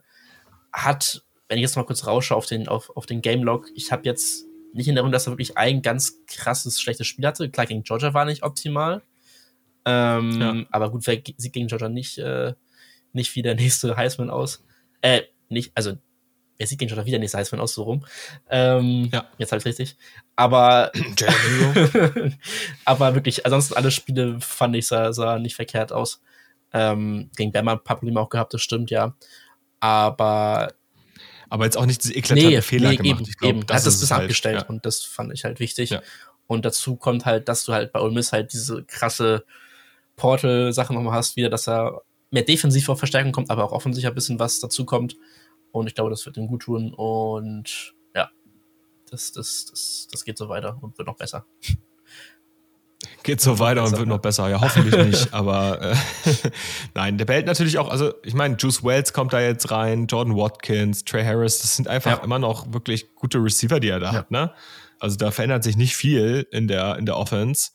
[0.73, 3.91] hat, wenn ich jetzt mal kurz rausche auf den, auf, auf den Game Log, ich
[3.91, 7.51] habe jetzt nicht in Erinnerung, dass er wirklich ein ganz krasses, schlechtes Spiel hatte.
[7.51, 9.03] Klar, gegen Georgia war nicht optimal.
[9.85, 10.55] Ähm, ja.
[10.71, 12.55] Aber gut, wer sieht gegen Georgia nicht, äh,
[13.13, 14.65] nicht wie der nächste Heisman aus?
[15.01, 15.97] Äh, nicht, also
[16.59, 18.05] er sieht gegen Georgia wieder nicht Heisman aus, so rum.
[18.51, 19.27] Ähm, ja.
[19.39, 19.97] Jetzt halt richtig.
[20.37, 20.93] Aber,
[22.85, 26.21] aber wirklich, ansonsten alle Spiele fand ich, sah, sah nicht verkehrt aus.
[26.73, 29.17] Ähm, gegen Bama ein paar Probleme auch gehabt, das stimmt, ja.
[29.81, 30.69] Aber
[31.51, 33.21] aber jetzt auch nicht diese eklatante nee, Fehler nee, gemacht.
[33.21, 33.67] Eben, ich glaub, eben.
[33.67, 34.69] Das hat das bis halt, abgestellt ja.
[34.69, 35.91] und das fand ich halt wichtig.
[35.91, 36.01] Ja.
[36.47, 39.45] Und dazu kommt halt, dass du halt bei Ole Miss halt diese krasse
[40.21, 44.15] Portal-Sache nochmal hast, wieder, dass er mehr defensiv auf Verstärkung kommt, aber auch offensiv ein
[44.15, 45.17] bisschen was dazu kommt.
[45.73, 46.93] Und ich glaube, das wird ihm gut tun.
[46.95, 48.31] Und ja,
[49.11, 51.47] das, das, das, das geht so weiter und wird noch besser.
[53.23, 54.49] Geht so weiter und wird noch besser.
[54.51, 55.33] Ja, hoffentlich nicht.
[55.33, 55.97] Aber äh,
[56.95, 60.37] nein, der behält natürlich auch, also ich meine, Juice Wells kommt da jetzt rein, Jordan
[60.37, 62.25] Watkins, Trey Harris, das sind einfach ja.
[62.25, 64.19] immer noch wirklich gute Receiver, die er da ja.
[64.19, 64.53] hat, ne?
[64.99, 67.71] Also da verändert sich nicht viel in der, in der Offense.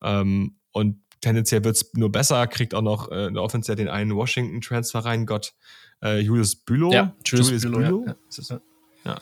[0.00, 3.88] Ähm, und tendenziell wird es nur besser, kriegt auch noch äh, in der Offense den
[3.88, 5.54] einen Washington-Transfer rein, Gott,
[6.02, 6.92] äh, Julius Bülow.
[6.92, 8.04] Ja, Julius, Julius Bülow.
[8.06, 8.16] Ja.
[8.48, 8.60] ja.
[9.04, 9.18] ja.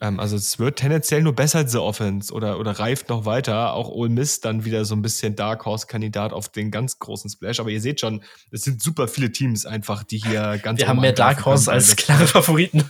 [0.00, 3.74] Ähm, also es wird tendenziell nur besser, diese Offense, oder, oder reift noch weiter.
[3.74, 7.60] Auch Ole Miss dann wieder so ein bisschen Dark Horse-Kandidat auf den ganz großen Splash.
[7.60, 11.00] Aber ihr seht schon, es sind super viele Teams einfach, die hier ganz Wir haben
[11.00, 12.84] mehr Dark Horse als klare Favoriten.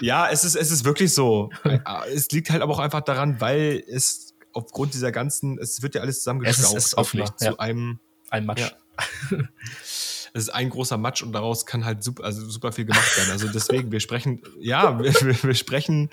[0.00, 1.50] ja, es ist, es ist wirklich so.
[1.66, 5.94] Äh, es liegt halt aber auch einfach daran, weil es aufgrund dieser ganzen, es wird
[5.94, 7.50] ja alles zusammengestaucht es ist offener, ja.
[7.50, 8.00] zu einem
[8.30, 8.62] ein Match.
[8.62, 8.72] Ja.
[9.82, 13.30] es ist ein großer Match und daraus kann halt super, also super viel gemacht werden.
[13.30, 15.12] Also deswegen, wir sprechen, ja, wir,
[15.42, 16.10] wir sprechen,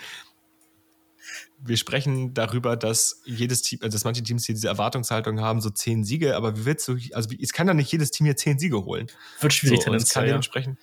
[1.66, 5.70] wir sprechen darüber, dass jedes Team, also dass manche Teams hier diese Erwartungshaltung haben, so
[5.70, 8.60] zehn Siege, aber wie willst du, also es kann ja nicht jedes Team hier zehn
[8.60, 9.08] Siege holen.
[9.40, 10.28] Wird schwierig, so, und kann ja.
[10.28, 10.78] dementsprechend.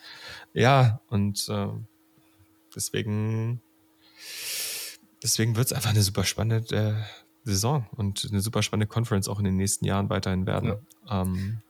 [0.54, 1.68] Ja, und äh,
[2.74, 3.60] deswegen,
[5.22, 9.38] deswegen wird es einfach eine super spannende äh, Saison und eine super spannende Conference auch
[9.38, 10.76] in den nächsten Jahren weiterhin werden.
[11.08, 11.22] Ja.
[11.22, 11.60] Ähm,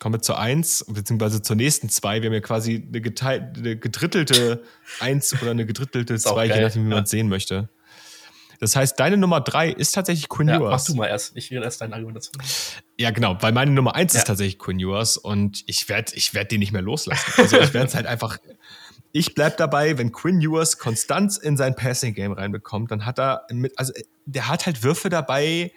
[0.00, 2.22] Kommen wir zur 1, beziehungsweise zur nächsten 2.
[2.22, 4.64] Wir haben ja quasi eine, geteilte, eine gedrittelte
[4.98, 7.68] 1 oder eine gedrittelte 2, je nachdem, wie man es sehen möchte.
[8.58, 10.58] Das heißt, deine Nummer 3 ist tatsächlich Quinn ja.
[10.58, 11.36] Mach du mal erst.
[11.36, 12.34] Ich will erst deine Argumentation.
[12.98, 14.20] Ja, genau, weil meine Nummer 1 ja.
[14.20, 17.32] ist tatsächlich Quinn Ewers und ich werde ich werd den nicht mehr loslassen.
[17.36, 18.38] Also ich werde es halt einfach.
[19.12, 23.78] Ich bleib dabei, wenn Quinn Ewers Konstanz in sein Passing-Game reinbekommt, dann hat er mit,
[23.78, 23.92] also
[24.24, 25.70] der hat halt Würfe dabei,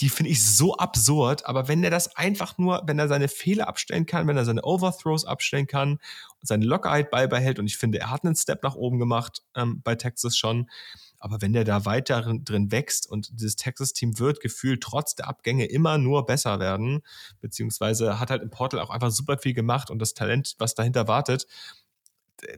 [0.00, 1.46] die finde ich so absurd.
[1.46, 4.62] Aber wenn er das einfach nur, wenn er seine Fehler abstellen kann, wenn er seine
[4.62, 8.76] Overthrows abstellen kann und seine Lockerheit beibehält, und ich finde, er hat einen Step nach
[8.76, 10.70] oben gemacht ähm, bei Texas schon.
[11.18, 15.66] Aber wenn der da weiter drin wächst und dieses Texas-Team wird gefühlt trotz der Abgänge
[15.66, 17.02] immer nur besser werden,
[17.42, 21.08] beziehungsweise hat halt im Portal auch einfach super viel gemacht und das Talent, was dahinter
[21.08, 21.46] wartet,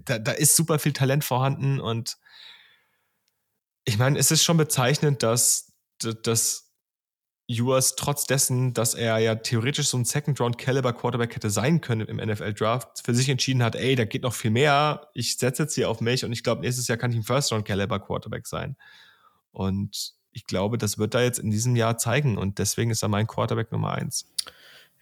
[0.05, 2.19] da, da ist super viel Talent vorhanden und
[3.85, 5.73] ich meine, es ist schon bezeichnend, dass,
[6.23, 6.73] dass
[7.49, 13.03] Ewers trotz dessen, dass er ja theoretisch so ein Second-Round-Caliber-Quarterback hätte sein können im NFL-Draft,
[13.05, 16.01] für sich entschieden hat, ey, da geht noch viel mehr, ich setze jetzt hier auf
[16.01, 18.77] mich und ich glaube, nächstes Jahr kann ich ein First-Round-Caliber-Quarterback sein.
[19.51, 23.09] Und ich glaube, das wird er jetzt in diesem Jahr zeigen und deswegen ist er
[23.09, 24.27] mein Quarterback Nummer eins.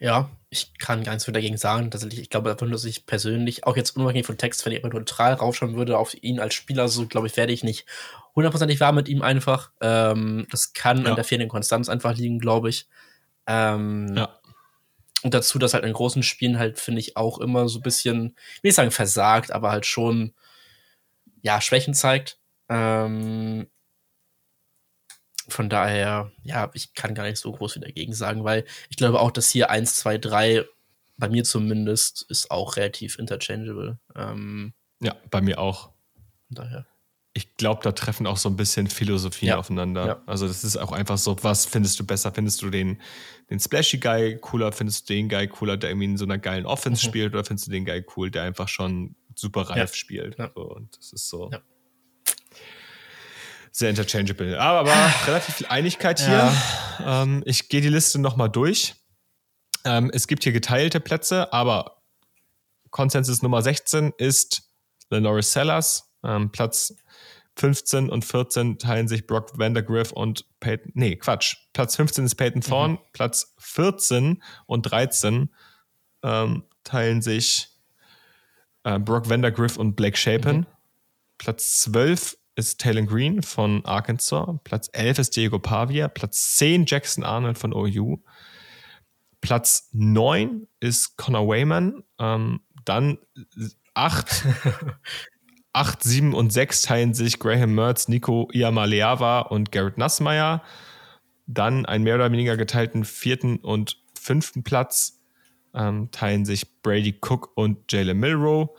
[0.00, 1.90] Ja, ich kann gar nichts mehr dagegen sagen.
[1.90, 5.34] Tatsächlich, ich glaube, da ich persönlich, auch jetzt unabhängig von Text, wenn ich immer neutral
[5.34, 7.86] raufschauen würde auf ihn als Spieler, so glaube ich, werde ich nicht
[8.34, 9.70] hundertprozentig warm mit ihm einfach.
[9.82, 11.10] Ähm, das kann ja.
[11.10, 12.88] an der fehlenden Konstanz einfach liegen, glaube ich.
[13.46, 14.40] Ähm, ja.
[15.22, 18.34] Und dazu, dass halt in großen Spielen halt, finde ich, auch immer so ein bisschen,
[18.56, 20.32] ich will nicht sagen versagt, aber halt schon,
[21.42, 22.38] ja, Schwächen zeigt.
[22.70, 23.68] Ähm,
[25.52, 29.20] von daher, ja, ich kann gar nicht so groß viel dagegen sagen, weil ich glaube
[29.20, 30.64] auch, dass hier 1, 2, 3,
[31.16, 33.98] bei mir zumindest, ist auch relativ interchangeable.
[34.16, 35.90] Ähm, ja, bei mir auch.
[36.48, 36.86] Daher.
[37.32, 39.58] Ich glaube, da treffen auch so ein bisschen Philosophien ja.
[39.58, 40.06] aufeinander.
[40.06, 40.22] Ja.
[40.26, 42.32] Also, das ist auch einfach so, was findest du besser?
[42.32, 43.00] Findest du den,
[43.50, 44.72] den Splashy Guy cooler?
[44.72, 47.10] Findest du den Guy cooler, der irgendwie in so einer geilen Offense mhm.
[47.10, 47.34] spielt?
[47.34, 49.94] Oder findest du den Guy cool, der einfach schon super reif ja.
[49.94, 50.36] spielt?
[50.36, 51.50] So, und das ist so
[53.72, 54.58] sehr interchangeable.
[54.60, 56.52] Aber, aber relativ viel Einigkeit hier.
[56.98, 57.22] Ja.
[57.22, 58.94] Ähm, ich gehe die Liste nochmal durch.
[59.84, 62.02] Ähm, es gibt hier geteilte Plätze, aber
[62.90, 64.62] Konsensus Nummer 16 ist
[65.10, 66.12] Lenoris Sellers.
[66.22, 66.94] Ähm, Platz
[67.56, 70.92] 15 und 14 teilen sich Brock Vandergriff und Peyton.
[70.94, 71.56] Nee, Quatsch.
[71.72, 72.94] Platz 15 ist Peyton Thorne.
[72.94, 72.98] Mhm.
[73.12, 75.50] Platz 14 und 13
[76.22, 77.68] ähm, teilen sich
[78.84, 80.58] äh, Brock Vandergriff und Blake Shapen.
[80.58, 80.66] Mhm.
[81.38, 84.58] Platz 12 ist Talon Green von Arkansas.
[84.62, 86.08] Platz 11 ist Diego Pavia.
[86.08, 88.18] Platz 10 Jackson Arnold von OU.
[89.40, 92.04] Platz 9 ist Connor Wayman.
[92.18, 93.18] Ähm, dann
[93.94, 94.44] 8,
[95.72, 100.62] 8, 7 und 6 teilen sich Graham Mertz, Nico Iamaleava und Garrett Nassmeyer.
[101.46, 105.18] Dann einen mehr oder weniger geteilten vierten und fünften Platz
[105.72, 108.76] ähm, teilen sich Brady Cook und Jalen Milrow.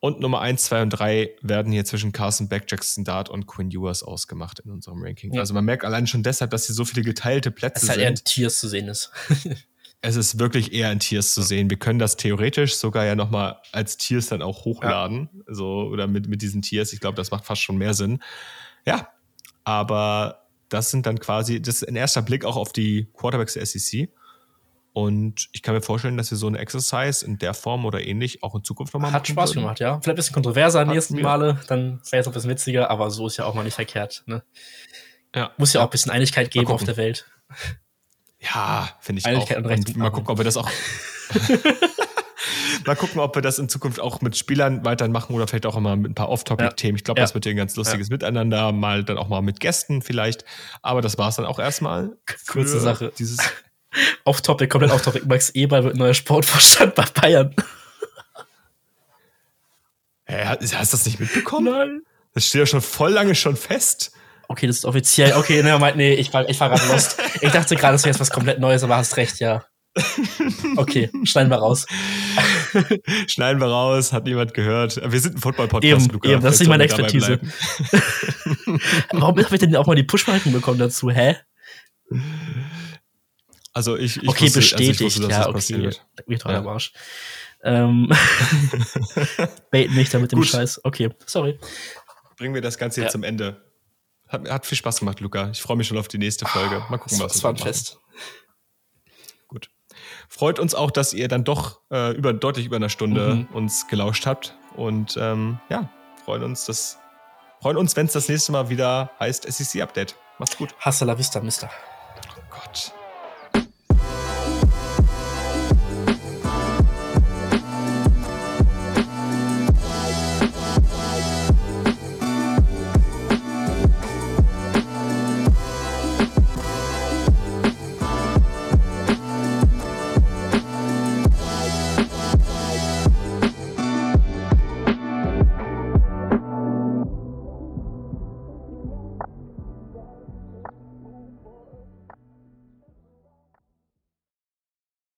[0.00, 3.70] Und Nummer 1, 2 und 3 werden hier zwischen Carson Beck, Jackson Dart und Quinn
[3.70, 5.34] Ewers ausgemacht in unserem Ranking.
[5.34, 5.40] Ja.
[5.40, 7.90] Also man merkt allein schon deshalb, dass hier so viele geteilte Plätze sind.
[7.90, 9.10] Es halt eher in Tiers zu sehen ist.
[10.00, 11.68] es ist wirklich eher in Tiers zu sehen.
[11.68, 15.28] Wir können das theoretisch sogar ja nochmal als Tiers dann auch hochladen.
[15.46, 15.54] Ja.
[15.54, 16.94] So, oder mit, mit diesen Tiers.
[16.94, 18.22] Ich glaube, das macht fast schon mehr Sinn.
[18.86, 19.08] Ja,
[19.64, 23.66] aber das sind dann quasi, das ist ein erster Blick auch auf die Quarterbacks der
[23.66, 24.08] SEC.
[24.92, 28.42] Und ich kann mir vorstellen, dass wir so ein Exercise in der Form oder ähnlich
[28.42, 29.20] auch in Zukunft nochmal machen.
[29.20, 29.62] Hat Spaß würden.
[29.62, 29.94] gemacht, ja.
[29.94, 33.10] Vielleicht ein bisschen kontroverser die nächsten Male, dann wäre es auch ein bisschen witziger, aber
[33.10, 34.24] so ist ja auch mal nicht verkehrt.
[34.26, 34.42] Ne?
[35.34, 35.52] Ja.
[35.58, 37.26] Muss ja, ja auch ein bisschen Einigkeit geben auf der Welt.
[38.40, 39.70] Ja, finde ich Einigkeit auch.
[39.70, 40.68] Und, und mal gucken, ob wir das auch.
[42.86, 45.94] mal gucken, ob wir das in Zukunft auch mit Spielern weitermachen oder vielleicht auch immer
[45.94, 46.96] mit ein paar Off-Topic-Themen.
[46.96, 47.24] Ich glaube, ja.
[47.24, 48.14] das wird hier ein ganz lustiges ja.
[48.14, 50.44] Miteinander, mal dann auch mal mit Gästen vielleicht.
[50.82, 52.16] Aber das war es dann auch erstmal.
[52.48, 53.12] Kurze Sache.
[53.18, 53.38] Dieses
[54.24, 55.26] Off-Topic, komplett off-Topic.
[55.26, 57.54] Max Eber wird neuer Sportvorstand bei Bayern.
[60.24, 61.72] Hä, hast du das nicht mitbekommen?
[61.72, 62.02] Nein.
[62.34, 64.12] Das steht ja schon voll lange schon fest.
[64.48, 65.34] Okay, das ist offiziell.
[65.34, 67.20] Okay, ne, meint, nee, ich war, ich war gerade lost.
[67.40, 69.64] Ich dachte gerade, das wäre jetzt was komplett Neues, aber hast recht, ja.
[70.76, 71.86] Okay, schneiden wir raus.
[73.26, 75.00] schneiden wir raus, hat niemand gehört.
[75.04, 76.28] Wir sind ein Football-Podcast, eben, Luca.
[76.28, 77.40] Eben, das ist nicht meine Expertise.
[79.12, 81.10] Warum habe ich denn auch mal die Push-Marken bekommen dazu?
[81.10, 81.36] Hä?
[83.72, 85.54] Also ich, ich okay, wusste, bestätigt, also ich wusste, dass ja, das okay.
[85.54, 86.06] passiert.
[86.26, 86.66] Mir ja.
[86.66, 86.92] Arsch.
[87.62, 88.08] Ähm,
[89.70, 90.48] baiten mich da mit dem Gut.
[90.48, 90.80] Scheiß.
[90.84, 91.58] Okay, sorry.
[92.36, 93.12] Bringen wir das Ganze jetzt ja.
[93.12, 93.62] zum Ende.
[94.28, 95.50] Hat, hat, viel Spaß gemacht, Luca.
[95.50, 96.84] Ich freue mich schon auf die nächste Folge.
[96.88, 97.98] Mal gucken, das, was wir war ein Fest.
[99.48, 99.70] Gut.
[100.28, 103.46] Freut uns auch, dass ihr dann doch äh, über, deutlich über eine Stunde mhm.
[103.54, 104.56] uns gelauscht habt.
[104.76, 105.90] Und ähm, ja,
[106.24, 106.98] freuen uns, dass,
[107.60, 110.14] freuen uns, wenn es das nächste Mal wieder heißt SEC Update.
[110.38, 110.74] Macht's gut.
[110.78, 111.68] Hasta la vista, Mister.